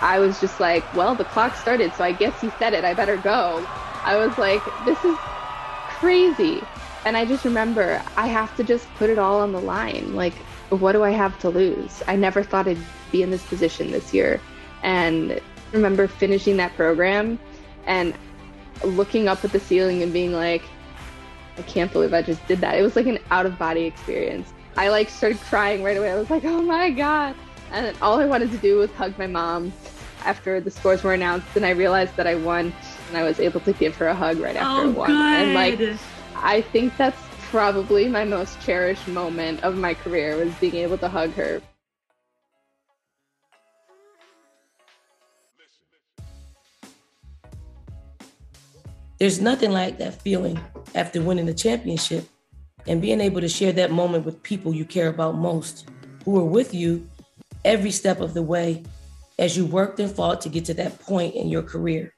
I 0.00 0.18
was 0.18 0.40
just 0.40 0.60
like, 0.60 0.86
well, 0.92 1.14
the 1.14 1.24
clock 1.24 1.54
started, 1.56 1.94
so 1.94 2.04
I 2.04 2.12
guess 2.12 2.40
he 2.40 2.50
said 2.50 2.74
it. 2.74 2.84
I 2.84 2.94
better 2.94 3.16
go. 3.16 3.66
I 4.04 4.16
was 4.16 4.38
like, 4.38 4.72
this 4.84 5.04
is 5.04 5.18
crazy. 5.88 6.66
And 7.04 7.16
I 7.16 7.24
just 7.24 7.44
remember 7.44 8.02
I 8.16 8.26
have 8.26 8.54
to 8.56 8.64
just 8.64 8.92
put 8.96 9.10
it 9.10 9.18
all 9.18 9.40
on 9.40 9.52
the 9.52 9.60
line. 9.60 10.14
Like, 10.14 10.34
what 10.70 10.92
do 10.92 11.02
I 11.02 11.10
have 11.10 11.38
to 11.40 11.48
lose? 11.48 12.02
I 12.06 12.16
never 12.16 12.42
thought 12.42 12.66
I'd 12.66 12.78
be 13.12 13.22
in 13.22 13.30
this 13.30 13.44
position 13.46 13.90
this 13.90 14.12
year. 14.12 14.40
And 14.82 15.40
remember 15.72 16.08
finishing 16.08 16.56
that 16.58 16.74
program 16.76 17.38
and 17.86 18.14
looking 18.84 19.28
up 19.28 19.44
at 19.44 19.52
the 19.52 19.60
ceiling 19.60 20.02
and 20.02 20.12
being 20.12 20.32
like, 20.32 20.62
I 21.56 21.62
can't 21.62 21.92
believe 21.92 22.12
I 22.12 22.22
just 22.22 22.46
did 22.46 22.60
that. 22.60 22.76
It 22.76 22.82
was 22.82 22.96
like 22.96 23.06
an 23.06 23.18
out 23.30 23.46
of 23.46 23.58
body 23.58 23.84
experience. 23.84 24.52
I 24.76 24.88
like 24.88 25.08
started 25.08 25.40
crying 25.40 25.82
right 25.82 25.96
away. 25.96 26.10
I 26.10 26.16
was 26.16 26.28
like, 26.28 26.44
oh 26.44 26.60
my 26.60 26.90
God. 26.90 27.34
And 27.72 27.96
all 28.00 28.18
I 28.18 28.26
wanted 28.26 28.50
to 28.52 28.58
do 28.58 28.78
was 28.78 28.90
hug 28.92 29.16
my 29.18 29.26
mom 29.26 29.72
after 30.24 30.60
the 30.60 30.70
scores 30.70 31.02
were 31.02 31.14
announced. 31.14 31.48
And 31.56 31.66
I 31.66 31.70
realized 31.70 32.16
that 32.16 32.26
I 32.26 32.34
won 32.34 32.72
and 33.08 33.16
I 33.16 33.22
was 33.22 33.40
able 33.40 33.60
to 33.60 33.72
give 33.72 33.96
her 33.96 34.08
a 34.08 34.14
hug 34.14 34.38
right 34.38 34.56
after 34.56 34.86
oh, 34.86 34.90
I 34.90 34.92
won. 34.92 35.08
Good. 35.08 35.16
And 35.16 35.54
like, 35.54 35.98
I 36.36 36.60
think 36.60 36.96
that's 36.96 37.20
probably 37.50 38.08
my 38.08 38.24
most 38.24 38.60
cherished 38.60 39.06
moment 39.08 39.62
of 39.62 39.76
my 39.76 39.94
career 39.94 40.36
was 40.36 40.52
being 40.54 40.76
able 40.76 40.98
to 40.98 41.08
hug 41.08 41.32
her. 41.32 41.62
There's 49.18 49.40
nothing 49.40 49.70
like 49.70 49.96
that 49.98 50.20
feeling 50.20 50.60
after 50.94 51.22
winning 51.22 51.46
the 51.46 51.54
championship 51.54 52.28
and 52.86 53.00
being 53.00 53.20
able 53.20 53.40
to 53.40 53.48
share 53.48 53.72
that 53.72 53.90
moment 53.90 54.26
with 54.26 54.42
people 54.42 54.74
you 54.74 54.84
care 54.84 55.08
about 55.08 55.36
most, 55.36 55.88
who 56.24 56.38
are 56.38 56.44
with 56.44 56.74
you 56.74 57.08
every 57.66 57.90
step 57.90 58.20
of 58.20 58.32
the 58.32 58.42
way 58.42 58.82
as 59.38 59.56
you 59.56 59.66
worked 59.66 60.00
and 60.00 60.10
fought 60.10 60.40
to 60.40 60.48
get 60.48 60.64
to 60.64 60.74
that 60.74 60.98
point 61.00 61.34
in 61.34 61.48
your 61.48 61.62
career. 61.62 62.14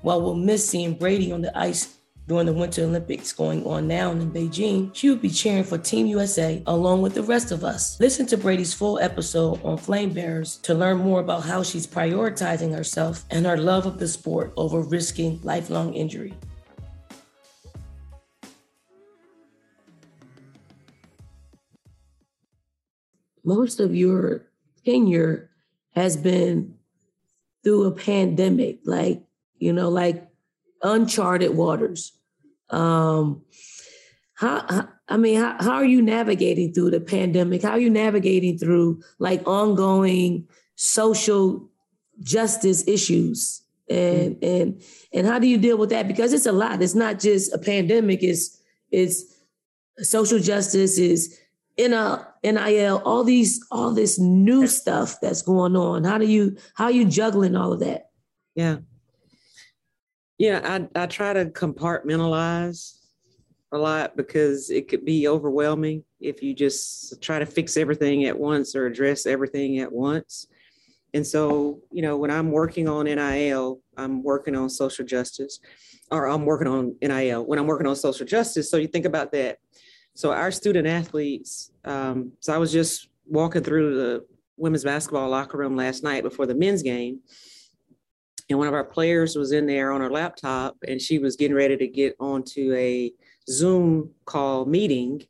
While 0.00 0.22
we'll 0.22 0.34
miss 0.34 0.68
seeing 0.68 0.98
Bradie 0.98 1.32
on 1.32 1.42
the 1.42 1.56
ice 1.56 1.98
during 2.26 2.46
the 2.46 2.52
Winter 2.54 2.84
Olympics 2.84 3.32
going 3.32 3.66
on 3.66 3.86
now 3.86 4.10
in 4.10 4.30
Beijing, 4.32 4.94
she 4.94 5.10
will 5.10 5.16
be 5.16 5.28
cheering 5.28 5.64
for 5.64 5.76
Team 5.76 6.06
USA 6.06 6.62
along 6.66 7.02
with 7.02 7.14
the 7.14 7.22
rest 7.22 7.52
of 7.52 7.62
us. 7.62 8.00
Listen 8.00 8.24
to 8.26 8.38
Bradie's 8.38 8.72
full 8.72 8.98
episode 8.98 9.62
on 9.62 9.76
Flame 9.76 10.14
Bearers 10.14 10.56
to 10.58 10.72
learn 10.72 10.96
more 10.96 11.20
about 11.20 11.44
how 11.44 11.62
she's 11.62 11.86
prioritizing 11.86 12.74
herself 12.74 13.24
and 13.30 13.44
her 13.44 13.58
love 13.58 13.84
of 13.84 13.98
the 13.98 14.08
sport 14.08 14.54
over 14.56 14.80
risking 14.80 15.38
lifelong 15.42 15.92
injury. 15.92 16.32
Most 23.44 23.78
of 23.78 23.94
your 23.94 24.46
tenure 24.84 25.50
has 25.94 26.16
been 26.16 26.74
through 27.62 27.84
a 27.84 27.92
pandemic, 27.92 28.80
like, 28.84 29.22
you 29.58 29.72
know, 29.72 29.88
like 29.88 30.28
uncharted 30.82 31.56
waters. 31.56 32.12
Um, 32.70 33.42
how, 34.34 34.64
how 34.68 34.88
I 35.08 35.16
mean, 35.16 35.40
how, 35.40 35.56
how 35.60 35.72
are 35.74 35.84
you 35.84 36.02
navigating 36.02 36.72
through 36.72 36.90
the 36.90 37.00
pandemic? 37.00 37.62
How 37.62 37.72
are 37.72 37.78
you 37.78 37.90
navigating 37.90 38.58
through 38.58 39.02
like 39.18 39.46
ongoing 39.46 40.48
social 40.76 41.68
justice 42.20 42.86
issues? 42.86 43.62
And 43.88 44.36
mm-hmm. 44.36 44.44
and 44.44 44.82
and 45.12 45.26
how 45.26 45.38
do 45.38 45.46
you 45.46 45.58
deal 45.58 45.76
with 45.76 45.90
that? 45.90 46.08
Because 46.08 46.32
it's 46.32 46.46
a 46.46 46.52
lot. 46.52 46.82
It's 46.82 46.94
not 46.94 47.20
just 47.20 47.52
a 47.52 47.58
pandemic. 47.58 48.22
It's 48.22 48.58
it's 48.90 49.24
social 49.98 50.38
justice. 50.38 50.96
Is 50.96 51.38
in 51.76 51.92
a 51.92 52.26
NIL, 52.42 53.02
all 53.04 53.24
these 53.24 53.64
all 53.70 53.92
this 53.92 54.18
new 54.18 54.66
stuff 54.66 55.16
that's 55.20 55.42
going 55.42 55.76
on. 55.76 56.04
How 56.04 56.18
do 56.18 56.26
you 56.26 56.56
how 56.74 56.84
are 56.84 56.90
you 56.90 57.04
juggling 57.04 57.56
all 57.56 57.72
of 57.72 57.80
that? 57.80 58.10
Yeah. 58.54 58.78
Yeah, 60.38 60.60
I, 60.94 61.02
I 61.02 61.06
try 61.06 61.32
to 61.32 61.46
compartmentalize 61.46 62.98
a 63.72 63.78
lot 63.78 64.16
because 64.16 64.70
it 64.70 64.88
could 64.88 65.04
be 65.04 65.28
overwhelming 65.28 66.04
if 66.20 66.42
you 66.42 66.54
just 66.54 67.20
try 67.22 67.38
to 67.38 67.46
fix 67.46 67.76
everything 67.76 68.24
at 68.24 68.38
once 68.38 68.74
or 68.74 68.86
address 68.86 69.26
everything 69.26 69.78
at 69.78 69.92
once. 69.92 70.46
And 71.12 71.24
so, 71.24 71.80
you 71.92 72.02
know, 72.02 72.16
when 72.16 72.30
I'm 72.32 72.50
working 72.50 72.88
on 72.88 73.06
NIL, 73.06 73.80
I'm 73.96 74.22
working 74.22 74.56
on 74.56 74.68
social 74.68 75.04
justice, 75.04 75.60
or 76.10 76.26
I'm 76.26 76.44
working 76.44 76.66
on 76.66 76.96
NIL 77.00 77.46
when 77.46 77.58
I'm 77.58 77.66
working 77.66 77.86
on 77.86 77.94
social 77.94 78.26
justice. 78.26 78.70
So 78.70 78.76
you 78.76 78.88
think 78.88 79.04
about 79.04 79.30
that. 79.32 79.58
So 80.14 80.32
our 80.32 80.52
student 80.52 80.86
athletes, 80.86 81.72
um, 81.84 82.32
so 82.40 82.54
I 82.54 82.58
was 82.58 82.72
just 82.72 83.08
walking 83.26 83.62
through 83.62 83.96
the 83.96 84.26
women's 84.56 84.84
basketball 84.84 85.28
locker 85.28 85.58
room 85.58 85.76
last 85.76 86.04
night 86.04 86.22
before 86.22 86.46
the 86.46 86.54
men's 86.54 86.82
game. 86.82 87.20
And 88.48 88.58
one 88.58 88.68
of 88.68 88.74
our 88.74 88.84
players 88.84 89.36
was 89.36 89.52
in 89.52 89.66
there 89.66 89.90
on 89.90 90.00
her 90.00 90.10
laptop 90.10 90.76
and 90.86 91.00
she 91.00 91.18
was 91.18 91.36
getting 91.36 91.56
ready 91.56 91.76
to 91.76 91.88
get 91.88 92.14
onto 92.20 92.74
a 92.74 93.12
zoom 93.48 94.10
call 94.24 94.66
meeting 94.66 95.22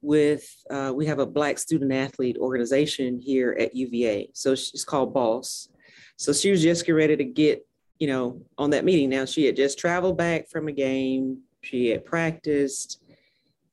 with 0.00 0.44
uh, 0.70 0.92
we 0.94 1.06
have 1.06 1.20
a 1.20 1.26
black 1.26 1.58
student 1.58 1.92
athlete 1.92 2.36
organization 2.38 3.20
here 3.20 3.56
at 3.60 3.76
uva 3.76 4.24
so 4.32 4.54
she's 4.54 4.84
called 4.84 5.14
boss. 5.14 5.68
So 6.16 6.32
she 6.32 6.50
was 6.50 6.62
just 6.62 6.84
getting 6.84 6.96
ready 6.96 7.16
to 7.16 7.24
get 7.24 7.64
you 8.00 8.08
know 8.08 8.42
on 8.58 8.70
that 8.70 8.84
meeting. 8.84 9.10
Now 9.10 9.26
she 9.26 9.44
had 9.44 9.54
just 9.54 9.78
traveled 9.78 10.16
back 10.16 10.48
from 10.48 10.66
a 10.66 10.72
game. 10.72 11.42
She 11.60 11.88
had 11.88 12.04
practiced 12.04 13.01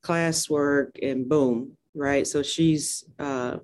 classwork 0.02 0.90
and 1.02 1.28
boom 1.28 1.76
right 1.94 2.26
so 2.26 2.42
she's 2.42 3.04
uh, 3.18 3.56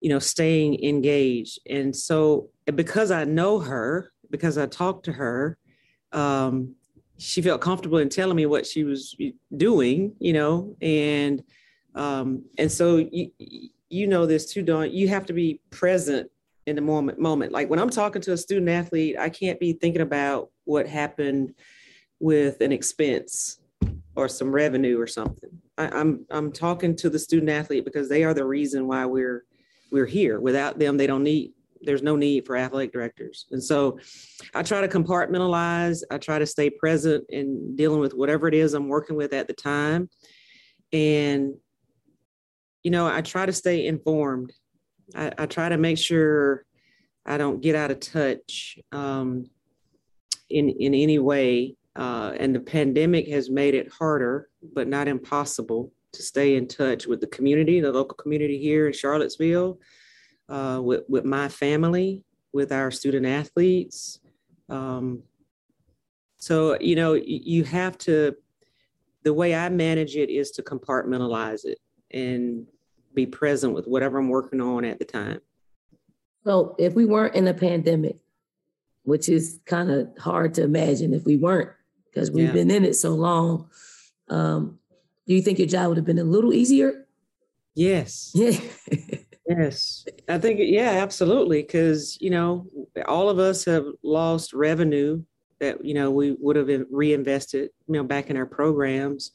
you 0.00 0.08
know 0.08 0.18
staying 0.18 0.82
engaged 0.82 1.60
and 1.68 1.94
so 1.94 2.48
because 2.70 3.10
I 3.10 3.24
know 3.24 3.58
her, 3.58 4.12
because 4.30 4.56
I 4.58 4.66
talked 4.66 5.04
to 5.06 5.12
her, 5.12 5.58
um, 6.12 6.74
she 7.18 7.42
felt 7.42 7.60
comfortable 7.60 7.98
in 7.98 8.08
telling 8.08 8.36
me 8.36 8.46
what 8.46 8.66
she 8.66 8.84
was 8.84 9.16
doing, 9.56 10.14
you 10.18 10.32
know, 10.32 10.76
and 10.80 11.42
um, 11.94 12.44
and 12.58 12.70
so 12.70 12.96
you 12.96 13.30
you 13.88 14.06
know 14.06 14.26
this 14.26 14.52
too, 14.52 14.62
Dawn. 14.62 14.90
You 14.90 15.08
have 15.08 15.26
to 15.26 15.32
be 15.32 15.60
present 15.70 16.30
in 16.66 16.76
the 16.76 16.82
moment. 16.82 17.18
Moment, 17.18 17.52
like 17.52 17.68
when 17.68 17.78
I'm 17.78 17.90
talking 17.90 18.22
to 18.22 18.32
a 18.32 18.36
student 18.36 18.68
athlete, 18.68 19.16
I 19.18 19.28
can't 19.28 19.60
be 19.60 19.72
thinking 19.74 20.02
about 20.02 20.50
what 20.64 20.88
happened 20.88 21.54
with 22.18 22.60
an 22.60 22.72
expense 22.72 23.58
or 24.14 24.28
some 24.28 24.52
revenue 24.52 25.00
or 25.00 25.06
something. 25.06 25.50
I, 25.78 25.88
I'm 25.88 26.26
I'm 26.30 26.52
talking 26.52 26.96
to 26.96 27.10
the 27.10 27.18
student 27.18 27.50
athlete 27.50 27.84
because 27.84 28.08
they 28.08 28.24
are 28.24 28.34
the 28.34 28.44
reason 28.44 28.86
why 28.86 29.06
we're 29.06 29.44
we're 29.90 30.06
here. 30.06 30.40
Without 30.40 30.78
them, 30.78 30.96
they 30.96 31.06
don't 31.06 31.22
need 31.22 31.52
there's 31.84 32.02
no 32.02 32.16
need 32.16 32.46
for 32.46 32.56
athletic 32.56 32.92
directors. 32.92 33.46
And 33.50 33.62
so 33.62 33.98
I 34.54 34.62
try 34.62 34.80
to 34.80 34.88
compartmentalize, 34.88 36.02
I 36.10 36.18
try 36.18 36.38
to 36.38 36.46
stay 36.46 36.70
present 36.70 37.24
in 37.28 37.76
dealing 37.76 38.00
with 38.00 38.14
whatever 38.14 38.48
it 38.48 38.54
is 38.54 38.74
I'm 38.74 38.88
working 38.88 39.16
with 39.16 39.32
at 39.32 39.48
the 39.48 39.52
time. 39.52 40.08
And, 40.92 41.54
you 42.82 42.90
know, 42.90 43.06
I 43.06 43.20
try 43.20 43.46
to 43.46 43.52
stay 43.52 43.86
informed. 43.86 44.52
I, 45.14 45.32
I 45.38 45.46
try 45.46 45.68
to 45.68 45.76
make 45.76 45.98
sure 45.98 46.64
I 47.24 47.38
don't 47.38 47.60
get 47.60 47.74
out 47.74 47.90
of 47.90 48.00
touch 48.00 48.78
um, 48.92 49.46
in, 50.50 50.68
in 50.68 50.94
any 50.94 51.18
way. 51.18 51.76
Uh, 51.94 52.32
and 52.38 52.54
the 52.54 52.60
pandemic 52.60 53.28
has 53.28 53.50
made 53.50 53.74
it 53.74 53.90
harder, 53.92 54.48
but 54.74 54.88
not 54.88 55.08
impossible 55.08 55.92
to 56.12 56.22
stay 56.22 56.56
in 56.56 56.66
touch 56.66 57.06
with 57.06 57.20
the 57.20 57.26
community, 57.26 57.80
the 57.80 57.92
local 57.92 58.14
community 58.14 58.58
here 58.58 58.86
in 58.86 58.92
Charlottesville 58.92 59.78
uh, 60.48 60.80
with, 60.82 61.02
with 61.08 61.24
my 61.24 61.48
family, 61.48 62.22
with 62.52 62.72
our 62.72 62.90
student 62.90 63.26
athletes. 63.26 64.20
Um, 64.68 65.22
so, 66.38 66.78
you 66.80 66.96
know, 66.96 67.14
you 67.14 67.64
have 67.64 67.96
to, 67.98 68.34
the 69.22 69.32
way 69.32 69.54
I 69.54 69.68
manage 69.68 70.16
it 70.16 70.28
is 70.28 70.50
to 70.52 70.62
compartmentalize 70.62 71.64
it 71.64 71.78
and 72.10 72.66
be 73.14 73.26
present 73.26 73.74
with 73.74 73.86
whatever 73.86 74.18
I'm 74.18 74.28
working 74.28 74.60
on 74.60 74.84
at 74.84 74.98
the 74.98 75.04
time. 75.04 75.40
So, 76.44 76.74
if 76.78 76.94
we 76.94 77.04
weren't 77.04 77.36
in 77.36 77.46
a 77.46 77.54
pandemic, 77.54 78.16
which 79.04 79.28
is 79.28 79.60
kind 79.66 79.90
of 79.90 80.08
hard 80.18 80.54
to 80.54 80.64
imagine 80.64 81.14
if 81.14 81.24
we 81.24 81.36
weren't, 81.36 81.70
because 82.12 82.30
we've 82.30 82.46
yeah. 82.46 82.52
been 82.52 82.70
in 82.70 82.84
it 82.84 82.94
so 82.94 83.10
long, 83.10 83.70
um, 84.28 84.78
do 85.26 85.34
you 85.34 85.42
think 85.42 85.58
your 85.58 85.68
job 85.68 85.88
would 85.88 85.96
have 85.96 86.06
been 86.06 86.18
a 86.18 86.24
little 86.24 86.52
easier? 86.52 87.06
Yes. 87.74 88.34
Yeah. 88.34 89.18
Yes, 89.48 90.04
I 90.28 90.38
think 90.38 90.60
yeah, 90.62 90.90
absolutely. 91.02 91.62
Because 91.62 92.16
you 92.20 92.30
know, 92.30 92.66
all 93.06 93.28
of 93.28 93.38
us 93.38 93.64
have 93.64 93.84
lost 94.02 94.52
revenue 94.52 95.22
that 95.58 95.84
you 95.84 95.94
know 95.94 96.10
we 96.10 96.36
would 96.38 96.56
have 96.56 96.68
reinvested, 96.90 97.70
you 97.88 97.94
know, 97.94 98.04
back 98.04 98.30
in 98.30 98.36
our 98.36 98.46
programs. 98.46 99.32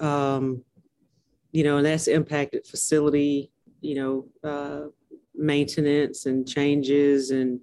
Um, 0.00 0.64
you 1.50 1.64
know, 1.64 1.78
and 1.78 1.86
that's 1.86 2.08
impacted 2.08 2.66
facility, 2.66 3.50
you 3.80 3.94
know, 3.94 4.48
uh, 4.48 4.88
maintenance 5.34 6.26
and 6.26 6.46
changes, 6.46 7.30
and 7.30 7.60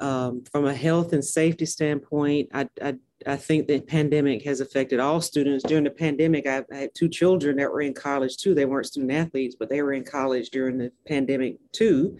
um, 0.00 0.42
from 0.50 0.66
a 0.66 0.74
health 0.74 1.12
and 1.12 1.24
safety 1.24 1.66
standpoint, 1.66 2.48
I, 2.52 2.68
I 2.82 2.94
I 3.26 3.36
think 3.36 3.66
the 3.66 3.80
pandemic 3.80 4.44
has 4.44 4.60
affected 4.60 5.00
all 5.00 5.20
students. 5.20 5.64
During 5.64 5.84
the 5.84 5.90
pandemic, 5.90 6.46
I, 6.46 6.64
I, 6.72 6.76
had 6.76 6.94
two 6.94 7.08
children 7.08 7.56
that 7.56 7.70
were 7.70 7.80
in 7.80 7.94
college 7.94 8.36
too. 8.36 8.54
They 8.54 8.66
weren't 8.66 8.86
student 8.86 9.12
athletes, 9.12 9.56
but 9.58 9.70
they 9.70 9.82
were 9.82 9.92
in 9.92 10.04
college 10.04 10.50
during 10.50 10.78
the 10.78 10.92
pandemic 11.06 11.56
too. 11.72 12.18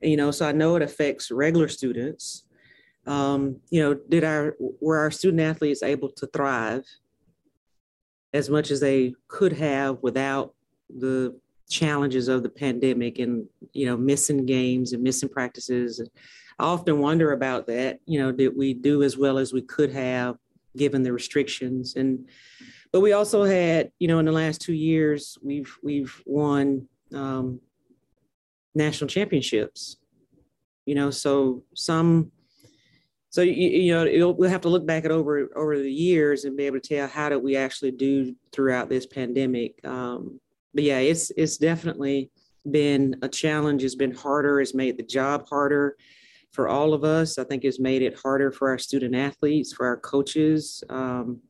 You 0.00 0.16
know, 0.16 0.30
so 0.30 0.48
I 0.48 0.52
know 0.52 0.76
it 0.76 0.82
affects 0.82 1.30
regular 1.30 1.68
students. 1.68 2.44
Um, 3.06 3.60
you 3.70 3.82
know, 3.82 3.94
did 3.94 4.24
our 4.24 4.56
were 4.58 4.98
our 4.98 5.10
student 5.10 5.40
athletes 5.40 5.82
able 5.82 6.10
to 6.10 6.26
thrive 6.28 6.84
as 8.32 8.48
much 8.48 8.70
as 8.70 8.80
they 8.80 9.14
could 9.28 9.52
have 9.52 9.98
without 10.02 10.54
the 10.88 11.38
challenges 11.68 12.28
of 12.28 12.42
the 12.42 12.48
pandemic 12.48 13.18
and 13.20 13.46
you 13.72 13.86
know 13.86 13.96
missing 13.96 14.44
games 14.44 14.92
and 14.92 15.02
missing 15.02 15.28
practices 15.28 16.02
I 16.60 16.64
often 16.64 16.98
wonder 16.98 17.32
about 17.32 17.66
that. 17.68 18.00
You 18.04 18.20
know, 18.20 18.32
did 18.32 18.54
we 18.54 18.74
do 18.74 19.02
as 19.02 19.16
well 19.16 19.38
as 19.38 19.50
we 19.50 19.62
could 19.62 19.90
have 19.92 20.36
given 20.76 21.02
the 21.02 21.12
restrictions? 21.12 21.96
And 21.96 22.28
but 22.92 23.00
we 23.00 23.12
also 23.12 23.44
had, 23.44 23.92
you 23.98 24.08
know, 24.08 24.18
in 24.18 24.26
the 24.26 24.32
last 24.32 24.60
two 24.60 24.74
years, 24.74 25.38
we've 25.42 25.74
we've 25.82 26.22
won 26.26 26.86
um, 27.14 27.60
national 28.74 29.08
championships. 29.08 29.96
You 30.84 30.96
know, 30.96 31.10
so 31.10 31.62
some 31.74 32.30
so 33.30 33.40
you, 33.40 33.52
you 33.52 33.92
know 34.18 34.30
we'll 34.32 34.50
have 34.50 34.60
to 34.62 34.68
look 34.68 34.86
back 34.86 35.06
at 35.06 35.10
over 35.10 35.48
over 35.56 35.78
the 35.78 35.90
years 35.90 36.44
and 36.44 36.58
be 36.58 36.64
able 36.66 36.80
to 36.80 36.88
tell 36.94 37.08
how 37.08 37.30
did 37.30 37.42
we 37.42 37.56
actually 37.56 37.92
do 37.92 38.34
throughout 38.52 38.88
this 38.88 39.06
pandemic 39.06 39.78
um, 39.84 40.40
but 40.74 40.82
yeah 40.82 40.98
it's 40.98 41.30
it's 41.36 41.56
definitely 41.56 42.28
been 42.68 43.14
a 43.22 43.28
challenge 43.28 43.84
it's 43.84 43.94
been 43.94 44.12
harder 44.12 44.60
it's 44.60 44.74
made 44.74 44.98
the 44.98 45.04
job 45.04 45.48
harder 45.48 45.96
for 46.52 46.68
all 46.68 46.94
of 46.94 47.04
us. 47.04 47.38
I 47.38 47.44
think 47.44 47.64
it's 47.64 47.78
made 47.78 48.02
it 48.02 48.18
harder 48.18 48.50
for 48.50 48.68
our 48.68 48.78
student 48.78 49.14
athletes 49.14 49.72
for 49.72 49.86
our 49.86 49.96
coaches 49.96 50.82
um, 50.88 51.40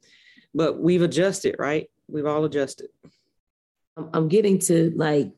but 0.54 0.80
we've 0.80 1.02
adjusted 1.02 1.56
right? 1.58 1.88
We've 2.08 2.26
all 2.26 2.44
adjusted. 2.44 2.88
I'm 4.12 4.28
getting 4.28 4.58
to 4.60 4.92
like 4.96 5.32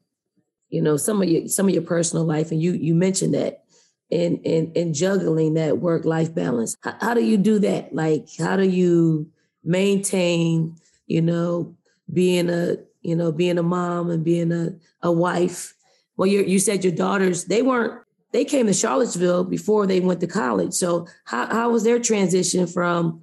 you 0.68 0.82
know 0.82 0.96
some 0.96 1.22
of 1.22 1.28
your 1.28 1.48
some 1.48 1.68
of 1.68 1.74
your 1.74 1.82
personal 1.82 2.24
life 2.24 2.50
and 2.50 2.62
you 2.62 2.72
you 2.72 2.94
mentioned 2.94 3.34
that 3.34 3.64
and 4.10 4.44
and 4.46 4.76
in 4.76 4.94
juggling 4.94 5.54
that 5.54 5.78
work 5.78 6.04
life 6.04 6.34
balance. 6.34 6.76
How, 6.82 6.96
how 7.00 7.14
do 7.14 7.24
you 7.24 7.36
do 7.36 7.58
that? 7.60 7.94
Like 7.94 8.28
how 8.38 8.56
do 8.56 8.68
you 8.68 9.30
maintain 9.64 10.76
you 11.06 11.22
know 11.22 11.76
being 12.12 12.48
a 12.48 12.76
you 13.02 13.16
know 13.16 13.32
being 13.32 13.58
a 13.58 13.62
mom 13.62 14.10
and 14.10 14.24
being 14.24 14.52
a, 14.52 14.74
a 15.02 15.12
wife? 15.12 15.74
Well 16.16 16.28
you 16.28 16.42
you 16.42 16.58
said 16.58 16.84
your 16.84 16.94
daughters 16.94 17.46
they 17.46 17.62
weren't 17.62 18.00
they 18.32 18.44
came 18.44 18.66
to 18.66 18.72
charlottesville 18.72 19.44
before 19.44 19.86
they 19.86 20.00
went 20.00 20.20
to 20.20 20.26
college 20.26 20.72
so 20.72 21.06
how, 21.24 21.46
how 21.46 21.70
was 21.70 21.84
their 21.84 21.98
transition 21.98 22.66
from 22.66 23.22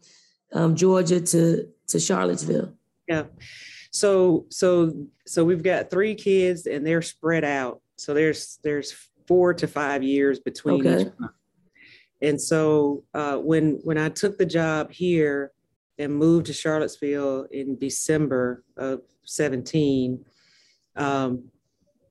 um, 0.53 0.76
georgia 0.76 1.20
to 1.20 1.68
to 1.88 1.99
charlottesville 1.99 2.74
yeah 3.07 3.24
so 3.91 4.45
so 4.49 4.93
so 5.26 5.43
we've 5.43 5.64
got 5.64 5.89
three 5.89 6.16
kids 6.16 6.66
and 6.66 6.86
they're 6.86 7.01
spread 7.01 7.43
out 7.43 7.82
so 7.97 8.14
there's 8.14 8.60
there's 8.64 9.10
four 9.30 9.53
to 9.53 9.68
five 9.68 10.01
years 10.01 10.39
between 10.39 10.88
okay. 10.88 11.03
each 11.03 11.14
one. 11.18 11.30
And 12.22 12.41
so 12.41 13.03
uh, 13.14 13.38
when 13.38 13.80
when 13.84 13.97
I 13.97 14.10
took 14.10 14.38
the 14.38 14.45
job 14.45 14.91
here 14.91 15.51
and 15.99 16.16
moved 16.16 16.47
to 16.47 16.53
Charlottesville 16.53 17.45
in 17.51 17.78
December 17.78 18.64
of 18.76 19.01
17, 19.26 20.26
um, 20.95 21.49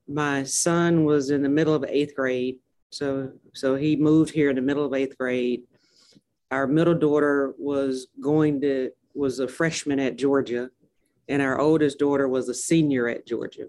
my 0.07 0.43
son 0.43 1.03
was 1.03 1.29
in 1.29 1.43
the 1.43 1.49
middle 1.49 1.75
of 1.75 1.83
eighth 1.87 2.15
grade. 2.15 2.57
So 2.89 3.31
so 3.53 3.75
he 3.75 3.95
moved 3.95 4.33
here 4.33 4.49
in 4.49 4.55
the 4.55 4.61
middle 4.61 4.85
of 4.85 4.93
eighth 4.93 5.17
grade. 5.17 5.63
Our 6.51 6.67
middle 6.67 6.95
daughter 6.95 7.53
was 7.57 8.07
going 8.21 8.61
to 8.61 8.91
was 9.13 9.39
a 9.39 9.47
freshman 9.47 9.99
at 9.99 10.17
Georgia, 10.17 10.69
and 11.27 11.41
our 11.41 11.59
oldest 11.59 11.99
daughter 11.99 12.27
was 12.27 12.49
a 12.49 12.53
senior 12.53 13.07
at 13.07 13.27
Georgia. 13.27 13.67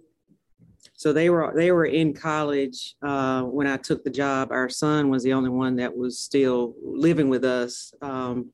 So 0.95 1.13
they 1.13 1.31
were 1.31 1.53
they 1.55 1.73
were 1.73 1.87
in 1.87 2.13
college 2.13 2.95
uh, 3.03 3.43
when 3.43 3.67
I 3.67 3.77
took 3.77 4.05
the 4.05 4.11
job. 4.11 4.53
Our 4.53 4.69
son 4.69 5.11
was 5.11 5.23
the 5.23 5.33
only 5.33 5.51
one 5.51 5.77
that 5.77 5.97
was 5.97 6.19
still 6.19 6.75
living 6.83 7.29
with 7.29 7.45
us 7.45 7.93
because 7.99 8.33
um, 8.33 8.51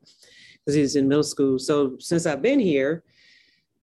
he's 0.65 0.97
in 0.97 1.09
middle 1.09 1.25
school. 1.25 1.59
So 1.59 1.97
since 1.99 2.27
I've 2.27 2.43
been 2.43 2.61
here, 2.61 3.03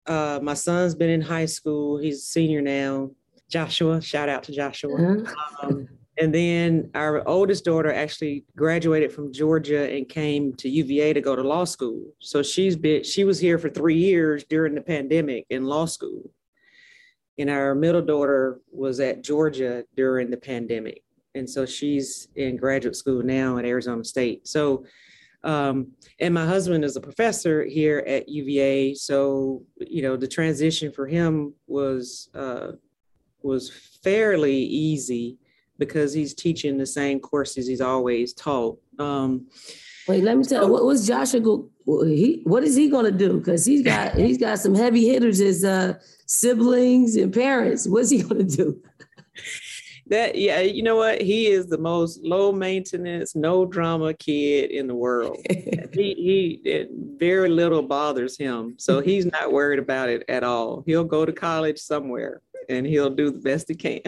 uh, 0.08 0.40
my 0.42 0.54
son's 0.54 0.96
been 0.96 1.10
in 1.10 1.22
high 1.22 1.46
school. 1.46 1.98
He's 1.98 2.18
a 2.18 2.26
senior 2.26 2.62
now. 2.62 3.12
Joshua, 3.50 4.02
shout 4.02 4.28
out 4.28 4.44
to 4.44 4.52
Joshua. 4.52 4.98
Mm-hmm. 4.98 5.66
Um, 5.66 5.88
and 6.20 6.34
then 6.34 6.90
our 6.96 7.28
oldest 7.28 7.66
daughter 7.66 7.94
actually 7.94 8.46
graduated 8.56 9.12
from 9.12 9.32
Georgia 9.32 9.92
and 9.94 10.10
came 10.10 10.54
to 10.56 10.70
UVA 10.70 11.14
to 11.14 11.22
go 11.22 11.36
to 11.36 11.44
law 11.44 11.64
school. 11.64 12.02
So 12.20 12.42
she's 12.42 12.76
been 12.76 13.04
she 13.04 13.24
was 13.24 13.40
here 13.40 13.58
for 13.58 13.70
three 13.70 13.98
years 13.98 14.44
during 14.50 14.76
the 14.76 14.82
pandemic 14.82 15.46
in 15.50 15.66
law 15.66 15.86
school 15.86 16.32
and 17.38 17.50
our 17.50 17.76
middle 17.76 18.02
daughter 18.02 18.62
was 18.72 19.00
at 19.00 19.24
Georgia 19.24 19.84
during 19.96 20.30
the 20.30 20.38
pandemic. 20.38 21.04
And 21.36 21.50
so 21.50 21.66
she's 21.66 22.28
in 22.36 22.58
graduate 22.58 22.96
school 22.96 23.22
now 23.22 23.58
at 23.58 23.66
Arizona 23.66 24.04
State. 24.04 24.48
So, 24.48 24.86
um, 25.44 25.92
and 26.20 26.34
my 26.34 26.46
husband 26.46 26.84
is 26.84 26.96
a 26.96 27.02
professor 27.02 27.64
here 27.64 28.04
at 28.08 28.28
UVA. 28.28 28.96
So, 28.96 29.64
you 29.80 30.02
know, 30.02 30.18
the 30.18 30.28
transition 30.28 30.92
for 30.92 31.06
him 31.06 31.54
was, 31.68 32.30
uh, 32.34 32.72
was 33.44 33.70
fairly 34.04 34.56
easy 34.56 35.38
because 35.78 36.14
he's 36.14 36.34
teaching 36.34 36.78
the 36.78 36.86
same 36.86 37.20
courses 37.20 37.68
he's 37.68 37.82
always 37.82 38.34
taught. 38.34 38.80
Um, 39.00 39.48
Wait, 40.08 40.24
let 40.24 40.38
me 40.38 40.44
tell 40.44 40.66
you, 40.66 40.72
what 40.72 40.86
was 40.86 41.06
Joshua 41.06 41.42
go, 41.42 41.70
he 41.86 42.42
what 42.46 42.64
is 42.64 42.76
he 42.76 42.90
gonna 42.90 43.12
do? 43.12 43.38
Because 43.38 43.66
he's 43.66 43.84
got 43.84 44.16
he's 44.16 44.38
got 44.38 44.60
some 44.60 44.74
heavy 44.74 45.08
hitters 45.08 45.42
as 45.42 45.64
uh 45.64 45.96
siblings 46.26 47.16
and 47.16 47.34
parents. 47.34 47.88
What's 47.88 48.10
he 48.10 48.22
gonna 48.24 48.44
do? 48.44 48.82
That 50.10 50.36
yeah, 50.36 50.62
you 50.62 50.84
know 50.84 50.96
what? 50.96 51.22
He 51.22 51.48
is 51.48 51.68
the 51.68 51.78
most 51.78 52.24
low 52.24 52.54
maintenance, 52.54 53.36
no 53.36 53.66
drama 53.66 54.14
kid 54.14 54.72
in 54.72 54.88
the 54.88 54.96
world. 54.96 55.38
he 55.50 56.62
he 56.64 56.88
very 57.18 57.50
little 57.50 57.82
bothers 57.82 58.38
him, 58.38 58.76
so 58.78 59.00
he's 59.02 59.26
not 59.26 59.52
worried 59.52 59.80
about 59.80 60.08
it 60.08 60.24
at 60.30 60.44
all. 60.44 60.84
He'll 60.86 61.04
go 61.04 61.26
to 61.26 61.34
college 61.34 61.80
somewhere, 61.80 62.42
and 62.70 62.86
he'll 62.86 63.10
do 63.10 63.32
the 63.32 63.40
best 63.40 63.68
he 63.68 63.76
can. 63.76 64.02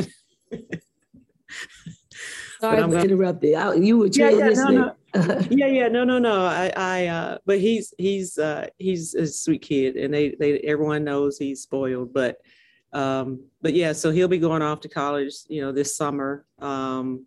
Sorry 2.59 2.77
to 2.77 2.87
gonna, 2.87 3.03
interrupt 3.03 3.43
you. 3.43 3.73
You 3.81 3.97
were 3.99 4.07
yeah, 4.07 4.29
yeah, 4.31 4.49
no, 4.49 4.67
no. 4.69 4.95
yeah, 5.49 5.67
yeah, 5.67 5.87
no, 5.87 6.03
no, 6.03 6.19
no. 6.19 6.45
I, 6.45 6.71
I, 6.75 7.07
uh, 7.07 7.37
but 7.45 7.59
he's 7.59 7.93
he's 7.97 8.37
uh, 8.37 8.67
he's 8.77 9.15
a 9.15 9.27
sweet 9.27 9.61
kid, 9.61 9.95
and 9.95 10.13
they 10.13 10.35
they 10.37 10.59
everyone 10.59 11.05
knows 11.05 11.37
he's 11.37 11.61
spoiled. 11.61 12.13
But 12.13 12.37
um, 12.91 13.45
but 13.61 13.73
yeah, 13.73 13.93
so 13.93 14.11
he'll 14.11 14.27
be 14.27 14.39
going 14.39 14.61
off 14.61 14.81
to 14.81 14.89
college, 14.89 15.33
you 15.47 15.61
know, 15.61 15.71
this 15.71 15.95
summer. 15.95 16.45
Um, 16.59 17.25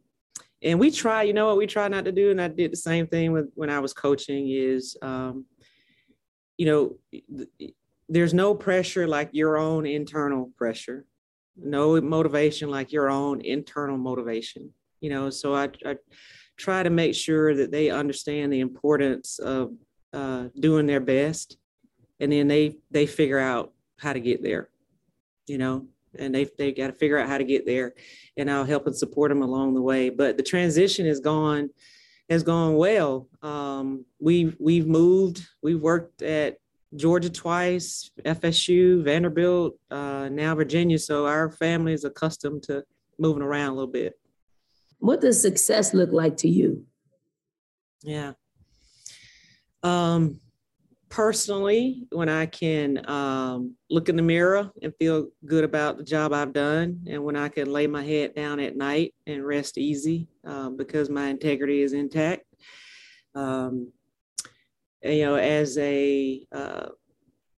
and 0.63 0.79
we 0.79 0.91
try, 0.91 1.23
you 1.23 1.33
know, 1.33 1.47
what 1.47 1.57
we 1.57 1.67
try 1.67 1.89
not 1.89 2.05
to 2.05 2.13
do, 2.13 2.31
and 2.31 2.41
I 2.41 2.49
did 2.49 2.73
the 2.73 2.77
same 2.77 3.07
thing 3.07 3.33
with 3.33 3.51
when 3.55 3.71
I 3.71 3.79
was 3.79 3.95
coaching. 3.95 4.51
Is 4.51 4.99
um, 5.01 5.47
you 6.59 6.67
know, 6.67 6.99
there's 8.07 8.35
no 8.35 8.55
pressure 8.55 9.09
like 9.09 9.31
your 9.33 9.57
own 9.57 9.87
internal 9.87 10.53
pressure, 10.59 11.07
no 11.57 11.99
motivation 12.03 12.71
like 12.71 12.93
your 12.93 13.09
own 13.09 13.41
internal 13.41 13.97
motivation 13.97 14.75
you 15.03 15.11
know 15.11 15.29
so 15.29 15.55
i, 15.55 15.69
I 15.85 15.97
try 16.57 16.83
to 16.83 16.91
make 16.91 17.15
sure 17.15 17.55
that 17.55 17.71
they 17.71 17.91
understand 17.91 18.53
the 18.53 18.61
importance 18.61 19.39
of 19.39 19.73
uh, 20.13 20.45
doing 20.59 20.87
their 20.87 21.01
best. 21.01 21.57
And 22.21 22.31
then 22.31 22.47
they 22.47 22.77
they 22.91 23.07
figure 23.07 23.39
out 23.39 23.73
how 23.99 24.13
to 24.13 24.21
get 24.21 24.43
there 24.43 24.69
you 25.47 25.59
know 25.59 25.87
and 26.19 26.35
they 26.35 26.47
they 26.59 26.73
got 26.73 26.89
to 26.89 26.93
figure 26.93 27.19
out 27.19 27.29
how 27.29 27.39
to 27.39 27.45
get 27.45 27.67
there. 27.67 27.95
And 28.37 28.51
i'll 28.51 28.65
help 28.65 28.87
and 28.87 28.97
support 28.97 29.31
them 29.31 29.43
along 29.43 29.75
the 29.75 29.83
way. 29.83 30.11
But 30.11 30.37
the 30.37 30.43
transition 30.43 31.07
has 31.07 31.21
gone 31.21 31.71
has 32.31 32.43
gone 32.43 32.77
well. 32.77 33.29
Um, 33.43 34.05
we've 34.21 34.57
we've 34.61 34.87
moved 34.87 35.43
we've 35.63 35.81
worked 35.81 36.23
at 36.23 36.59
georgia 36.95 37.31
twice 37.31 38.11
fsu 38.23 39.03
vanderbilt 39.03 39.79
uh, 39.91 40.29
now 40.31 40.55
virginia. 40.55 40.99
So 40.99 41.27
our 41.27 41.51
family 41.51 41.95
is 41.95 42.05
accustomed 42.05 42.63
to 42.65 42.85
moving 43.19 43.43
around 43.43 43.71
a 43.71 43.75
little 43.75 43.91
bit 43.91 44.15
what 45.03 45.21
does 45.21 45.43
success 45.43 45.93
look 45.93 46.13
like 46.13 46.37
to 46.37 46.49
you? 46.49 46.87
Yeah. 48.05 48.35
Um, 49.83 50.41
personally, 51.09 52.07
when 52.13 52.29
I 52.29 52.47
can 52.47 53.05
um, 53.11 53.75
look 53.91 54.09
in 54.09 54.15
the 54.15 54.23
mirror 54.23 54.71
and 54.81 54.95
feel 55.01 55.27
good 55.45 55.65
about 55.65 55.99
the 55.99 56.05
job 56.05 56.33
I've 56.33 56.53
done, 56.53 57.05
and 57.09 57.25
when 57.25 57.35
I 57.35 57.49
can 57.49 57.73
lay 57.73 57.89
my 57.89 58.05
head 58.05 58.37
down 58.37 58.61
at 58.61 58.77
night 58.77 59.13
and 59.27 59.45
rest 59.45 59.77
easy 59.77 60.29
um, 60.45 60.77
because 60.77 61.11
my 61.11 61.27
integrity 61.27 61.83
is 61.83 61.95
intact. 61.95 62.45
Um, 63.35 63.93
and, 65.03 65.15
you 65.15 65.25
know, 65.25 65.35
as 65.35 65.79
a 65.79 66.47
uh, 66.53 66.91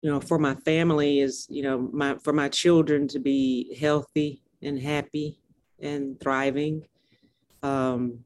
you 0.01 0.13
know, 0.13 0.21
for 0.21 0.39
my 0.39 0.55
family 0.55 1.19
is 1.19 1.49
you 1.51 1.65
know 1.65 1.91
my 1.93 2.19
for 2.23 2.33
my 2.33 2.49
children 2.49 3.09
to 3.09 3.19
be 3.19 3.77
healthy 3.81 4.45
and 4.63 4.79
happy 4.79 5.41
and 5.81 6.21
thriving 6.21 6.85
um, 7.63 8.19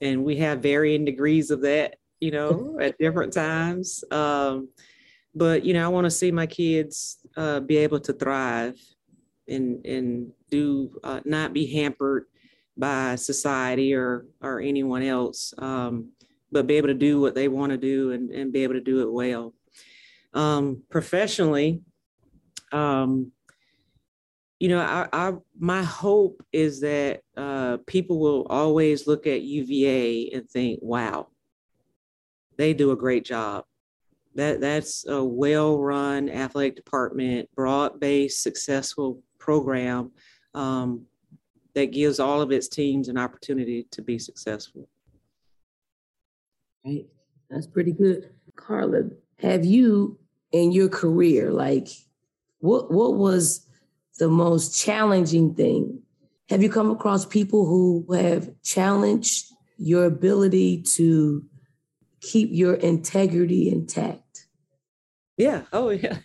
and 0.00 0.24
we 0.24 0.36
have 0.36 0.60
varying 0.62 1.04
degrees 1.04 1.50
of 1.50 1.62
that, 1.62 1.96
you 2.20 2.30
know, 2.30 2.78
at 2.80 2.98
different 2.98 3.32
times. 3.32 4.04
Um, 4.10 4.68
but 5.34 5.64
you 5.64 5.74
know, 5.74 5.84
I 5.84 5.88
want 5.88 6.04
to 6.04 6.10
see 6.10 6.32
my 6.32 6.46
kids 6.46 7.18
uh, 7.36 7.60
be 7.60 7.76
able 7.78 8.00
to 8.00 8.12
thrive 8.12 8.80
and 9.48 9.84
and 9.84 10.32
do 10.50 10.98
uh, 11.04 11.20
not 11.24 11.52
be 11.52 11.66
hampered 11.66 12.24
by 12.76 13.16
society 13.16 13.94
or 13.94 14.26
or 14.40 14.60
anyone 14.60 15.02
else, 15.02 15.52
um, 15.58 16.10
but 16.50 16.66
be 16.66 16.76
able 16.76 16.88
to 16.88 16.94
do 16.94 17.20
what 17.20 17.34
they 17.34 17.48
want 17.48 17.70
to 17.70 17.78
do 17.78 18.12
and, 18.12 18.30
and 18.30 18.52
be 18.52 18.62
able 18.62 18.74
to 18.74 18.80
do 18.80 19.02
it 19.02 19.12
well. 19.12 19.54
Um, 20.32 20.82
professionally, 20.90 21.82
um, 22.72 23.32
you 24.58 24.68
know, 24.68 24.80
I, 24.80 25.08
I, 25.12 25.32
my 25.58 25.82
hope 25.82 26.42
is 26.52 26.80
that 26.80 27.20
uh, 27.36 27.78
people 27.86 28.18
will 28.18 28.46
always 28.48 29.06
look 29.06 29.26
at 29.26 29.42
UVA 29.42 30.30
and 30.30 30.48
think, 30.48 30.80
"Wow, 30.82 31.28
they 32.56 32.72
do 32.72 32.92
a 32.92 32.96
great 32.96 33.24
job." 33.24 33.64
That 34.34 34.60
that's 34.60 35.06
a 35.06 35.22
well-run 35.22 36.30
athletic 36.30 36.76
department, 36.76 37.48
broad-based, 37.54 38.42
successful 38.42 39.22
program 39.38 40.12
um, 40.54 41.06
that 41.74 41.92
gives 41.92 42.18
all 42.18 42.40
of 42.40 42.50
its 42.50 42.68
teams 42.68 43.08
an 43.08 43.18
opportunity 43.18 43.86
to 43.90 44.02
be 44.02 44.18
successful. 44.18 44.88
Right. 46.84 47.06
That's 47.50 47.66
pretty 47.66 47.92
good. 47.92 48.30
Carla, 48.56 49.10
have 49.38 49.64
you 49.64 50.18
in 50.52 50.72
your 50.72 50.88
career, 50.88 51.50
like 51.50 51.88
what 52.60 52.90
what 52.90 53.16
was 53.16 53.65
the 54.16 54.28
most 54.28 54.78
challenging 54.78 55.54
thing? 55.54 56.02
Have 56.48 56.62
you 56.62 56.70
come 56.70 56.90
across 56.90 57.24
people 57.26 57.66
who 57.66 58.12
have 58.12 58.50
challenged 58.62 59.46
your 59.78 60.04
ability 60.04 60.82
to 60.82 61.44
keep 62.20 62.50
your 62.52 62.74
integrity 62.74 63.68
intact? 63.70 64.46
Yeah. 65.36 65.62
Oh 65.72 65.90
yeah. 65.90 66.18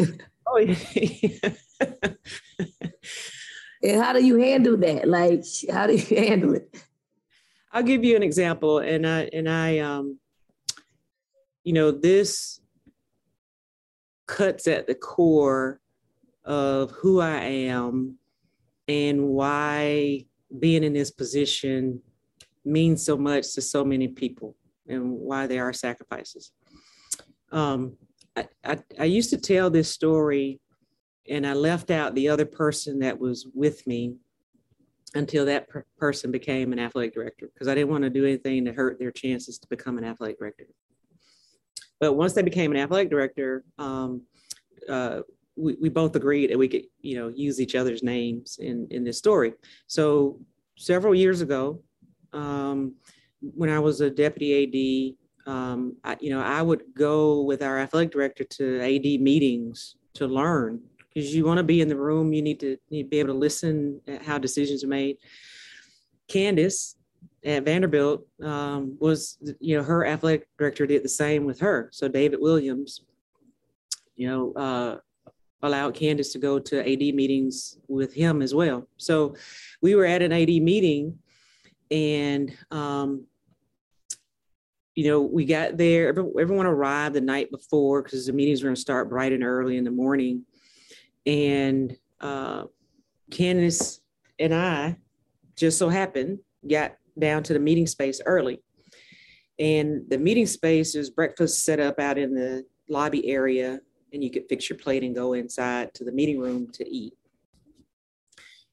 oh 0.46 0.58
yeah. 0.58 1.50
and 3.82 4.02
how 4.02 4.12
do 4.12 4.24
you 4.24 4.38
handle 4.38 4.76
that? 4.78 5.08
Like, 5.08 5.44
how 5.70 5.86
do 5.86 5.94
you 5.94 6.16
handle 6.16 6.54
it? 6.54 6.82
I'll 7.72 7.82
give 7.82 8.02
you 8.02 8.16
an 8.16 8.22
example, 8.22 8.78
and 8.78 9.06
I 9.06 9.28
and 9.32 9.48
I 9.48 9.78
um, 9.78 10.18
you 11.64 11.72
know, 11.72 11.90
this 11.90 12.60
cuts 14.26 14.66
at 14.66 14.86
the 14.86 14.94
core 14.94 15.80
of 16.48 16.90
who 16.92 17.20
I 17.20 17.36
am 17.40 18.16
and 18.88 19.28
why 19.28 20.24
being 20.58 20.82
in 20.82 20.94
this 20.94 21.10
position 21.10 22.00
means 22.64 23.04
so 23.04 23.18
much 23.18 23.52
to 23.54 23.60
so 23.60 23.84
many 23.84 24.08
people 24.08 24.56
and 24.88 25.12
why 25.12 25.46
there 25.46 25.68
are 25.68 25.74
sacrifices. 25.74 26.52
Um, 27.52 27.98
I, 28.34 28.48
I, 28.64 28.78
I 28.98 29.04
used 29.04 29.28
to 29.30 29.36
tell 29.36 29.68
this 29.68 29.90
story 29.90 30.58
and 31.28 31.46
I 31.46 31.52
left 31.52 31.90
out 31.90 32.14
the 32.14 32.30
other 32.30 32.46
person 32.46 32.98
that 33.00 33.18
was 33.18 33.46
with 33.54 33.86
me 33.86 34.14
until 35.14 35.44
that 35.44 35.68
per- 35.68 35.84
person 35.98 36.30
became 36.30 36.72
an 36.72 36.78
athletic 36.78 37.12
director 37.12 37.50
because 37.52 37.68
I 37.68 37.74
didn't 37.74 37.90
want 37.90 38.04
to 38.04 38.10
do 38.10 38.24
anything 38.24 38.64
to 38.64 38.72
hurt 38.72 38.98
their 38.98 39.10
chances 39.10 39.58
to 39.58 39.68
become 39.68 39.98
an 39.98 40.04
athletic 40.04 40.38
director. 40.38 40.64
But 42.00 42.14
once 42.14 42.32
they 42.32 42.42
became 42.42 42.70
an 42.70 42.78
athletic 42.78 43.10
director, 43.10 43.64
um, 43.78 44.22
uh, 44.88 45.20
we, 45.58 45.76
we 45.80 45.88
both 45.88 46.14
agreed 46.16 46.50
that 46.50 46.58
we 46.58 46.68
could, 46.68 46.84
you 47.00 47.16
know, 47.16 47.28
use 47.28 47.60
each 47.60 47.74
other's 47.74 48.02
names 48.02 48.58
in, 48.60 48.86
in 48.90 49.04
this 49.04 49.18
story. 49.18 49.52
So 49.86 50.40
several 50.76 51.14
years 51.14 51.40
ago, 51.40 51.82
um, 52.32 52.94
when 53.40 53.70
I 53.70 53.78
was 53.78 54.00
a 54.00 54.10
deputy 54.10 55.16
AD, 55.46 55.52
um, 55.52 55.96
I, 56.04 56.16
you 56.20 56.30
know, 56.30 56.40
I 56.40 56.62
would 56.62 56.82
go 56.94 57.42
with 57.42 57.62
our 57.62 57.78
athletic 57.78 58.12
director 58.12 58.44
to 58.44 58.80
AD 58.80 59.20
meetings 59.20 59.96
to 60.14 60.26
learn 60.26 60.80
because 61.08 61.34
you 61.34 61.44
want 61.44 61.58
to 61.58 61.64
be 61.64 61.80
in 61.80 61.88
the 61.88 61.96
room. 61.96 62.32
You 62.32 62.42
need 62.42 62.60
to, 62.60 62.76
need 62.90 63.04
to 63.04 63.08
be 63.08 63.18
able 63.18 63.34
to 63.34 63.38
listen 63.38 64.00
at 64.06 64.22
how 64.22 64.38
decisions 64.38 64.84
are 64.84 64.88
made. 64.88 65.16
Candice 66.28 66.96
at 67.44 67.64
Vanderbilt 67.64 68.26
um, 68.42 68.96
was, 69.00 69.38
you 69.60 69.76
know, 69.76 69.82
her 69.82 70.06
athletic 70.06 70.48
director 70.58 70.86
did 70.86 71.02
the 71.02 71.08
same 71.08 71.44
with 71.44 71.60
her. 71.60 71.88
So 71.92 72.08
David 72.08 72.40
Williams, 72.40 73.02
you 74.16 74.28
know, 74.28 74.52
uh, 74.52 74.98
allowed 75.62 75.94
Candice 75.94 76.32
to 76.32 76.38
go 76.38 76.58
to 76.58 76.80
AD 76.80 77.14
meetings 77.14 77.78
with 77.88 78.14
him 78.14 78.42
as 78.42 78.54
well. 78.54 78.86
So 78.96 79.34
we 79.82 79.94
were 79.94 80.04
at 80.04 80.22
an 80.22 80.32
AD 80.32 80.48
meeting 80.48 81.18
and, 81.90 82.56
um, 82.70 83.26
you 84.94 85.08
know, 85.08 85.22
we 85.22 85.44
got 85.44 85.76
there, 85.76 86.08
everyone 86.08 86.66
arrived 86.66 87.14
the 87.14 87.20
night 87.20 87.50
before 87.50 88.02
because 88.02 88.26
the 88.26 88.32
meetings 88.32 88.62
were 88.62 88.68
going 88.68 88.74
to 88.74 88.80
start 88.80 89.08
bright 89.08 89.32
and 89.32 89.44
early 89.44 89.76
in 89.76 89.84
the 89.84 89.90
morning. 89.90 90.44
And 91.24 91.96
uh, 92.20 92.64
Candice 93.30 94.00
and 94.38 94.54
I 94.54 94.96
just 95.56 95.78
so 95.78 95.88
happened 95.88 96.38
got 96.68 96.94
down 97.18 97.42
to 97.44 97.52
the 97.52 97.58
meeting 97.58 97.86
space 97.86 98.20
early. 98.24 98.60
And 99.58 100.08
the 100.08 100.18
meeting 100.18 100.46
space 100.46 100.94
is 100.94 101.10
breakfast 101.10 101.64
set 101.64 101.80
up 101.80 101.98
out 101.98 102.18
in 102.18 102.34
the 102.34 102.64
lobby 102.88 103.28
area, 103.28 103.80
and 104.12 104.22
you 104.22 104.30
could 104.30 104.48
fix 104.48 104.68
your 104.68 104.78
plate 104.78 105.02
and 105.02 105.14
go 105.14 105.32
inside 105.32 105.94
to 105.94 106.04
the 106.04 106.12
meeting 106.12 106.38
room 106.38 106.68
to 106.72 106.88
eat. 106.88 107.14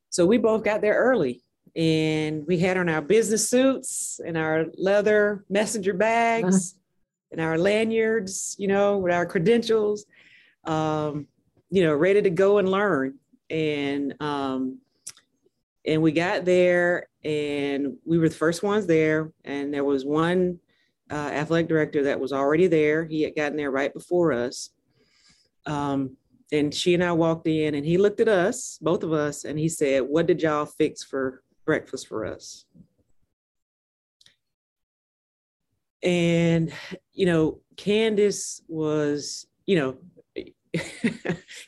So 0.10 0.26
we 0.26 0.38
both 0.38 0.64
got 0.64 0.82
there 0.82 0.96
early 0.96 1.42
and 1.76 2.48
we 2.48 2.58
had 2.58 2.78
on 2.78 2.88
our 2.88 3.02
business 3.02 3.50
suits 3.50 4.22
and 4.26 4.38
our 4.38 4.66
leather 4.78 5.44
messenger 5.50 5.94
bags 5.94 6.74
uh-huh. 6.74 7.28
and 7.34 7.42
our 7.42 7.58
lanyards, 7.58 8.56
you 8.58 8.68
know, 8.68 8.98
with 8.98 9.14
our 9.14 9.26
credentials, 9.26 10.06
um, 10.64 11.28
you 11.70 11.84
know, 11.84 11.94
ready 11.94 12.22
to 12.22 12.30
go 12.30 12.60
and 12.60 12.70
learn. 12.70 13.16
And 13.50 14.16
um, 14.22 14.80
and 15.86 16.02
we 16.02 16.12
got 16.12 16.46
there 16.46 17.08
and 17.24 17.98
we 18.06 18.18
were 18.18 18.30
the 18.30 18.36
first 18.36 18.64
ones 18.64 18.88
there 18.88 19.32
and 19.44 19.74
there 19.74 19.84
was 19.84 20.06
one 20.06 20.60
uh, 21.12 21.14
athletic 21.14 21.68
director 21.68 22.04
that 22.04 22.20
was 22.20 22.34
already 22.34 22.68
there 22.68 23.06
he 23.06 23.22
had 23.22 23.36
gotten 23.36 23.56
there 23.56 23.72
right 23.72 23.94
before 23.94 24.34
us 24.34 24.72
um, 25.66 26.16
and 26.52 26.74
she 26.74 26.94
and 26.94 27.04
i 27.04 27.12
walked 27.12 27.48
in 27.48 27.76
and 27.76 27.86
he 27.86 27.98
looked 27.98 28.20
at 28.20 28.28
us 28.28 28.78
both 28.82 29.04
of 29.04 29.14
us 29.14 29.46
and 29.46 29.58
he 29.58 29.70
said 29.70 30.02
what 30.02 30.28
did 30.28 30.42
y'all 30.42 30.66
fix 30.66 31.04
for 31.04 31.44
breakfast 31.66 32.08
for 32.08 32.26
us 32.26 32.66
and 36.04 36.72
you 37.14 37.26
know 37.26 37.60
candice 37.76 38.62
was 38.68 39.48
you 39.66 39.76
know 39.76 39.98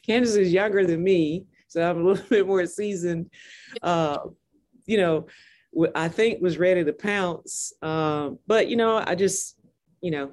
candice 0.08 0.38
is 0.38 0.54
younger 0.54 0.86
than 0.86 1.04
me 1.04 1.46
so 1.68 1.88
I'm 1.88 2.02
a 2.02 2.04
little 2.04 2.26
bit 2.30 2.48
more 2.48 2.66
seasoned. 2.66 3.30
Uh, 3.82 4.18
you 4.86 4.98
know, 4.98 5.28
I 5.94 6.08
think 6.08 6.42
was 6.42 6.58
ready 6.58 6.84
to 6.84 6.94
pounce. 6.94 7.74
Um, 7.82 8.40
but 8.48 8.68
you 8.68 8.76
know, 8.76 9.04
I 9.06 9.16
just, 9.16 9.58
you 10.02 10.12
know, 10.12 10.32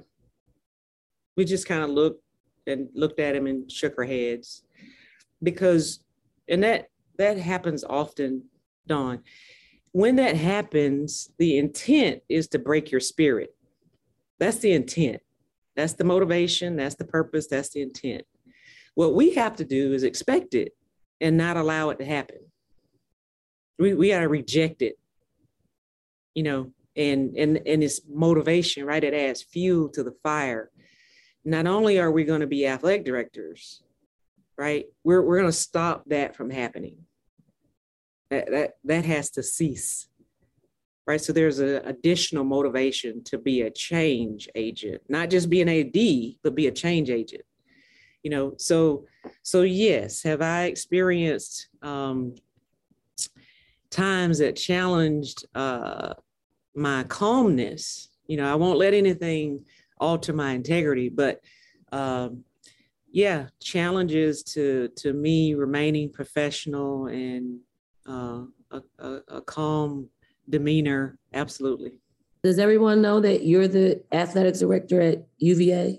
we 1.37 1.45
just 1.45 1.67
kind 1.67 1.83
of 1.83 1.89
looked 1.89 2.23
and 2.67 2.89
looked 2.93 3.19
at 3.19 3.35
him 3.35 3.47
and 3.47 3.71
shook 3.71 3.97
our 3.97 4.03
heads 4.03 4.63
because, 5.41 6.03
and 6.47 6.63
that 6.63 6.87
that 7.17 7.37
happens 7.37 7.83
often, 7.83 8.45
Dawn. 8.87 9.21
When 9.91 10.17
that 10.17 10.35
happens, 10.35 11.31
the 11.37 11.57
intent 11.57 12.21
is 12.27 12.49
to 12.49 12.59
break 12.59 12.91
your 12.91 12.99
spirit. 12.99 13.55
That's 14.39 14.57
the 14.57 14.73
intent. 14.73 15.21
That's 15.75 15.93
the 15.93 16.03
motivation. 16.03 16.75
That's 16.75 16.95
the 16.95 17.05
purpose. 17.05 17.47
That's 17.47 17.69
the 17.69 17.81
intent. 17.81 18.23
What 18.95 19.13
we 19.13 19.33
have 19.35 19.55
to 19.57 19.65
do 19.65 19.93
is 19.93 20.03
expect 20.03 20.53
it 20.53 20.73
and 21.21 21.37
not 21.37 21.57
allow 21.57 21.89
it 21.89 21.99
to 21.99 22.05
happen. 22.05 22.39
We 23.77 23.93
we 23.93 24.09
gotta 24.09 24.29
reject 24.29 24.81
it, 24.81 24.97
you 26.33 26.43
know, 26.43 26.71
and 26.95 27.35
and 27.35 27.61
and 27.65 27.83
it's 27.83 28.01
motivation, 28.07 28.85
right? 28.85 29.03
It 29.03 29.13
adds 29.13 29.43
fuel 29.43 29.89
to 29.89 30.03
the 30.03 30.15
fire. 30.23 30.71
Not 31.45 31.67
only 31.67 31.99
are 31.99 32.11
we 32.11 32.23
going 32.23 32.41
to 32.41 32.47
be 32.47 32.67
athletic 32.67 33.05
directors, 33.05 33.81
right? 34.57 34.85
We're 35.03 35.21
we're 35.21 35.37
going 35.37 35.51
to 35.51 35.57
stop 35.57 36.03
that 36.07 36.35
from 36.35 36.49
happening. 36.49 36.97
That 38.29 38.49
that 38.51 38.77
that 38.83 39.05
has 39.05 39.29
to 39.31 39.43
cease. 39.43 40.07
Right. 41.07 41.21
So 41.21 41.33
there's 41.33 41.59
an 41.59 41.81
additional 41.85 42.43
motivation 42.43 43.23
to 43.25 43.37
be 43.37 43.61
a 43.61 43.69
change 43.69 44.49
agent, 44.55 45.03
not 45.07 45.29
just 45.29 45.51
be 45.51 45.61
an 45.61 45.69
AD, 45.69 46.37
but 46.41 46.55
be 46.55 46.65
a 46.65 46.71
change 46.71 47.11
agent 47.11 47.43
you 48.25 48.31
know 48.31 48.55
so 48.57 49.05
so 49.43 49.61
yes 49.61 50.23
have 50.23 50.41
i 50.41 50.63
experienced 50.63 51.67
um 51.83 52.33
times 53.91 54.39
that 54.39 54.55
challenged 54.55 55.45
uh 55.53 56.11
my 56.75 57.03
calmness 57.03 58.09
you 58.25 58.35
know 58.35 58.51
i 58.51 58.55
won't 58.55 58.79
let 58.79 58.95
anything 58.95 59.63
alter 59.99 60.33
my 60.33 60.51
integrity 60.51 61.09
but 61.09 61.41
um 61.91 62.43
yeah 63.11 63.47
challenges 63.61 64.43
to 64.43 64.89
to 64.95 65.13
me 65.13 65.53
remaining 65.53 66.11
professional 66.11 67.07
and 67.07 67.59
uh, 68.07 68.41
a, 68.71 68.81
a, 68.99 69.21
a 69.29 69.41
calm 69.41 70.09
demeanor 70.49 71.17
absolutely 71.33 71.99
does 72.43 72.59
everyone 72.59 73.01
know 73.01 73.19
that 73.19 73.43
you're 73.43 73.67
the 73.67 74.01
athletics 74.11 74.59
director 74.59 75.01
at 75.01 75.25
uva 75.37 75.95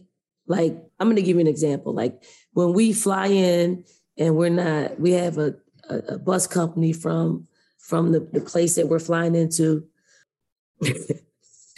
like, 0.46 0.76
I'm 0.98 1.08
going 1.08 1.16
to 1.16 1.22
give 1.22 1.36
you 1.36 1.40
an 1.40 1.46
example. 1.46 1.92
Like, 1.92 2.22
when 2.52 2.72
we 2.72 2.92
fly 2.92 3.26
in 3.26 3.84
and 4.16 4.36
we're 4.36 4.50
not, 4.50 4.98
we 4.98 5.12
have 5.12 5.38
a, 5.38 5.56
a, 5.88 5.96
a 5.96 6.18
bus 6.18 6.46
company 6.46 6.92
from 6.92 7.46
from 7.78 8.10
the, 8.10 8.20
the 8.32 8.40
place 8.40 8.74
that 8.74 8.88
we're 8.88 8.98
flying 8.98 9.34
into. 9.34 9.86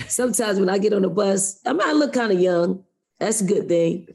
Sometimes 0.07 0.61
when 0.61 0.69
I 0.69 0.79
get 0.79 0.93
on 0.93 1.03
the 1.03 1.09
bus, 1.09 1.61
I 1.67 1.73
mean, 1.73 1.83
I 1.83 1.93
look 1.93 2.13
kind 2.13 2.33
of 2.33 2.41
young. 2.41 2.85
That's 3.19 3.41
a 3.41 3.45
good 3.45 3.69
thing. 3.69 4.09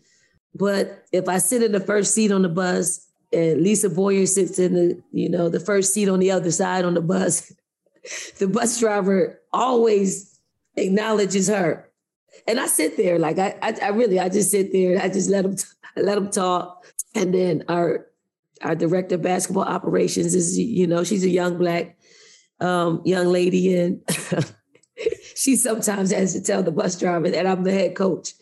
But 0.55 1.05
if 1.11 1.27
I 1.27 1.39
sit 1.39 1.63
in 1.63 1.71
the 1.71 1.79
first 1.79 2.13
seat 2.13 2.31
on 2.31 2.43
the 2.43 2.49
bus 2.49 3.05
and 3.31 3.61
Lisa 3.61 3.89
Boyer 3.89 4.25
sits 4.25 4.59
in 4.59 4.73
the, 4.73 5.01
you 5.11 5.27
know, 5.29 5.49
the 5.49 5.59
first 5.59 5.93
seat 5.93 6.07
on 6.07 6.19
the 6.19 6.31
other 6.31 6.51
side 6.51 6.86
on 6.86 6.93
the 6.93 7.01
bus, 7.01 7.51
the 8.39 8.47
bus 8.47 8.79
driver 8.79 9.41
always 9.51 10.39
acknowledges 10.75 11.47
her 11.47 11.89
and 12.47 12.59
I 12.59 12.67
sit 12.67 12.97
there 12.97 13.19
like 13.19 13.39
I, 13.39 13.55
I, 13.61 13.75
I 13.81 13.88
really 13.89 14.19
I 14.19 14.29
just 14.29 14.51
sit 14.51 14.71
there. 14.71 14.93
And 14.93 15.01
I 15.01 15.09
just 15.09 15.29
let 15.29 15.43
them 15.43 15.55
let 15.95 16.15
them 16.15 16.29
talk, 16.31 16.86
and 17.15 17.34
then 17.34 17.63
our 17.67 18.07
our 18.61 18.75
director 18.75 19.15
of 19.15 19.21
basketball 19.21 19.63
operations 19.63 20.34
is 20.34 20.57
you 20.57 20.88
know 20.88 21.03
she's 21.03 21.23
a 21.23 21.29
young 21.29 21.57
black 21.57 21.97
um, 22.59 23.01
young 23.05 23.27
lady, 23.27 23.77
and 23.77 24.01
she 25.35 25.55
sometimes 25.55 26.11
has 26.11 26.33
to 26.33 26.41
tell 26.41 26.63
the 26.63 26.71
bus 26.71 26.99
driver 26.99 27.29
that 27.29 27.47
I'm 27.47 27.63
the 27.63 27.71
head 27.71 27.95
coach. 27.95 28.33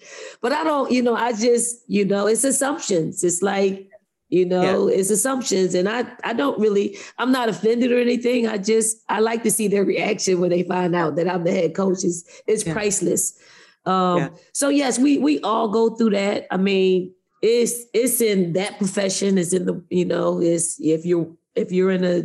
But 0.42 0.52
I 0.52 0.64
don't, 0.64 0.92
you 0.92 1.02
know, 1.02 1.16
I 1.16 1.34
just, 1.34 1.84
you 1.88 2.06
know, 2.06 2.28
it's 2.28 2.44
assumptions. 2.44 3.24
It's 3.24 3.42
like, 3.42 3.90
you 4.30 4.46
know, 4.46 4.88
yeah. 4.88 4.96
it's 4.96 5.10
assumptions. 5.10 5.74
And 5.74 5.90
I 5.90 6.06
I 6.24 6.34
don't 6.34 6.60
really, 6.60 6.98
I'm 7.18 7.32
not 7.32 7.50
offended 7.50 7.92
or 7.92 8.00
anything. 8.00 8.48
I 8.48 8.58
just 8.58 8.98
I 9.10 9.20
like 9.20 9.44
to 9.44 9.52
see 9.52 9.68
their 9.68 9.84
reaction 9.84 10.40
when 10.40 10.50
they 10.50 10.64
find 10.64 10.96
out 10.96 11.16
that 11.18 11.28
I'm 11.28 11.44
the 11.44 11.52
head 11.52 11.76
coach. 11.76 12.04
Is 12.04 12.26
it's 12.48 12.66
yeah. 12.66 12.74
priceless. 12.74 13.38
Um, 13.86 14.18
yeah. 14.18 14.30
so 14.54 14.70
yes, 14.70 15.00
we 15.00 15.18
we 15.18 15.40
all 15.42 15.68
go 15.68 15.96
through 15.96 16.12
that. 16.12 16.48
I 16.50 16.58
mean, 16.58 17.14
it's 17.42 17.84
it's 17.94 18.22
in 18.22 18.54
that 18.54 18.78
profession, 18.78 19.38
it's 19.38 19.54
in 19.54 19.66
the, 19.66 19.84
you 19.90 20.06
know, 20.06 20.40
it's 20.40 20.80
if 20.80 21.06
you're 21.06 21.30
if 21.56 21.72
you're 21.72 21.92
in 21.92 22.06
a 22.06 22.24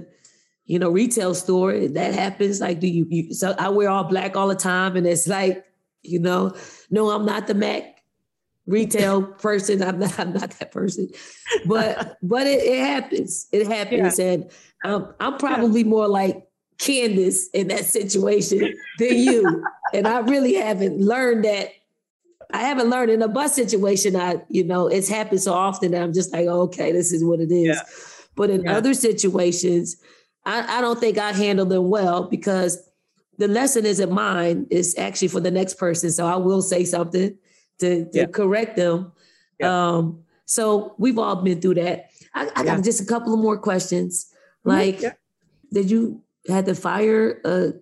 you 0.66 0.78
know, 0.78 0.90
retail 0.90 1.34
store, 1.34 1.78
that 1.78 2.14
happens. 2.14 2.60
Like, 2.60 2.80
do 2.80 2.88
you, 2.88 3.06
you 3.08 3.32
so 3.32 3.54
I 3.58 3.68
wear 3.68 3.88
all 3.88 4.04
black 4.04 4.36
all 4.36 4.48
the 4.48 4.56
time, 4.56 4.96
and 4.96 5.06
it's 5.06 5.28
like, 5.28 5.64
you 6.02 6.18
know, 6.18 6.54
no, 6.90 7.10
I'm 7.10 7.24
not 7.24 7.46
the 7.46 7.54
Mac 7.54 8.02
retail 8.66 9.22
person. 9.38 9.82
I'm 9.82 10.00
not, 10.00 10.18
I'm 10.18 10.32
not 10.32 10.50
that 10.50 10.72
person. 10.72 11.08
But 11.66 12.18
but 12.22 12.46
it, 12.46 12.62
it 12.62 12.80
happens. 12.80 13.46
It 13.52 13.66
happens. 13.68 14.18
Yeah. 14.18 14.32
And 14.32 14.50
um, 14.84 15.14
I'm 15.20 15.38
probably 15.38 15.82
yeah. 15.82 15.88
more 15.88 16.08
like 16.08 16.46
Candice 16.78 17.44
in 17.54 17.68
that 17.68 17.84
situation 17.84 18.74
than 18.98 19.16
you. 19.16 19.64
and 19.94 20.06
I 20.06 20.18
really 20.18 20.54
haven't 20.54 21.00
learned 21.00 21.44
that. 21.44 21.70
I 22.52 22.58
haven't 22.58 22.90
learned 22.90 23.10
in 23.10 23.22
a 23.22 23.28
bus 23.28 23.54
situation. 23.54 24.14
I, 24.14 24.36
you 24.48 24.62
know, 24.62 24.86
it's 24.86 25.08
happened 25.08 25.42
so 25.42 25.52
often 25.52 25.90
that 25.92 26.02
I'm 26.02 26.12
just 26.12 26.32
like, 26.32 26.46
okay, 26.46 26.92
this 26.92 27.12
is 27.12 27.24
what 27.24 27.40
it 27.40 27.50
is. 27.50 27.76
Yeah. 27.76 27.82
But 28.36 28.50
in 28.50 28.68
other 28.68 28.94
situations, 28.94 29.96
I, 30.46 30.78
I 30.78 30.80
don't 30.80 30.98
think 30.98 31.18
I 31.18 31.32
handle 31.32 31.66
them 31.66 31.90
well 31.90 32.28
because 32.28 32.88
the 33.36 33.48
lesson 33.48 33.84
isn't 33.84 34.10
mine, 34.10 34.66
it's 34.70 34.96
actually 34.96 35.28
for 35.28 35.40
the 35.40 35.50
next 35.50 35.74
person. 35.74 36.10
So 36.10 36.24
I 36.24 36.36
will 36.36 36.62
say 36.62 36.84
something 36.84 37.36
to, 37.80 38.04
to 38.04 38.10
yeah. 38.12 38.26
correct 38.26 38.76
them. 38.76 39.12
Yeah. 39.60 39.88
Um, 39.88 40.22
so 40.46 40.94
we've 40.98 41.18
all 41.18 41.36
been 41.36 41.60
through 41.60 41.74
that. 41.74 42.10
I, 42.32 42.48
I 42.54 42.64
got 42.64 42.84
just 42.84 43.00
a 43.00 43.04
couple 43.04 43.34
of 43.34 43.40
more 43.40 43.58
questions. 43.58 44.32
Mm-hmm. 44.64 44.70
Like, 44.70 45.02
yeah. 45.02 45.12
did 45.72 45.90
you 45.90 46.22
had 46.48 46.64
to 46.66 46.74
fire 46.74 47.40
a, 47.44 47.72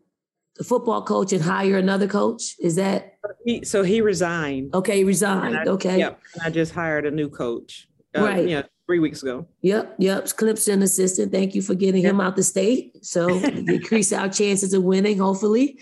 football 0.62 1.03
coach 1.03 1.33
and 1.33 1.43
hire 1.43 1.77
another 1.77 2.07
coach? 2.07 2.55
Is 2.61 2.77
that 2.77 3.19
he, 3.45 3.65
so? 3.65 3.83
He 3.83 4.01
resigned. 4.01 4.73
Okay, 4.73 4.99
he 4.99 5.05
resigned. 5.05 5.57
I, 5.57 5.65
okay. 5.65 5.99
Yep. 5.99 6.21
I 6.45 6.51
just 6.51 6.73
hired 6.73 7.07
a 7.07 7.11
new 7.11 7.29
coach. 7.29 7.89
Uh, 8.17 8.23
right. 8.23 8.49
Yeah 8.49 8.62
three 8.87 8.99
weeks 8.99 9.22
ago. 9.22 9.47
Yep, 9.62 9.97
yep. 9.99 10.24
Clemson 10.26 10.82
assistant. 10.82 11.32
Thank 11.32 11.55
you 11.55 11.62
for 11.62 11.74
getting 11.74 12.03
yep. 12.03 12.12
him 12.12 12.20
out 12.20 12.37
the 12.37 12.43
state. 12.43 13.05
So 13.05 13.28
increase 13.45 14.12
our 14.12 14.28
chances 14.28 14.74
of 14.74 14.82
winning, 14.82 15.18
hopefully. 15.18 15.78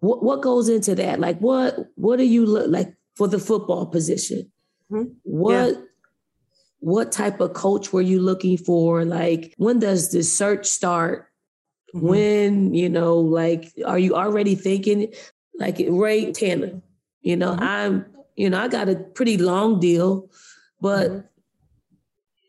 What 0.00 0.22
what 0.22 0.40
goes 0.40 0.68
into 0.68 0.94
that? 0.94 1.20
Like 1.20 1.38
what 1.40 1.76
what 1.96 2.16
do 2.16 2.24
you 2.24 2.46
look 2.46 2.68
like 2.68 2.94
for 3.16 3.28
the 3.28 3.38
football 3.38 3.86
position? 3.86 4.50
Mm-hmm. 4.90 5.12
What 5.24 5.74
yeah. 5.74 5.80
what 6.78 7.12
type 7.12 7.40
of 7.40 7.52
coach 7.52 7.92
were 7.92 8.00
you 8.00 8.20
looking 8.20 8.56
for? 8.56 9.04
Like 9.04 9.54
when 9.58 9.78
does 9.78 10.10
the 10.10 10.22
search 10.22 10.66
start? 10.66 11.26
Mm-hmm. 11.94 12.06
When, 12.06 12.74
you 12.74 12.88
know, 12.88 13.16
like 13.16 13.72
are 13.84 13.98
you 13.98 14.14
already 14.14 14.54
thinking 14.54 15.12
like 15.58 15.76
Ray 15.86 16.32
Tanner? 16.32 16.80
You 17.20 17.36
know, 17.36 17.52
mm-hmm. 17.52 17.62
I'm, 17.62 18.06
you 18.36 18.48
know, 18.48 18.58
I 18.58 18.68
got 18.68 18.88
a 18.88 18.96
pretty 18.96 19.36
long 19.36 19.80
deal, 19.80 20.30
but 20.80 21.10
mm-hmm 21.10 21.26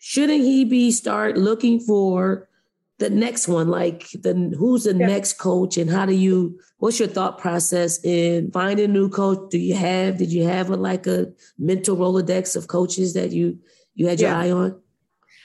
shouldn't 0.04 0.42
he 0.42 0.66
be 0.66 0.92
start 0.92 1.38
looking 1.38 1.80
for 1.80 2.50
the 2.98 3.10
next 3.10 3.48
one 3.48 3.68
like 3.68 4.10
the 4.14 4.34
who's 4.58 4.86
the 4.86 4.96
yeah. 4.96 5.06
next 5.06 5.34
coach 5.34 5.78
and 5.78 5.92
how 5.92 6.08
do 6.08 6.14
you 6.14 6.60
what's 6.80 7.00
your 7.00 7.08
thought 7.08 7.38
process 7.38 8.04
in 8.04 8.52
finding 8.52 8.86
a 8.86 8.88
new 8.88 9.08
coach 9.08 9.52
do 9.52 9.60
you 9.60 9.76
have 9.76 10.18
did 10.18 10.34
you 10.34 10.44
have 10.44 10.72
a, 10.72 10.76
like 10.76 11.06
a 11.06 11.28
mental 11.58 11.96
rolodex 11.96 12.56
of 12.56 12.68
coaches 12.68 13.14
that 13.14 13.32
you 13.32 13.60
you 13.94 14.08
had 14.08 14.20
your 14.20 14.32
yeah. 14.32 14.40
eye 14.40 14.52
on 14.52 14.80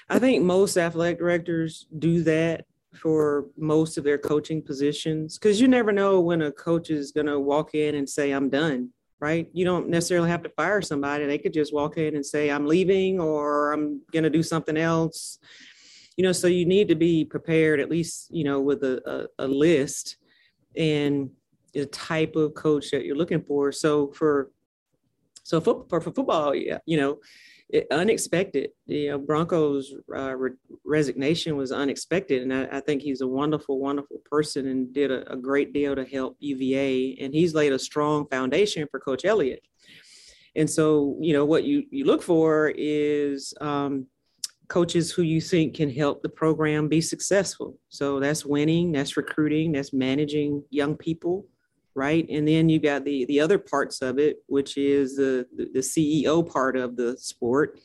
i 0.08 0.18
think 0.18 0.42
most 0.42 0.78
athletic 0.78 1.18
directors 1.18 1.86
do 1.98 2.22
that 2.22 2.64
for 2.94 3.46
most 3.58 3.98
of 3.98 4.04
their 4.04 4.18
coaching 4.18 4.62
positions 4.62 5.38
because 5.38 5.60
you 5.60 5.68
never 5.68 5.92
know 5.92 6.20
when 6.20 6.40
a 6.42 6.52
coach 6.52 6.88
is 6.88 7.12
going 7.12 7.26
to 7.26 7.38
walk 7.38 7.74
in 7.74 7.94
and 7.94 8.08
say 8.08 8.32
i'm 8.32 8.48
done 8.48 8.90
right? 9.20 9.48
You 9.52 9.64
don't 9.64 9.88
necessarily 9.88 10.28
have 10.28 10.42
to 10.42 10.48
fire 10.50 10.82
somebody. 10.82 11.26
They 11.26 11.38
could 11.38 11.52
just 11.52 11.72
walk 11.72 11.96
in 11.96 12.14
and 12.14 12.24
say, 12.24 12.50
I'm 12.50 12.66
leaving 12.66 13.20
or 13.20 13.72
I'm 13.72 14.02
going 14.12 14.24
to 14.24 14.30
do 14.30 14.42
something 14.42 14.76
else. 14.76 15.38
You 16.16 16.24
know, 16.24 16.32
so 16.32 16.46
you 16.46 16.66
need 16.66 16.88
to 16.88 16.94
be 16.94 17.24
prepared 17.24 17.80
at 17.80 17.90
least, 17.90 18.28
you 18.30 18.44
know, 18.44 18.60
with 18.60 18.82
a, 18.82 19.28
a, 19.38 19.44
a 19.44 19.48
list 19.48 20.16
and 20.76 21.30
the 21.72 21.86
type 21.86 22.36
of 22.36 22.54
coach 22.54 22.90
that 22.90 23.04
you're 23.04 23.16
looking 23.16 23.42
for. 23.42 23.72
So 23.72 24.12
for 24.12 24.50
so 25.44 25.60
for, 25.60 25.84
for, 25.88 26.00
for 26.00 26.10
football, 26.10 26.54
yeah, 26.54 26.78
you 26.86 26.96
know, 26.96 27.18
it, 27.68 27.86
unexpected. 27.90 28.70
You 28.86 29.10
know, 29.10 29.18
Bronco's 29.18 29.94
uh, 30.14 30.34
re- 30.36 30.52
resignation 30.84 31.56
was 31.56 31.72
unexpected, 31.72 32.42
and 32.42 32.54
I, 32.54 32.78
I, 32.78 32.80
think 32.80 33.02
he's 33.02 33.20
a 33.20 33.26
wonderful, 33.26 33.80
wonderful 33.80 34.18
person 34.24 34.66
and 34.68 34.92
did 34.92 35.10
a, 35.10 35.32
a, 35.32 35.36
great 35.36 35.72
deal 35.72 35.96
to 35.96 36.04
help 36.04 36.36
UVA. 36.38 37.18
And 37.20 37.34
he's 37.34 37.54
laid 37.54 37.72
a 37.72 37.78
strong 37.78 38.28
foundation 38.28 38.86
for 38.90 39.00
Coach 39.00 39.24
Elliott. 39.24 39.62
And 40.54 40.70
so, 40.70 41.16
you 41.20 41.32
know, 41.32 41.44
what 41.44 41.64
you 41.64 41.84
you 41.90 42.04
look 42.04 42.22
for 42.22 42.72
is 42.76 43.52
um, 43.60 44.06
coaches 44.68 45.10
who 45.12 45.22
you 45.22 45.40
think 45.40 45.74
can 45.74 45.90
help 45.90 46.22
the 46.22 46.28
program 46.28 46.88
be 46.88 47.00
successful. 47.00 47.78
So 47.88 48.20
that's 48.20 48.44
winning, 48.44 48.92
that's 48.92 49.16
recruiting, 49.16 49.72
that's 49.72 49.92
managing 49.92 50.62
young 50.70 50.96
people 50.96 51.46
right? 51.96 52.26
And 52.28 52.46
then 52.46 52.68
you 52.68 52.78
got 52.78 53.04
the 53.04 53.24
the 53.24 53.40
other 53.40 53.58
parts 53.58 54.02
of 54.02 54.18
it, 54.18 54.36
which 54.46 54.76
is 54.76 55.16
the 55.16 55.46
the 55.56 55.80
CEO 55.80 56.48
part 56.48 56.76
of 56.76 56.96
the 56.96 57.16
sport. 57.18 57.80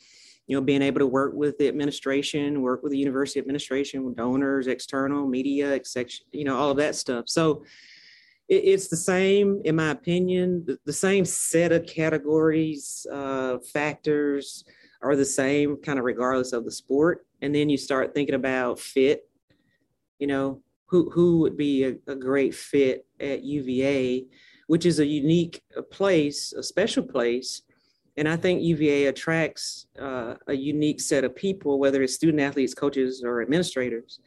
You 0.46 0.56
know, 0.56 0.60
being 0.60 0.82
able 0.82 0.98
to 0.98 1.06
work 1.06 1.34
with 1.34 1.56
the 1.58 1.68
administration, 1.68 2.62
work 2.62 2.82
with 2.82 2.92
the 2.92 2.98
university 2.98 3.40
administration, 3.40 4.04
with 4.04 4.16
donors, 4.16 4.66
external 4.66 5.26
media, 5.26 5.72
etc. 5.72 6.10
You 6.32 6.44
know, 6.44 6.58
all 6.58 6.70
of 6.70 6.76
that 6.76 6.94
stuff. 6.94 7.24
So 7.28 7.64
it, 8.48 8.64
it's 8.64 8.88
the 8.88 8.96
same, 8.96 9.62
in 9.64 9.76
my 9.76 9.90
opinion, 9.90 10.64
the, 10.66 10.78
the 10.84 10.92
same 10.92 11.24
set 11.24 11.72
of 11.72 11.86
categories, 11.86 13.06
uh, 13.10 13.58
factors 13.72 14.64
are 15.00 15.16
the 15.16 15.24
same, 15.24 15.76
kind 15.76 15.98
of 15.98 16.04
regardless 16.04 16.52
of 16.52 16.64
the 16.64 16.72
sport. 16.72 17.24
And 17.40 17.54
then 17.54 17.70
you 17.70 17.78
start 17.78 18.14
thinking 18.14 18.34
about 18.34 18.78
fit. 18.78 19.28
You 20.18 20.26
know, 20.28 20.62
who 20.92 21.08
who 21.10 21.38
would 21.38 21.56
be 21.56 21.84
a, 21.84 21.94
a 22.06 22.14
great 22.14 22.54
fit 22.54 23.06
at 23.22 23.44
UVA, 23.44 24.26
which 24.66 24.86
is 24.86 24.98
a 24.98 25.06
unique 25.06 25.62
place, 25.90 26.52
a 26.52 26.62
special 26.62 27.02
place. 27.02 27.62
And 28.16 28.28
I 28.28 28.36
think 28.36 28.62
UVA 28.62 29.06
attracts 29.06 29.86
uh, 30.00 30.34
a 30.46 30.54
unique 30.54 31.00
set 31.00 31.24
of 31.24 31.34
people, 31.34 31.78
whether 31.78 32.02
it's 32.02 32.14
student 32.14 32.40
athletes, 32.40 32.74
coaches, 32.74 33.22
or 33.24 33.40
administrators. 33.40 34.20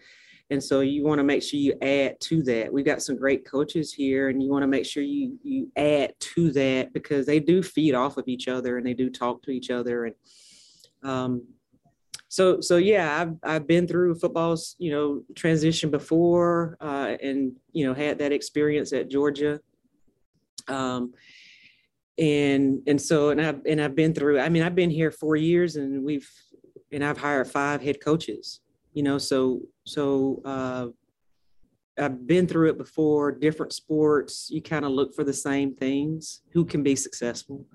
And 0.51 0.63
so 0.63 0.81
you 0.81 1.03
want 1.03 1.19
to 1.19 1.23
make 1.23 1.41
sure 1.41 1.59
you 1.59 1.73
add 1.81 2.19
to 2.21 2.43
that. 2.43 2.71
We've 2.71 2.85
got 2.85 3.01
some 3.01 3.17
great 3.17 3.45
coaches 3.45 3.91
here, 3.91 4.29
and 4.29 4.41
you 4.41 4.49
want 4.49 4.61
to 4.63 4.67
make 4.67 4.85
sure 4.85 5.01
you 5.01 5.39
you 5.43 5.71
add 5.75 6.13
to 6.19 6.51
that 6.51 6.93
because 6.93 7.25
they 7.25 7.39
do 7.39 7.63
feed 7.63 7.95
off 7.95 8.17
of 8.17 8.27
each 8.27 8.47
other 8.47 8.77
and 8.77 8.85
they 8.85 8.93
do 8.93 9.09
talk 9.09 9.41
to 9.43 9.51
each 9.51 9.71
other. 9.71 10.05
And 10.05 10.15
um, 11.03 11.43
so 12.35 12.59
so 12.59 12.75
yeah 12.75 13.21
i've 13.21 13.33
i've 13.43 13.65
been 13.65 13.87
through 13.87 14.13
football's 14.13 14.75
you 14.77 14.91
know 14.91 15.21
transition 15.35 15.89
before 15.89 16.75
uh, 16.81 17.15
and 17.23 17.53
you 17.71 17.85
know 17.85 17.93
had 17.93 18.19
that 18.19 18.33
experience 18.33 18.91
at 18.91 19.09
georgia 19.09 19.57
um 20.67 21.13
and 22.17 22.81
and 22.87 23.01
so 23.01 23.29
and 23.29 23.41
i've 23.41 23.61
and 23.65 23.79
i've 23.79 23.95
been 23.95 24.13
through 24.13 24.37
i 24.37 24.49
mean 24.49 24.63
i've 24.63 24.75
been 24.75 24.89
here 24.89 25.11
four 25.11 25.37
years 25.37 25.77
and 25.77 26.03
we've 26.03 26.29
and 26.91 27.05
i've 27.05 27.17
hired 27.17 27.47
five 27.47 27.81
head 27.81 28.03
coaches 28.03 28.59
you 28.93 29.01
know 29.01 29.17
so 29.17 29.61
so 29.85 30.41
uh 30.43 30.87
I've 31.97 32.27
been 32.27 32.45
through 32.45 32.71
it 32.71 32.77
before, 32.77 33.31
different 33.31 33.71
sports. 33.71 34.49
You 34.51 34.61
kind 34.61 34.83
of 34.83 34.91
look 34.91 35.15
for 35.15 35.23
the 35.23 35.31
same 35.31 35.73
things. 35.73 36.41
Who 36.51 36.65
can 36.65 36.83
be 36.83 36.93
successful? 36.93 37.65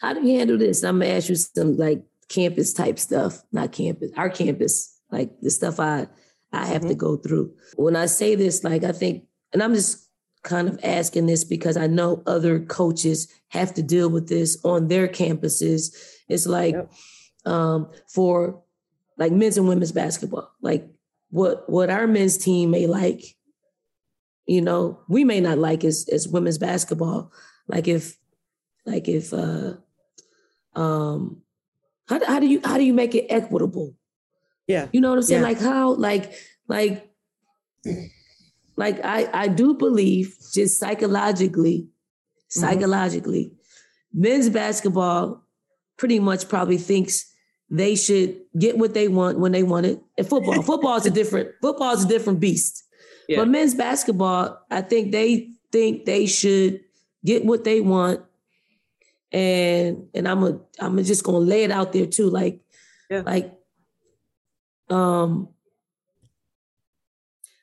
How 0.00 0.12
do 0.12 0.20
you 0.24 0.38
handle 0.38 0.56
this? 0.56 0.84
I'm 0.84 1.00
gonna 1.00 1.10
ask 1.10 1.28
you 1.28 1.34
some 1.34 1.76
like 1.76 2.04
campus 2.28 2.72
type 2.72 2.98
stuff, 2.98 3.42
not 3.52 3.72
campus, 3.72 4.10
our 4.16 4.30
campus, 4.30 4.98
like 5.10 5.40
the 5.40 5.50
stuff 5.50 5.80
I 5.80 6.08
I 6.52 6.66
have 6.66 6.82
mm-hmm. 6.82 6.88
to 6.88 6.94
go 6.94 7.16
through. 7.16 7.54
When 7.76 7.96
I 7.96 8.06
say 8.06 8.34
this, 8.34 8.64
like 8.64 8.84
I 8.84 8.92
think, 8.92 9.24
and 9.52 9.62
I'm 9.62 9.74
just 9.74 10.08
kind 10.42 10.68
of 10.68 10.78
asking 10.82 11.26
this 11.26 11.44
because 11.44 11.76
I 11.76 11.86
know 11.86 12.22
other 12.26 12.60
coaches 12.60 13.28
have 13.48 13.74
to 13.74 13.82
deal 13.82 14.08
with 14.08 14.28
this 14.28 14.58
on 14.64 14.88
their 14.88 15.08
campuses. 15.08 15.94
It's 16.28 16.46
like 16.46 16.74
yep. 16.74 16.92
um, 17.44 17.90
for 18.08 18.62
like 19.18 19.32
men's 19.32 19.58
and 19.58 19.68
women's 19.68 19.92
basketball, 19.92 20.50
like 20.60 20.88
what 21.30 21.68
what 21.68 21.90
our 21.90 22.06
men's 22.06 22.38
team 22.38 22.70
may 22.70 22.86
like, 22.86 23.36
you 24.46 24.60
know, 24.60 25.00
we 25.08 25.24
may 25.24 25.40
not 25.40 25.58
like 25.58 25.84
as 25.84 26.08
as 26.12 26.28
women's 26.28 26.58
basketball. 26.58 27.32
Like 27.66 27.88
if 27.88 28.16
like 28.84 29.08
if 29.08 29.32
uh 29.32 29.74
um 30.74 31.42
how, 32.08 32.24
how 32.24 32.40
do 32.40 32.46
you 32.46 32.60
how 32.64 32.78
do 32.78 32.84
you 32.84 32.94
make 32.94 33.14
it 33.14 33.26
equitable? 33.28 33.94
Yeah. 34.66 34.88
You 34.92 35.00
know 35.00 35.10
what 35.10 35.18
I'm 35.18 35.22
saying? 35.22 35.42
Yeah. 35.42 35.48
Like 35.48 35.60
how 35.60 35.94
like 35.94 36.32
like 36.68 37.10
like 38.76 39.04
I 39.04 39.28
I 39.32 39.48
do 39.48 39.74
believe 39.74 40.36
just 40.52 40.78
psychologically, 40.78 41.88
mm-hmm. 41.88 42.60
psychologically, 42.60 43.46
mm-hmm. 43.46 44.20
men's 44.20 44.48
basketball 44.48 45.44
pretty 45.96 46.18
much 46.18 46.48
probably 46.48 46.78
thinks 46.78 47.32
they 47.70 47.96
should 47.96 48.40
get 48.58 48.78
what 48.78 48.94
they 48.94 49.08
want 49.08 49.38
when 49.38 49.52
they 49.52 49.62
want 49.62 49.86
it. 49.86 50.00
And 50.16 50.26
football, 50.26 50.62
football 50.62 50.96
is 50.96 51.06
a 51.06 51.10
different 51.10 51.50
football 51.60 51.94
is 51.94 52.04
a 52.04 52.08
different 52.08 52.40
beast. 52.40 52.84
Yeah. 53.28 53.38
But 53.38 53.48
men's 53.48 53.74
basketball, 53.74 54.60
I 54.70 54.82
think 54.82 55.10
they 55.10 55.50
think 55.72 56.04
they 56.04 56.26
should 56.26 56.80
get 57.24 57.44
what 57.44 57.64
they 57.64 57.80
want. 57.80 58.20
And 59.32 60.08
and 60.14 60.28
I'm 60.28 60.42
a 60.44 60.60
I'm 60.80 61.02
just 61.02 61.24
gonna 61.24 61.38
lay 61.38 61.64
it 61.64 61.70
out 61.70 61.92
there 61.92 62.06
too. 62.06 62.30
Like, 62.30 62.60
yeah. 63.10 63.22
like 63.24 63.52
um 64.88 65.48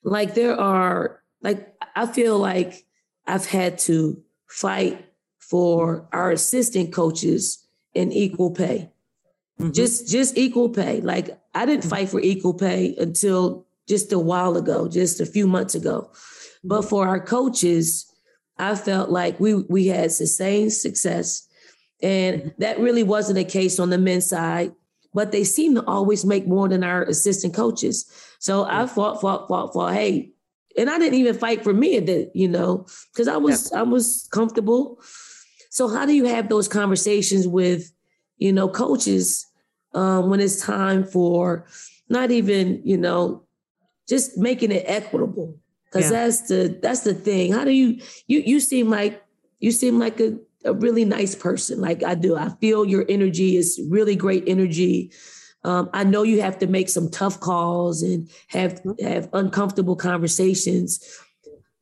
like 0.04 0.34
there 0.34 0.60
are 0.60 1.22
like 1.42 1.74
I 1.96 2.06
feel 2.06 2.38
like 2.38 2.86
I've 3.26 3.46
had 3.46 3.78
to 3.80 4.22
fight 4.48 5.06
for 5.40 6.08
our 6.12 6.32
assistant 6.32 6.92
coaches 6.94 7.66
in 7.94 8.12
equal 8.12 8.52
pay. 8.52 8.92
Mm-hmm. 9.60 9.72
Just 9.72 10.10
just 10.10 10.38
equal 10.38 10.70
pay. 10.70 11.02
Like 11.02 11.30
I 11.54 11.66
didn't 11.66 11.86
fight 11.86 12.10
for 12.10 12.20
equal 12.20 12.54
pay 12.54 12.96
until 12.98 13.66
just 13.88 14.12
a 14.12 14.20
while 14.20 14.58
ago, 14.58 14.88
just 14.88 15.20
a 15.20 15.26
few 15.26 15.48
months 15.48 15.76
ago. 15.76 16.12
But 16.64 16.84
for 16.84 17.08
our 17.08 17.20
coaches, 17.20 18.08
I 18.58 18.76
felt 18.76 19.10
like 19.10 19.40
we 19.40 19.56
we 19.56 19.88
had 19.88 20.12
sustained 20.12 20.74
success. 20.74 21.48
And 22.04 22.42
mm-hmm. 22.42 22.50
that 22.60 22.80
really 22.80 23.02
wasn't 23.02 23.38
the 23.38 23.46
case 23.46 23.80
on 23.80 23.90
the 23.90 23.98
men's 23.98 24.28
side, 24.28 24.74
but 25.14 25.32
they 25.32 25.44
seem 25.44 25.74
to 25.76 25.86
always 25.86 26.26
make 26.26 26.46
more 26.46 26.68
than 26.68 26.84
our 26.84 27.04
assistant 27.04 27.54
coaches. 27.56 28.12
So 28.40 28.66
I 28.66 28.86
fought, 28.86 29.22
fought, 29.22 29.48
fought, 29.48 29.74
fought. 29.74 29.94
Hey, 29.94 30.34
and 30.78 30.90
I 30.90 31.00
didn't 31.00 31.20
even 31.20 31.36
fight 31.36 31.64
for 31.64 31.74
me 31.74 32.00
that, 32.00 32.32
you 32.36 32.48
know, 32.48 32.86
because 33.12 33.28
I 33.28 33.38
was 33.38 33.72
I 33.72 33.84
was 33.84 34.28
comfortable. 34.32 35.00
So 35.70 35.88
how 35.88 36.06
do 36.06 36.14
you 36.14 36.26
have 36.26 36.50
those 36.50 36.68
conversations 36.68 37.48
with, 37.48 37.92
you 38.38 38.52
know, 38.52 38.68
coaches 38.68 39.46
um, 39.94 40.30
when 40.30 40.40
it's 40.40 40.62
time 40.62 41.04
for 41.04 41.66
not 42.10 42.32
even, 42.32 42.82
you 42.84 42.98
know, 42.98 43.44
just 44.10 44.38
making 44.38 44.72
it 44.72 44.84
equitable? 44.88 45.58
Because 45.86 46.12
yeah. 46.12 46.26
that's 46.26 46.48
the 46.48 46.80
that's 46.82 47.02
the 47.02 47.14
thing. 47.14 47.54
How 47.54 47.64
do 47.64 47.72
you 47.72 48.02
you 48.28 48.40
you 48.40 48.60
seem 48.60 48.90
like 48.90 49.24
you 49.60 49.72
seem 49.72 50.00
like 50.00 50.20
a, 50.20 50.38
a 50.66 50.74
really 50.74 51.06
nice 51.06 51.36
person, 51.36 51.82
like 51.82 52.04
I 52.04 52.16
do. 52.16 52.36
I 52.36 52.50
feel 52.50 52.86
your 52.86 53.06
energy 53.10 53.58
is 53.58 53.82
really 53.90 54.16
great 54.16 54.44
energy. 54.48 55.12
Um, 55.64 55.90
I 55.94 56.04
know 56.04 56.24
you 56.24 56.42
have 56.42 56.60
to 56.60 56.68
make 56.68 56.90
some 56.90 57.10
tough 57.10 57.40
calls 57.40 58.02
and 58.02 58.30
have 58.48 58.82
mm-hmm. 58.84 59.06
have 59.06 59.30
uncomfortable 59.34 59.96
conversations. 59.96 61.00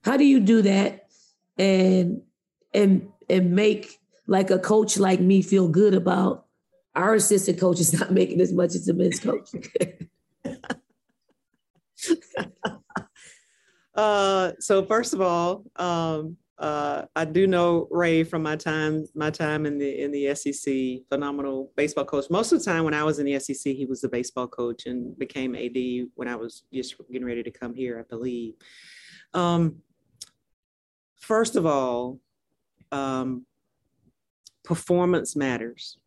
How 0.04 0.18
do 0.18 0.24
you 0.24 0.40
do 0.40 0.62
that 0.64 1.08
and 1.58 2.22
and 2.74 3.08
and 3.30 3.52
make 3.52 4.00
like 4.28 4.52
a 4.52 4.60
coach 4.60 4.98
like 4.98 5.20
me 5.20 5.42
feel 5.42 5.68
good 5.68 5.94
about 5.94 6.46
our 6.96 7.16
assistant 7.16 7.60
coach 7.60 7.80
is 7.80 7.94
not 8.00 8.12
making 8.12 8.42
as 8.42 8.54
much 8.54 8.76
as 8.76 8.86
the 8.86 8.94
men's 8.94 9.20
coach? 9.20 9.50
uh, 13.96 14.52
so 14.60 14.86
first 14.86 15.14
of 15.14 15.22
all, 15.22 15.64
um, 15.76 16.38
uh, 16.62 17.08
I 17.16 17.26
do 17.26 17.48
know 17.48 17.88
Ray 17.90 18.24
from 18.24 18.44
my 18.44 18.56
time 18.56 19.06
my 19.16 19.32
time 19.32 19.66
in 19.66 19.80
the 19.80 20.00
in 20.00 20.12
the 20.12 20.36
SEC, 20.36 21.02
phenomenal 21.10 21.72
baseball 21.76 22.06
coach. 22.06 22.30
Most 22.30 22.52
of 22.52 22.60
the 22.60 22.66
time 22.66 22.84
when 22.84 22.94
I 22.94 23.04
was 23.04 23.18
in 23.18 23.26
the 23.26 23.40
SEC, 23.40 23.74
he 23.74 23.88
was 23.88 24.02
the 24.02 24.10
baseball 24.10 24.48
coach 24.48 24.86
and 24.86 25.18
became 25.18 25.56
AD 25.56 26.10
when 26.14 26.28
I 26.28 26.36
was 26.36 26.64
just 26.72 26.96
getting 27.12 27.26
ready 27.26 27.42
to 27.42 27.50
come 27.50 27.74
here, 27.74 28.00
I 28.00 28.04
believe. 28.04 28.54
Um, 29.34 29.78
first 31.20 31.56
of 31.56 31.66
all, 31.66 32.20
um, 32.92 33.48
performance 34.64 35.36
matters, 35.36 35.98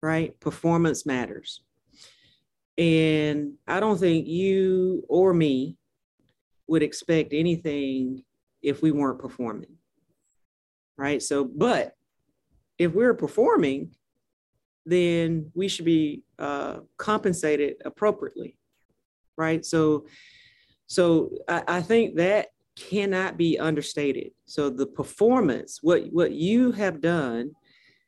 right? 0.00 0.38
Performance 0.38 1.04
matters. 1.04 1.60
And 2.78 3.54
I 3.66 3.80
don't 3.80 3.98
think 3.98 4.28
you 4.28 5.02
or 5.08 5.34
me 5.34 5.76
would 6.68 6.84
expect 6.84 7.32
anything 7.32 8.22
if 8.62 8.82
we 8.82 8.90
weren't 8.90 9.18
performing. 9.18 9.76
Right. 10.98 11.22
So, 11.22 11.44
but 11.44 11.92
if 12.78 12.92
we're 12.92 13.14
performing, 13.14 13.94
then 14.86 15.50
we 15.54 15.68
should 15.68 15.84
be 15.84 16.22
uh, 16.38 16.78
compensated 16.96 17.76
appropriately. 17.84 18.56
Right. 19.36 19.64
So, 19.64 20.06
so 20.86 21.30
I, 21.48 21.62
I 21.68 21.82
think 21.82 22.16
that 22.16 22.48
cannot 22.76 23.36
be 23.36 23.58
understated. 23.58 24.30
So 24.44 24.70
the 24.70 24.86
performance, 24.86 25.80
what 25.82 26.04
what 26.12 26.32
you 26.32 26.72
have 26.72 27.00
done 27.00 27.52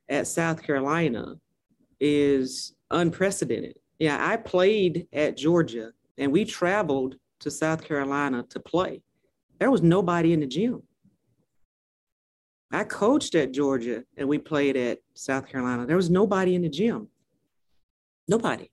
at 0.09 0.27
South 0.27 0.63
Carolina 0.63 1.37
is 2.01 2.75
unprecedented. 2.91 3.77
Yeah, 3.99 4.19
I 4.21 4.37
played 4.37 5.09
at 5.13 5.37
Georgia 5.37 5.91
and 6.19 6.31
we 6.31 6.45
traveled 6.45 7.17
to 7.41 7.51
South 7.51 7.83
Carolina 7.83 8.45
to 8.51 8.61
play 8.61 9.03
there 9.59 9.71
was 9.71 9.83
nobody 9.83 10.33
in 10.33 10.41
the 10.41 10.47
gym. 10.47 10.83
I 12.71 12.85
coached 12.85 13.35
at 13.35 13.53
Georgia 13.53 14.05
and 14.17 14.29
we 14.29 14.39
played 14.39 14.77
at 14.77 14.99
South 15.15 15.49
Carolina. 15.49 15.87
There 15.87 15.97
was 15.97 16.11
nobody 16.11 16.55
in 16.55 16.63
the 16.63 16.69
gym. 16.69 17.09
Nobody. 18.29 18.71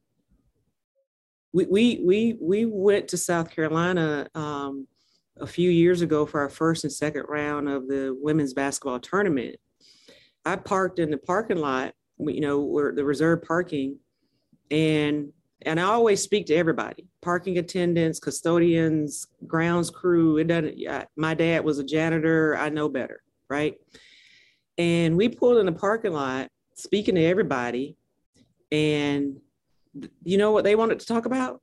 We 1.54 1.66
we 1.68 2.02
we 2.06 2.38
we 2.42 2.66
went 2.66 3.08
to 3.10 3.18
South 3.18 3.50
Carolina 3.50 4.28
um, 4.36 4.88
a 5.40 5.48
few 5.48 5.70
years 5.70 6.02
ago 6.02 6.26
for 6.26 6.42
our 6.42 6.50
first 6.50 6.84
and 6.84 6.92
second 6.92 7.26
round 7.30 7.70
of 7.70 7.88
the 7.88 8.16
women's 8.20 8.54
basketball 8.54 9.00
tournament. 9.00 9.56
I 10.44 10.58
parked 10.58 11.00
in 11.00 11.10
the 11.10 11.18
parking 11.18 11.58
lot, 11.58 11.94
you 12.20 12.42
know, 12.42 12.60
where 12.60 12.94
the 12.94 13.06
reserve 13.06 13.44
parking, 13.44 14.00
and 14.70 15.32
and 15.62 15.80
I 15.80 15.84
always 15.84 16.22
speak 16.22 16.46
to 16.48 16.56
everybody 16.56 17.08
parking 17.22 17.58
attendants, 17.58 18.20
custodians, 18.20 19.28
grounds 19.48 19.90
crew. 19.90 20.38
It 20.38 20.48
doesn't, 20.48 20.78
my 21.16 21.34
dad 21.34 21.64
was 21.64 21.80
a 21.80 21.84
janitor. 21.84 22.58
I 22.58 22.70
know 22.70 22.90
better, 22.90 23.22
right? 23.50 23.76
And 24.78 25.16
we 25.16 25.30
pulled 25.30 25.58
in 25.58 25.66
the 25.66 25.72
parking 25.72 26.14
lot 26.14 26.50
speaking 26.76 27.16
to 27.16 27.24
everybody. 27.24 27.96
And 28.72 29.40
you 30.24 30.38
know 30.38 30.52
what 30.52 30.66
they 30.66 30.76
wanted 30.76 31.00
to 31.00 31.06
talk 31.06 31.26
about? 31.26 31.62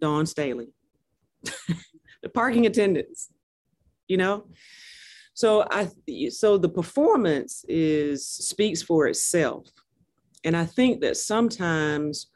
Dawn 0.00 0.26
Staley, 0.26 0.68
the 2.22 2.28
parking 2.32 2.66
attendants, 2.66 3.30
you 4.06 4.16
know? 4.16 4.46
So 5.34 5.64
I 5.70 5.88
so 6.30 6.58
the 6.58 6.68
performance 6.68 7.64
is 7.68 8.26
speaks 8.26 8.82
for 8.82 9.06
itself. 9.06 9.68
And 10.44 10.56
I 10.56 10.66
think 10.66 11.00
that 11.00 11.16
sometimes 11.16 12.28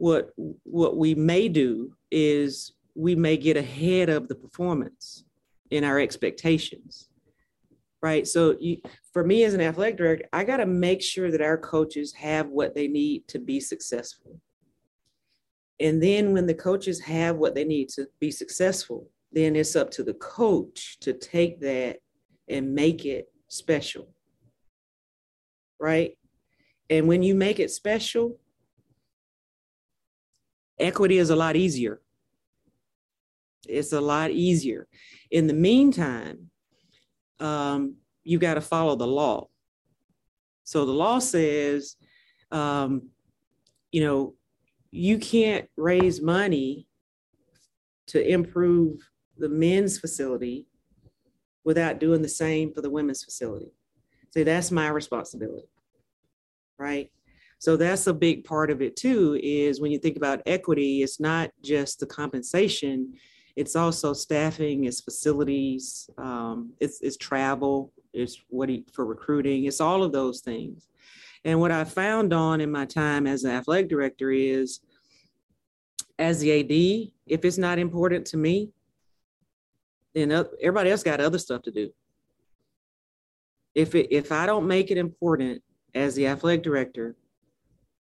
what 0.00 0.30
what 0.64 0.96
we 0.96 1.14
may 1.14 1.46
do 1.46 1.92
is 2.10 2.72
we 2.94 3.14
may 3.14 3.36
get 3.36 3.58
ahead 3.58 4.08
of 4.08 4.28
the 4.28 4.34
performance 4.34 5.24
in 5.70 5.84
our 5.84 6.00
expectations 6.00 7.10
right? 8.02 8.26
So 8.26 8.56
you, 8.58 8.78
for 9.12 9.22
me 9.24 9.44
as 9.44 9.52
an 9.52 9.60
athletic 9.60 9.98
director 9.98 10.24
i 10.32 10.42
got 10.42 10.56
to 10.56 10.64
make 10.64 11.02
sure 11.02 11.30
that 11.30 11.42
our 11.42 11.58
coaches 11.58 12.14
have 12.14 12.48
what 12.48 12.74
they 12.74 12.88
need 12.88 13.28
to 13.28 13.38
be 13.38 13.60
successful. 13.60 14.40
And 15.80 16.02
then 16.02 16.32
when 16.32 16.46
the 16.46 16.54
coaches 16.54 16.98
have 17.00 17.36
what 17.36 17.54
they 17.54 17.64
need 17.64 17.90
to 17.90 18.06
be 18.18 18.30
successful 18.30 19.06
then 19.32 19.54
it's 19.54 19.76
up 19.76 19.90
to 19.90 20.02
the 20.02 20.14
coach 20.14 20.98
to 21.00 21.12
take 21.12 21.60
that 21.60 21.98
and 22.48 22.74
make 22.74 23.04
it 23.04 23.28
special 23.48 24.08
right? 25.78 26.16
And 26.88 27.06
when 27.06 27.22
you 27.22 27.34
make 27.34 27.60
it 27.60 27.70
special 27.70 28.39
equity 30.80 31.18
is 31.18 31.30
a 31.30 31.36
lot 31.36 31.56
easier. 31.56 32.00
It's 33.68 33.92
a 33.92 34.00
lot 34.00 34.30
easier. 34.30 34.88
In 35.30 35.46
the 35.46 35.54
meantime, 35.54 36.50
um, 37.38 37.96
you 38.24 38.38
got 38.38 38.54
to 38.54 38.60
follow 38.60 38.96
the 38.96 39.06
law. 39.06 39.48
So 40.64 40.84
the 40.84 40.92
law 40.92 41.18
says, 41.18 41.96
um, 42.50 43.10
you 43.92 44.02
know, 44.02 44.34
you 44.90 45.18
can't 45.18 45.68
raise 45.76 46.20
money 46.20 46.86
to 48.08 48.26
improve 48.26 49.00
the 49.38 49.48
men's 49.48 49.98
facility 49.98 50.66
without 51.64 52.00
doing 52.00 52.22
the 52.22 52.28
same 52.28 52.72
for 52.72 52.82
the 52.82 52.90
women's 52.90 53.22
facility. 53.22 53.72
So 54.30 54.44
that's 54.44 54.70
my 54.70 54.88
responsibility, 54.88 55.68
right? 56.78 57.10
So 57.60 57.76
that's 57.76 58.06
a 58.06 58.14
big 58.14 58.44
part 58.44 58.70
of 58.70 58.80
it 58.80 58.96
too, 58.96 59.38
is 59.42 59.82
when 59.82 59.92
you 59.92 59.98
think 59.98 60.16
about 60.16 60.40
equity, 60.46 61.02
it's 61.02 61.20
not 61.20 61.50
just 61.62 62.00
the 62.00 62.06
compensation, 62.06 63.12
it's 63.54 63.76
also 63.76 64.14
staffing, 64.14 64.84
it's 64.84 65.02
facilities, 65.02 66.08
um, 66.16 66.72
it's, 66.80 67.02
it's 67.02 67.18
travel, 67.18 67.92
it's 68.14 68.42
what 68.48 68.70
for 68.94 69.04
recruiting, 69.04 69.66
it's 69.66 69.80
all 69.80 70.02
of 70.02 70.10
those 70.10 70.40
things. 70.40 70.88
And 71.44 71.60
what 71.60 71.70
I 71.70 71.84
found 71.84 72.32
on 72.32 72.62
in 72.62 72.72
my 72.72 72.86
time 72.86 73.26
as 73.26 73.44
an 73.44 73.50
athletic 73.50 73.90
director 73.90 74.30
is 74.30 74.80
as 76.18 76.40
the 76.40 76.60
AD, 76.60 77.12
if 77.26 77.44
it's 77.44 77.58
not 77.58 77.78
important 77.78 78.26
to 78.28 78.38
me, 78.38 78.70
then 80.14 80.32
everybody 80.62 80.90
else 80.90 81.02
got 81.02 81.20
other 81.20 81.38
stuff 81.38 81.60
to 81.62 81.70
do. 81.70 81.90
If 83.74 83.94
it, 83.94 84.10
if 84.10 84.32
I 84.32 84.46
don't 84.46 84.66
make 84.66 84.90
it 84.90 84.96
important 84.96 85.62
as 85.94 86.14
the 86.14 86.26
athletic 86.26 86.62
director, 86.62 87.16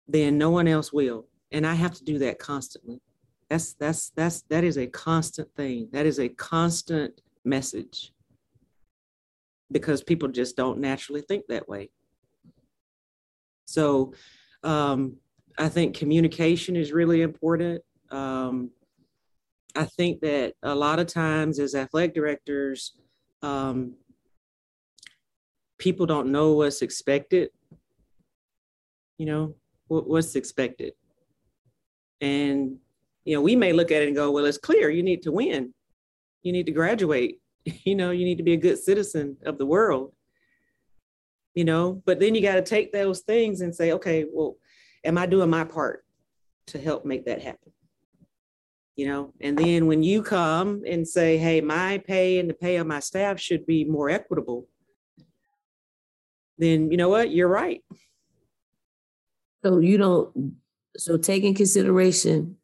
then 0.07 0.37
no 0.37 0.49
one 0.49 0.67
else 0.67 0.91
will, 0.91 1.27
and 1.51 1.65
I 1.65 1.73
have 1.73 1.93
to 1.95 2.03
do 2.03 2.19
that 2.19 2.39
constantly. 2.39 3.01
That's 3.49 3.73
that's 3.73 4.09
that's 4.11 4.41
that 4.49 4.63
is 4.63 4.77
a 4.77 4.87
constant 4.87 5.53
thing. 5.55 5.89
That 5.91 6.05
is 6.05 6.19
a 6.19 6.29
constant 6.29 7.21
message 7.45 8.11
because 9.71 10.03
people 10.03 10.27
just 10.27 10.55
don't 10.55 10.79
naturally 10.79 11.21
think 11.21 11.45
that 11.47 11.67
way. 11.67 11.89
So 13.65 14.13
um, 14.63 15.17
I 15.57 15.69
think 15.69 15.97
communication 15.97 16.75
is 16.75 16.91
really 16.91 17.21
important. 17.21 17.81
Um, 18.11 18.71
I 19.75 19.85
think 19.85 20.21
that 20.21 20.53
a 20.61 20.75
lot 20.75 20.99
of 20.99 21.07
times 21.07 21.59
as 21.59 21.73
athletic 21.73 22.13
directors, 22.13 22.93
um, 23.41 23.95
people 25.79 26.05
don't 26.05 26.31
know 26.31 26.53
what's 26.53 26.81
expected. 26.81 27.49
You 29.17 29.25
know, 29.25 29.55
what's 29.87 30.35
expected. 30.35 30.93
And, 32.21 32.77
you 33.25 33.35
know, 33.35 33.41
we 33.41 33.55
may 33.55 33.73
look 33.73 33.91
at 33.91 34.01
it 34.01 34.07
and 34.07 34.15
go, 34.15 34.31
well, 34.31 34.45
it's 34.45 34.57
clear 34.57 34.89
you 34.89 35.03
need 35.03 35.23
to 35.23 35.31
win. 35.31 35.73
You 36.41 36.51
need 36.51 36.65
to 36.65 36.71
graduate. 36.71 37.39
You 37.85 37.95
know, 37.95 38.11
you 38.11 38.25
need 38.25 38.39
to 38.39 38.43
be 38.43 38.51
a 38.51 38.57
good 38.57 38.77
citizen 38.77 39.37
of 39.45 39.57
the 39.57 39.65
world. 39.65 40.11
You 41.55 41.63
know, 41.63 42.01
but 42.05 42.19
then 42.19 42.35
you 42.35 42.41
got 42.41 42.55
to 42.55 42.61
take 42.61 42.91
those 42.91 43.21
things 43.21 43.61
and 43.61 43.73
say, 43.73 43.93
okay, 43.93 44.25
well, 44.29 44.57
am 45.05 45.17
I 45.17 45.25
doing 45.27 45.49
my 45.49 45.63
part 45.63 46.03
to 46.67 46.77
help 46.77 47.05
make 47.05 47.25
that 47.25 47.41
happen? 47.41 47.71
You 48.97 49.07
know, 49.07 49.33
and 49.39 49.57
then 49.57 49.87
when 49.87 50.03
you 50.03 50.23
come 50.23 50.83
and 50.85 51.07
say, 51.07 51.37
hey, 51.37 51.61
my 51.61 51.99
pay 51.99 52.39
and 52.39 52.49
the 52.49 52.53
pay 52.53 52.75
of 52.75 52.85
my 52.85 52.99
staff 52.99 53.39
should 53.39 53.65
be 53.65 53.85
more 53.85 54.09
equitable, 54.09 54.67
then 56.57 56.91
you 56.91 56.97
know 56.97 57.09
what? 57.09 57.31
You're 57.31 57.47
right. 57.47 57.81
So 59.63 59.79
you 59.79 59.97
don't, 59.97 60.55
so 60.97 61.17
take 61.17 61.43
in 61.43 61.55
consideration, 61.55 62.57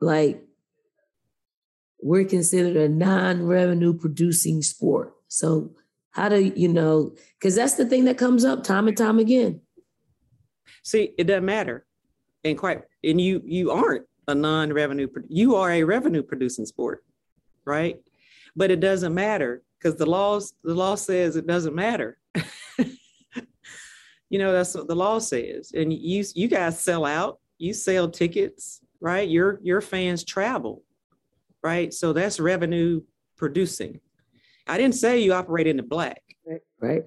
like 0.00 0.42
we're 2.02 2.24
considered 2.24 2.76
a 2.76 2.88
non-revenue 2.88 3.94
producing 3.94 4.62
sport. 4.62 5.14
So 5.28 5.70
how 6.10 6.28
do 6.28 6.40
you 6.40 6.68
know? 6.68 7.14
Because 7.38 7.54
that's 7.54 7.74
the 7.74 7.86
thing 7.86 8.04
that 8.04 8.18
comes 8.18 8.44
up 8.44 8.64
time 8.64 8.88
and 8.88 8.96
time 8.96 9.18
again. 9.18 9.60
See, 10.82 11.14
it 11.16 11.24
doesn't 11.24 11.44
matter, 11.44 11.86
and 12.44 12.58
quite, 12.58 12.82
and 13.02 13.20
you 13.20 13.40
you 13.44 13.70
aren't 13.70 14.04
a 14.28 14.34
non-revenue. 14.34 15.08
You 15.28 15.54
are 15.56 15.70
a 15.70 15.84
revenue 15.84 16.22
producing 16.22 16.66
sport, 16.66 17.04
right? 17.64 17.98
But 18.54 18.70
it 18.70 18.80
doesn't 18.80 19.14
matter 19.14 19.62
because 19.78 19.96
the 19.96 20.06
laws 20.06 20.52
the 20.64 20.74
law 20.74 20.96
says 20.96 21.36
it 21.36 21.46
doesn't 21.46 21.74
matter. 21.74 22.18
you 24.32 24.38
know 24.38 24.52
that's 24.52 24.74
what 24.74 24.88
the 24.88 24.96
law 24.96 25.18
says, 25.18 25.72
and 25.74 25.92
you 25.92 26.24
you 26.34 26.48
guys 26.48 26.80
sell 26.80 27.04
out. 27.04 27.38
You 27.58 27.72
sell 27.72 28.10
tickets, 28.10 28.80
right? 29.00 29.28
Your 29.28 29.60
your 29.62 29.80
fans 29.80 30.24
travel, 30.24 30.82
right? 31.62 31.92
So 31.94 32.12
that's 32.12 32.40
revenue 32.40 33.02
producing. 33.36 34.00
I 34.66 34.78
didn't 34.78 34.96
say 34.96 35.20
you 35.20 35.32
operate 35.32 35.66
in 35.66 35.76
the 35.76 35.82
black. 35.82 36.22
Right. 36.80 37.04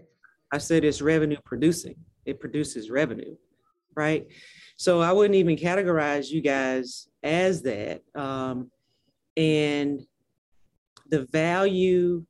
I 0.52 0.58
said 0.58 0.86
it's 0.86 1.02
revenue 1.02 1.38
producing. 1.44 1.96
It 2.26 2.40
produces 2.40 2.90
revenue 2.90 3.36
right? 3.96 4.28
So 4.78 5.02
I 5.02 5.12
wouldn't 5.12 5.36
even 5.36 5.56
categorize 5.56 6.30
you 6.30 6.42
guys 6.42 7.08
as 7.24 7.62
that. 7.64 8.02
Um, 8.14 8.70
and 9.38 10.06
the 11.10 11.26
value, 11.26 12.26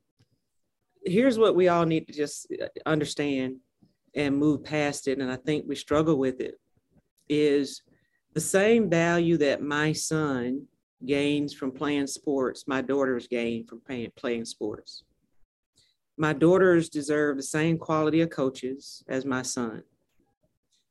here's 1.04 1.38
what 1.38 1.56
we 1.56 1.68
all 1.68 1.84
need 1.84 2.06
to 2.06 2.12
just 2.12 2.52
understand 2.84 3.56
and 4.16 4.36
move 4.36 4.64
past 4.64 5.06
it. 5.06 5.18
And 5.18 5.30
I 5.30 5.36
think 5.36 5.66
we 5.68 5.76
struggle 5.76 6.18
with 6.18 6.40
it 6.40 6.54
is 7.28 7.82
the 8.34 8.40
same 8.40 8.88
value 8.90 9.36
that 9.36 9.62
my 9.62 9.92
son 9.92 10.66
gains 11.04 11.52
from 11.52 11.70
playing 11.70 12.06
sports, 12.06 12.64
my 12.66 12.80
daughters 12.80 13.28
gain 13.28 13.66
from 13.66 13.80
playing, 13.80 14.10
playing 14.16 14.46
sports. 14.46 15.04
My 16.16 16.32
daughters 16.32 16.88
deserve 16.88 17.36
the 17.36 17.42
same 17.42 17.76
quality 17.76 18.22
of 18.22 18.30
coaches 18.30 19.04
as 19.06 19.26
my 19.26 19.42
son. 19.42 19.82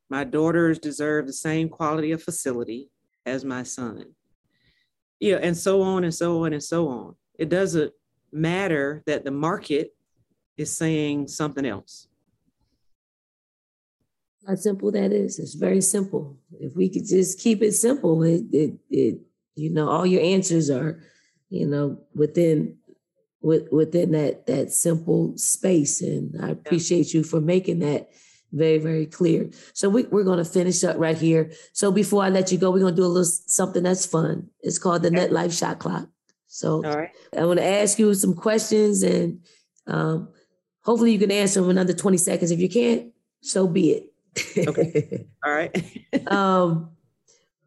My 0.09 0.23
daughters 0.23 0.77
deserve 0.77 1.25
the 1.25 1.33
same 1.33 1.67
quality 1.67 2.11
of 2.11 2.21
facility 2.21 2.91
as 3.25 3.43
my 3.43 3.63
son. 3.63 4.05
Yeah, 5.19 5.37
and 5.37 5.57
so 5.57 5.81
on 5.81 6.03
and 6.03 6.13
so 6.13 6.45
on 6.45 6.53
and 6.53 6.63
so 6.63 6.87
on. 6.87 7.15
It 7.39 7.49
doesn't 7.49 7.91
matter 8.31 9.01
that 9.07 9.23
the 9.25 9.31
market 9.31 9.95
is 10.57 10.77
saying 10.77 11.27
something 11.27 11.65
else. 11.65 12.07
How 14.47 14.55
simple 14.55 14.91
that 14.91 15.11
is. 15.11 15.39
It's 15.39 15.55
very 15.55 15.81
simple. 15.81 16.37
If 16.59 16.75
we 16.75 16.89
could 16.89 17.05
just 17.07 17.39
keep 17.39 17.63
it 17.63 17.73
simple, 17.73 18.21
it, 18.23 18.43
it, 18.51 18.73
it 18.89 19.19
you 19.55 19.71
know, 19.71 19.89
all 19.89 20.05
your 20.05 20.21
answers 20.21 20.69
are, 20.69 21.01
you 21.49 21.65
know, 21.65 21.99
within 22.13 22.77
with, 23.41 23.71
within 23.71 24.11
that 24.11 24.47
that 24.47 24.71
simple 24.71 25.37
space. 25.37 26.01
And 26.01 26.35
I 26.43 26.49
appreciate 26.49 27.13
you 27.13 27.23
for 27.23 27.41
making 27.41 27.79
that 27.79 28.09
very, 28.51 28.77
very 28.77 29.05
clear. 29.05 29.49
So 29.73 29.89
we, 29.89 30.03
we're 30.03 30.23
going 30.23 30.37
to 30.37 30.45
finish 30.45 30.83
up 30.83 30.97
right 30.97 31.17
here. 31.17 31.51
So 31.73 31.91
before 31.91 32.23
I 32.23 32.29
let 32.29 32.51
you 32.51 32.57
go, 32.57 32.71
we're 32.71 32.79
going 32.79 32.95
to 32.95 33.01
do 33.01 33.05
a 33.05 33.07
little 33.07 33.25
something 33.25 33.83
that's 33.83 34.05
fun. 34.05 34.49
It's 34.61 34.79
called 34.79 35.03
the 35.03 35.11
Net 35.11 35.31
Life 35.31 35.53
Shot 35.53 35.79
Clock. 35.79 36.07
So 36.47 36.85
All 36.85 36.95
right. 36.95 37.09
I 37.37 37.45
want 37.45 37.59
to 37.59 37.65
ask 37.65 37.99
you 37.99 38.13
some 38.13 38.33
questions 38.33 39.03
and 39.03 39.41
um, 39.87 40.29
hopefully 40.83 41.11
you 41.11 41.19
can 41.19 41.31
answer 41.31 41.61
them 41.61 41.71
in 41.71 41.77
under 41.77 41.93
20 41.93 42.17
seconds. 42.17 42.51
If 42.51 42.59
you 42.59 42.69
can't, 42.69 43.11
so 43.41 43.67
be 43.67 43.91
it. 43.91 44.14
Okay. 44.57 45.27
All 45.45 45.51
right. 45.51 46.07
um, 46.27 46.91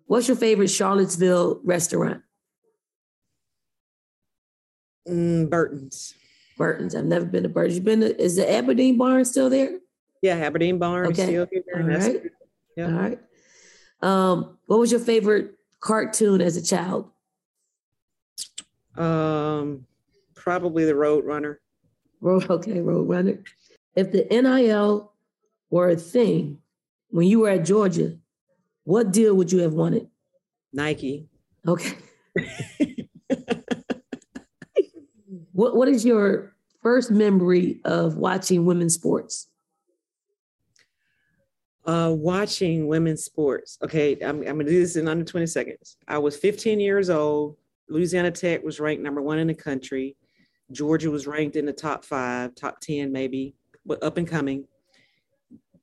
what's 0.06 0.28
your 0.28 0.36
favorite 0.36 0.68
Charlottesville 0.68 1.60
restaurant? 1.64 2.22
Mm, 5.08 5.48
Burton's. 5.48 6.14
Burton's. 6.56 6.94
I've 6.94 7.04
never 7.04 7.24
been 7.24 7.44
to 7.44 7.48
Burton's. 7.48 7.76
You 7.76 7.82
been 7.82 8.00
to, 8.00 8.20
is 8.20 8.36
the 8.36 8.50
Aberdeen 8.50 8.98
Barn 8.98 9.24
still 9.24 9.48
there? 9.48 9.78
Yeah, 10.22 10.34
Aberdeen 10.34 10.78
Barn 10.78 11.06
okay. 11.08 11.24
still 11.24 11.46
here. 11.50 11.64
All 11.74 11.82
right. 11.82 12.22
Yeah. 12.76 12.86
All 12.86 12.92
right. 12.92 13.18
Um, 14.00 14.58
what 14.66 14.78
was 14.78 14.90
your 14.90 15.00
favorite 15.00 15.54
cartoon 15.80 16.40
as 16.40 16.56
a 16.56 16.62
child? 16.62 17.10
Um, 18.96 19.86
probably 20.34 20.84
the 20.84 20.94
Road 20.94 21.24
Runner. 21.24 21.60
Road, 22.20 22.48
okay, 22.50 22.80
Road 22.80 23.08
Runner. 23.08 23.42
If 23.94 24.12
the 24.12 24.26
NIL 24.30 25.12
were 25.70 25.90
a 25.90 25.96
thing 25.96 26.58
when 27.10 27.26
you 27.26 27.40
were 27.40 27.50
at 27.50 27.64
Georgia, 27.64 28.18
what 28.84 29.12
deal 29.12 29.34
would 29.34 29.52
you 29.52 29.60
have 29.60 29.74
wanted? 29.74 30.08
Nike. 30.72 31.28
Okay. 31.66 31.96
what 35.52 35.76
What 35.76 35.88
is 35.88 36.04
your 36.04 36.54
first 36.82 37.10
memory 37.10 37.80
of 37.84 38.16
watching 38.16 38.64
women's 38.64 38.94
sports? 38.94 39.48
uh, 41.88 42.12
watching 42.12 42.86
women's 42.86 43.24
sports. 43.24 43.78
Okay, 43.82 44.14
I'm, 44.20 44.40
I'm 44.40 44.58
gonna 44.58 44.64
do 44.64 44.78
this 44.78 44.96
in 44.96 45.08
under 45.08 45.24
20 45.24 45.46
seconds. 45.46 45.96
I 46.06 46.18
was 46.18 46.36
15 46.36 46.78
years 46.78 47.08
old. 47.08 47.56
Louisiana 47.88 48.30
Tech 48.30 48.62
was 48.62 48.78
ranked 48.78 49.02
number 49.02 49.22
one 49.22 49.38
in 49.38 49.46
the 49.46 49.54
country. 49.54 50.14
Georgia 50.70 51.10
was 51.10 51.26
ranked 51.26 51.56
in 51.56 51.64
the 51.64 51.72
top 51.72 52.04
five, 52.04 52.54
top 52.54 52.78
10 52.80 53.10
maybe, 53.10 53.54
but 53.86 54.02
up 54.02 54.18
and 54.18 54.28
coming. 54.28 54.66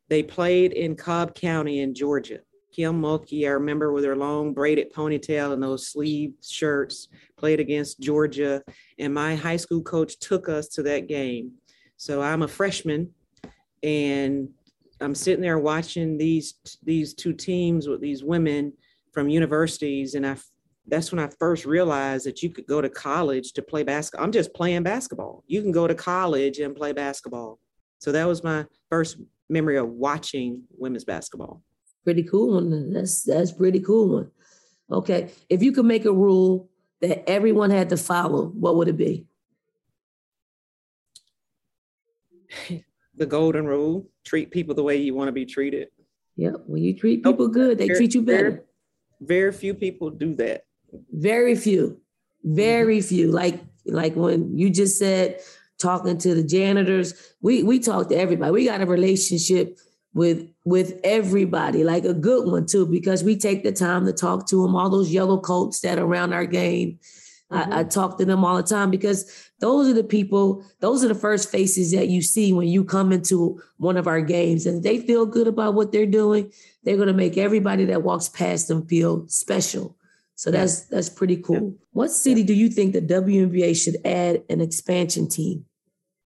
They 0.10 0.24
played 0.24 0.74
in 0.74 0.95
Cobb 0.95 1.36
County 1.36 1.80
in 1.80 1.93
Georgia. 1.93 2.39
Kim 2.72 3.01
Mulkey, 3.01 3.47
I 3.47 3.51
remember 3.51 3.93
with 3.93 4.03
her 4.03 4.18
long 4.18 4.53
braided 4.53 4.91
ponytail 4.93 5.53
and 5.53 5.64
those 5.64 5.88
sleeve 5.88 6.34
shirts, 6.43 7.08
played 7.38 7.62
against 7.62 8.01
Georgia. 8.01 8.62
And 8.99 9.14
my 9.14 9.36
high 9.36 9.56
school 9.56 9.82
coach 9.82 10.20
took 10.20 10.49
us 10.49 10.68
to 10.70 10.84
that 10.84 11.08
game. 11.08 11.53
So 11.95 12.22
I'm 12.22 12.41
a 12.41 12.47
freshman 12.47 13.12
and 13.82 14.49
I'm 15.01 15.16
sitting 15.16 15.41
there 15.41 15.60
watching 15.60 16.18
these 16.18 16.56
these 16.84 17.14
two 17.14 17.34
teams 17.34 17.88
with 17.88 18.01
these 18.01 18.24
women 18.24 18.74
from 19.12 19.30
universities, 19.30 20.16
and 20.16 20.26
I 20.26 20.38
that's 20.88 21.12
when 21.12 21.20
I 21.20 21.30
first 21.39 21.66
realized 21.66 22.26
that 22.26 22.43
you 22.43 22.49
could 22.49 22.68
go 22.68 22.82
to 22.82 22.89
college 22.89 23.53
to 23.53 23.62
play 23.62 23.84
basketball. 23.84 24.26
I'm 24.26 24.32
just 24.32 24.53
playing 24.53 24.84
basketball. 24.84 25.43
You 25.47 25.62
can 25.62 25.72
go 25.72 25.88
to 25.88 25.95
college 25.95 26.60
and 26.60 26.76
play 26.76 26.93
basketball. 26.93 27.60
So 27.99 28.12
that 28.12 28.28
was 28.28 28.43
my 28.43 28.66
first 28.89 29.18
memory 29.49 29.77
of 29.77 29.89
watching 29.89 30.63
women's 30.77 31.05
basketball. 31.05 31.61
Pretty 32.03 32.23
cool 32.23 32.55
one. 32.55 32.93
That's 32.93 33.23
that's 33.23 33.51
pretty 33.51 33.79
cool 33.79 34.09
one. 34.09 34.31
Okay, 34.91 35.31
if 35.49 35.63
you 35.63 35.71
could 35.71 35.85
make 35.85 36.05
a 36.05 36.13
rule 36.13 36.69
that 37.01 37.27
everyone 37.29 37.71
had 37.71 37.89
to 37.89 37.97
follow, 37.97 38.47
what 38.47 38.75
would 38.75 38.87
it 38.87 38.97
be? 38.97 39.25
the 43.17 43.25
golden 43.25 43.65
rule 43.65 44.07
treat 44.23 44.51
people 44.51 44.75
the 44.75 44.83
way 44.83 44.97
you 44.97 45.13
want 45.13 45.27
to 45.27 45.31
be 45.31 45.45
treated. 45.45 45.89
Yep. 46.37 46.55
when 46.67 46.83
you 46.83 46.93
treat 46.93 47.23
people 47.23 47.47
good, 47.47 47.77
they 47.77 47.87
very, 47.87 47.97
treat 47.97 48.13
you 48.13 48.21
better. 48.21 48.49
Very, 48.49 48.61
very, 49.21 49.51
few 49.53 49.73
people 49.73 50.09
do 50.09 50.35
that. 50.35 50.65
Very 51.11 51.55
few. 51.55 52.01
Very 52.43 52.99
mm-hmm. 52.99 53.07
few. 53.07 53.31
Like 53.31 53.61
Like 53.85 54.15
when 54.15 54.57
you 54.57 54.69
just 54.69 54.99
said 54.99 55.39
talking 55.80 56.17
to 56.19 56.34
the 56.36 56.43
janitors, 56.43 57.13
we 57.41 57.63
we 57.63 57.80
talk 57.80 58.09
to 58.09 58.15
everybody. 58.15 58.51
We 58.51 58.65
got 58.65 58.82
a 58.82 58.86
relationship 58.86 59.80
with 60.13 60.49
with 60.63 60.99
everybody, 61.03 61.84
like 61.84 62.05
a 62.05 62.13
good 62.13 62.49
one 62.49 62.65
too, 62.65 62.86
because 62.86 63.23
we 63.23 63.38
take 63.38 63.63
the 63.63 63.71
time 63.71 64.05
to 64.05 64.13
talk 64.13 64.47
to 64.47 64.63
them. 64.63 64.76
All 64.76 64.89
those 64.89 65.11
yellow 65.11 65.39
coats 65.39 65.82
that 65.82 65.99
are 65.99 66.05
around 66.05 66.34
our 66.34 66.45
game, 66.45 66.99
mm-hmm. 67.51 67.73
I, 67.73 67.80
I 67.80 67.84
talk 67.84 68.17
to 68.17 68.26
them 68.26 68.43
all 68.43 68.57
the 68.57 68.63
time 68.63 68.89
because 68.89 69.51
those 69.59 69.88
are 69.88 69.93
the 69.93 70.03
people, 70.03 70.65
those 70.80 71.03
are 71.03 71.09
the 71.09 71.15
first 71.15 71.51
faces 71.51 71.91
that 71.91 72.07
you 72.07 72.21
see 72.21 72.53
when 72.53 72.67
you 72.67 72.84
come 72.84 73.11
into 73.11 73.61
one 73.78 73.97
of 73.97 74.07
our 74.07 74.21
games, 74.21 74.65
and 74.65 74.84
they 74.84 74.99
feel 74.99 75.26
good 75.26 75.47
about 75.47 75.76
what 75.76 75.91
they're 75.91 76.05
doing. 76.05 76.51
They're 76.84 76.97
going 76.97 77.07
to 77.07 77.13
make 77.13 77.38
everybody 77.38 77.86
that 77.86 78.03
walks 78.03 78.30
past 78.30 78.69
them 78.69 78.88
feel 78.88 79.28
special. 79.28 79.97
So 80.36 80.51
that's 80.51 80.81
that's 80.88 81.09
pretty 81.09 81.38
cool. 81.38 81.75
What 81.91 82.11
city 82.11 82.43
do 82.43 82.53
you 82.53 82.67
think 82.67 82.91
the 82.93 83.01
WNBA 83.01 83.81
should 83.81 83.95
add 84.05 84.43
an 84.49 84.59
expansion 84.59 85.29
team? 85.29 85.65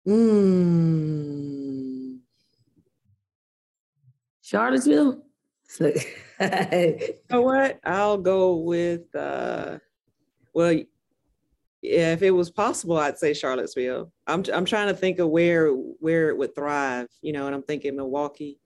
Hmm. 0.06 1.50
Charlottesville. 4.42 5.24
you 5.80 7.14
know 7.30 7.42
what? 7.42 7.80
I'll 7.84 8.18
go 8.18 8.56
with. 8.56 9.14
uh 9.14 9.78
Well, 10.56 10.74
yeah, 11.84 12.14
if 12.14 12.24
it 12.24 12.32
was 12.32 12.50
possible, 12.50 12.98
I'd 12.98 13.20
say 13.20 13.36
Charlottesville. 13.36 14.12
I'm 14.26 14.44
I'm 14.52 14.66
trying 14.66 14.88
to 14.88 14.96
think 14.96 15.20
of 15.20 15.30
where 15.30 15.70
where 15.70 16.30
it 16.30 16.38
would 16.38 16.56
thrive. 16.56 17.10
You 17.22 17.34
know, 17.34 17.46
and 17.46 17.54
I'm 17.54 17.62
thinking 17.62 17.96
Milwaukee. 17.96 18.60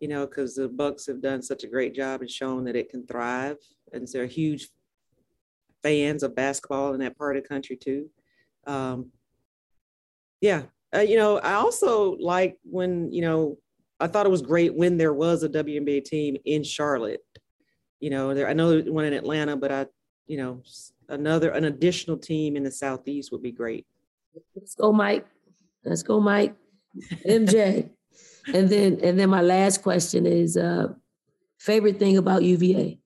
You 0.00 0.08
know, 0.08 0.26
because 0.26 0.54
the 0.54 0.68
Bucks 0.68 1.06
have 1.06 1.22
done 1.22 1.40
such 1.42 1.64
a 1.64 1.68
great 1.68 1.94
job 1.94 2.20
and 2.20 2.30
shown 2.30 2.64
that 2.64 2.76
it 2.76 2.90
can 2.90 3.06
thrive 3.06 3.56
and 3.92 4.06
they're 4.08 4.26
huge 4.26 4.68
fans 5.82 6.22
of 6.22 6.34
basketball 6.34 6.94
in 6.94 7.00
that 7.00 7.16
part 7.16 7.36
of 7.36 7.42
the 7.42 7.48
country 7.48 7.76
too. 7.76 8.10
Um, 8.66 9.10
yeah, 10.40 10.62
uh, 10.94 11.00
you 11.00 11.16
know, 11.16 11.38
I 11.38 11.54
also 11.54 12.16
like 12.16 12.58
when 12.64 13.12
you 13.12 13.22
know 13.22 13.58
I 13.98 14.06
thought 14.06 14.26
it 14.26 14.30
was 14.30 14.42
great 14.42 14.74
when 14.74 14.96
there 14.96 15.12
was 15.12 15.42
a 15.42 15.48
WNBA 15.48 16.04
team 16.04 16.36
in 16.44 16.62
Charlotte. 16.64 17.20
You 18.00 18.10
know, 18.10 18.34
there 18.34 18.48
I 18.48 18.52
know 18.52 18.80
one 18.80 19.04
in 19.04 19.12
Atlanta, 19.12 19.56
but 19.56 19.70
I, 19.70 19.86
you 20.26 20.38
know, 20.38 20.62
another 21.08 21.50
an 21.50 21.64
additional 21.64 22.16
team 22.16 22.56
in 22.56 22.62
the 22.62 22.70
southeast 22.70 23.30
would 23.32 23.42
be 23.42 23.52
great. 23.52 23.86
Let's 24.56 24.74
go, 24.74 24.92
Mike. 24.92 25.26
Let's 25.84 26.02
go, 26.02 26.20
Mike. 26.20 26.54
MJ. 27.26 27.90
and 28.54 28.68
then 28.68 28.98
and 29.02 29.18
then 29.18 29.28
my 29.28 29.42
last 29.42 29.82
question 29.82 30.26
is 30.26 30.56
uh 30.56 30.88
favorite 31.58 31.98
thing 31.98 32.16
about 32.16 32.42
UVA 32.42 32.98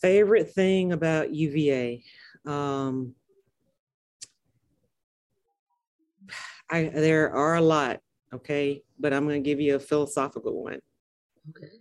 favorite 0.00 0.52
thing 0.52 0.92
about 0.92 1.34
UVA. 1.34 2.02
Um, 2.46 3.14
I, 6.70 6.84
there 6.84 7.32
are 7.32 7.56
a 7.56 7.60
lot, 7.60 8.00
okay, 8.32 8.82
but 8.98 9.12
I'm 9.12 9.26
going 9.26 9.42
to 9.42 9.48
give 9.48 9.60
you 9.60 9.74
a 9.74 9.80
philosophical 9.80 10.62
one. 10.62 10.80
Okay. 11.50 11.72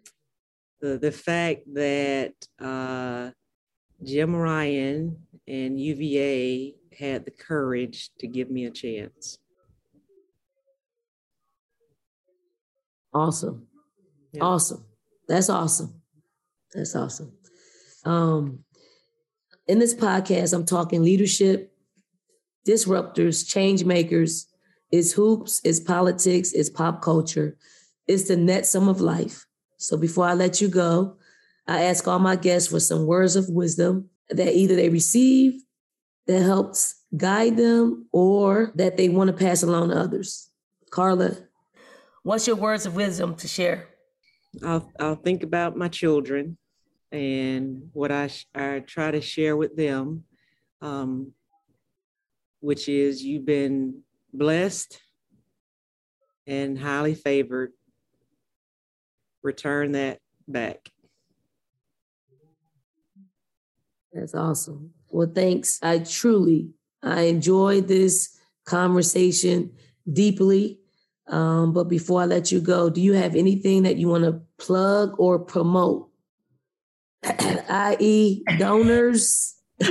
The, 0.82 0.97
the 0.97 1.11
fact 1.11 1.61
that 1.74 2.34
uh, 2.59 3.32
Jim 4.03 4.36
Ryan 4.36 5.17
and 5.47 5.80
UVA 5.80 6.76
had 6.97 7.26
the 7.26 7.32
courage 7.32 8.09
to 8.20 8.28
give 8.28 8.49
me 8.49 8.65
a 8.65 8.72
chance. 8.72 9.38
Awesome. 13.13 13.67
Yeah. 14.32 14.43
Awesome. 14.43 14.86
That's 15.28 15.49
awesome. 15.49 16.01
That's 16.74 16.95
awesome. 16.95 17.32
Um, 18.06 18.64
in 19.68 19.80
this 19.80 19.93
podcast, 19.93 20.54
I'm 20.54 20.66
talking 20.66 21.04
leadership, 21.04 21.72
disruptors, 22.68 23.47
change 23.47 23.86
makers. 23.86 24.47
It's 24.91 25.12
hoops, 25.12 25.62
it's 25.64 25.80
politics, 25.80 26.52
it's 26.54 26.70
pop 26.70 27.02
culture, 27.02 27.56
it's 28.08 28.28
the 28.28 28.36
net 28.36 28.66
sum 28.66 28.89
of 28.89 29.02
life. 29.02 29.45
So 29.78 29.95
before 29.95 30.26
I 30.26 30.34
let 30.34 30.60
you 30.60 30.68
go, 30.68 31.18
I 31.68 31.84
ask 31.84 32.08
all 32.08 32.18
my 32.18 32.36
guests 32.36 32.70
for 32.70 32.80
some 32.80 33.06
words 33.06 33.36
of 33.36 33.47
wisdom 33.47 34.10
that 34.30 34.56
either 34.56 34.76
they 34.76 34.89
receive 34.89 35.62
that 36.26 36.41
helps 36.41 37.04
guide 37.16 37.58
them 37.58 38.08
or 38.12 38.72
that 38.76 38.97
they 38.97 39.10
want 39.10 39.28
to 39.30 39.34
pass 39.34 39.62
along 39.62 39.89
to 39.89 39.95
others. 39.95 40.50
Carla, 40.89 41.38
what's 42.24 42.47
your 42.47 42.56
words 42.56 42.88
of 42.88 42.95
wisdom 42.95 43.36
to 43.36 43.47
share? 43.47 43.88
I'll, 44.64 44.91
I'll 45.00 45.16
think 45.16 45.43
about 45.43 45.78
my 45.78 45.88
children 45.88 46.58
and 47.12 47.89
what 47.93 48.12
I, 48.12 48.30
I 48.53 48.80
try 48.80 49.12
to 49.12 49.22
share 49.22 49.57
with 49.57 49.76
them, 49.76 50.24
um, 50.82 51.34
which 52.60 52.88
is 52.89 53.24
you've 53.24 53.45
been 53.45 54.01
blessed 54.34 55.01
and 56.45 56.78
highly 56.78 57.16
favored. 57.16 57.72
Return 59.41 59.93
that 59.93 60.20
back. 60.47 60.89
That's 64.12 64.36
awesome. 64.36 64.91
Well, 65.10 65.32
thanks. 65.34 65.80
I 65.82 65.99
truly 65.99 66.72
I 67.01 67.22
enjoyed 67.24 67.88
this 67.88 68.38
conversation 68.66 69.72
deeply. 70.12 70.80
Um, 71.28 71.74
but 71.74 71.86
before 71.86 72.22
I 72.22 72.26
let 72.26 72.51
you 72.51 72.60
go, 72.60 72.89
do 72.89 73.01
you 73.01 73.14
have 73.14 73.36
anything 73.36 73.84
that 73.84 73.97
you 73.97 74.07
want 74.07 74.24
to 74.24 74.41
plug 74.57 75.14
or 75.20 75.39
promote 75.39 76.09
i.e., 77.70 78.44
donors. 78.58 79.56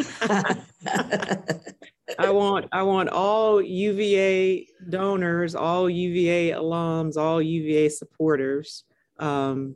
I 2.18 2.30
want 2.30 2.66
I 2.72 2.82
want 2.82 3.08
all 3.10 3.60
UVA 3.62 4.66
donors, 4.88 5.54
all 5.54 5.88
UVA 5.88 6.50
alums, 6.50 7.16
all 7.16 7.40
UVA 7.40 7.88
supporters 7.88 8.84
um, 9.18 9.74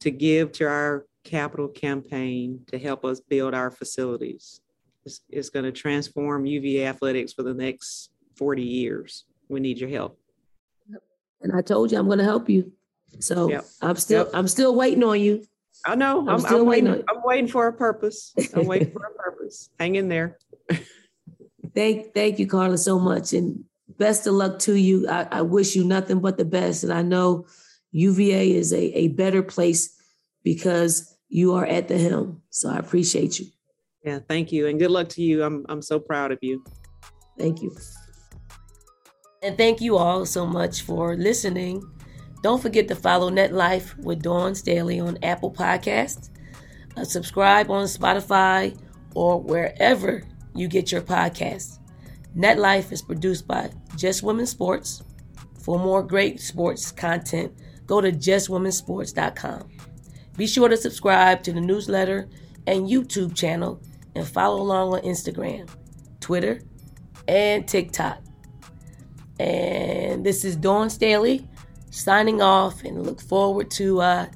to 0.00 0.10
give 0.10 0.52
to 0.52 0.64
our 0.66 1.06
capital 1.24 1.68
campaign 1.68 2.64
to 2.68 2.78
help 2.78 3.04
us 3.04 3.20
build 3.20 3.54
our 3.54 3.70
facilities. 3.70 4.60
It's, 5.04 5.20
it's 5.28 5.50
going 5.50 5.64
to 5.64 5.72
transform 5.72 6.46
UVA 6.46 6.86
athletics 6.86 7.32
for 7.32 7.42
the 7.42 7.54
next 7.54 8.10
40 8.36 8.62
years. 8.62 9.24
We 9.48 9.60
need 9.60 9.78
your 9.78 9.90
help. 9.90 10.18
And 11.40 11.52
I 11.52 11.60
told 11.60 11.90
you 11.90 11.98
I'm 11.98 12.06
going 12.06 12.18
to 12.18 12.24
help 12.24 12.48
you. 12.48 12.72
So 13.18 13.48
yep. 13.48 13.64
I'm 13.80 13.96
still 13.96 14.24
yep. 14.24 14.30
I'm 14.32 14.48
still 14.48 14.74
waiting 14.74 15.02
on 15.04 15.20
you. 15.20 15.44
I 15.84 15.94
know. 15.94 16.20
I'm, 16.20 16.28
I'm 16.28 16.40
still 16.40 16.60
I'm 16.60 16.66
waiting. 16.66 16.90
waiting 16.90 17.04
I'm 17.08 17.22
waiting 17.24 17.48
for 17.48 17.66
a 17.66 17.72
purpose. 17.72 18.34
I'm 18.54 18.66
waiting 18.66 18.92
for 18.92 19.04
a 19.04 19.14
purpose. 19.16 19.70
Hang 19.78 19.96
in 19.96 20.08
there. 20.08 20.38
thank, 21.74 22.14
thank 22.14 22.38
you, 22.38 22.46
Carla, 22.46 22.78
so 22.78 22.98
much, 22.98 23.32
and 23.32 23.64
best 23.98 24.26
of 24.26 24.34
luck 24.34 24.58
to 24.60 24.74
you. 24.74 25.08
I, 25.08 25.28
I, 25.30 25.42
wish 25.42 25.74
you 25.74 25.84
nothing 25.84 26.20
but 26.20 26.36
the 26.36 26.44
best, 26.44 26.84
and 26.84 26.92
I 26.92 27.02
know 27.02 27.46
UVA 27.90 28.52
is 28.52 28.72
a, 28.72 28.98
a 28.98 29.08
better 29.08 29.42
place 29.42 29.94
because 30.44 31.16
you 31.28 31.54
are 31.54 31.66
at 31.66 31.88
the 31.88 31.98
helm. 31.98 32.42
So 32.50 32.70
I 32.70 32.78
appreciate 32.78 33.40
you. 33.40 33.46
Yeah, 34.04 34.20
thank 34.28 34.52
you, 34.52 34.68
and 34.68 34.78
good 34.78 34.90
luck 34.90 35.08
to 35.10 35.22
you. 35.22 35.42
I'm 35.42 35.66
I'm 35.68 35.82
so 35.82 35.98
proud 35.98 36.32
of 36.32 36.38
you. 36.42 36.64
Thank 37.38 37.62
you. 37.62 37.74
And 39.42 39.56
thank 39.56 39.80
you 39.80 39.96
all 39.96 40.24
so 40.24 40.46
much 40.46 40.82
for 40.82 41.16
listening 41.16 41.82
don't 42.42 42.60
forget 42.60 42.88
to 42.88 42.96
follow 42.96 43.30
NetLife 43.30 43.96
with 43.98 44.22
Dawn 44.22 44.54
Staley 44.56 44.98
on 44.98 45.16
Apple 45.22 45.52
Podcasts. 45.52 46.28
Uh, 46.96 47.04
subscribe 47.04 47.70
on 47.70 47.84
Spotify 47.86 48.76
or 49.14 49.40
wherever 49.40 50.22
you 50.54 50.66
get 50.66 50.90
your 50.90 51.02
podcasts. 51.02 51.78
NetLife 52.36 52.90
is 52.90 53.00
produced 53.00 53.46
by 53.46 53.70
Just 53.96 54.24
Women 54.24 54.46
Sports. 54.46 55.02
For 55.62 55.78
more 55.78 56.02
great 56.02 56.40
sports 56.40 56.90
content, 56.90 57.52
go 57.86 58.00
to 58.00 58.10
justwomensports.com. 58.10 59.68
Be 60.36 60.46
sure 60.48 60.68
to 60.68 60.76
subscribe 60.76 61.44
to 61.44 61.52
the 61.52 61.60
newsletter 61.60 62.28
and 62.66 62.88
YouTube 62.88 63.36
channel 63.36 63.80
and 64.16 64.26
follow 64.26 64.60
along 64.60 64.94
on 64.94 65.02
Instagram, 65.02 65.68
Twitter, 66.18 66.60
and 67.28 67.68
TikTok. 67.68 68.20
And 69.38 70.26
this 70.26 70.44
is 70.44 70.56
Dawn 70.56 70.90
Staley 70.90 71.48
signing 71.92 72.40
off 72.40 72.82
and 72.84 73.06
look 73.06 73.20
forward 73.20 73.70
to 73.70 74.00
uh, 74.00 74.26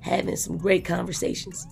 having 0.00 0.36
some 0.36 0.58
great 0.58 0.84
conversations. 0.84 1.66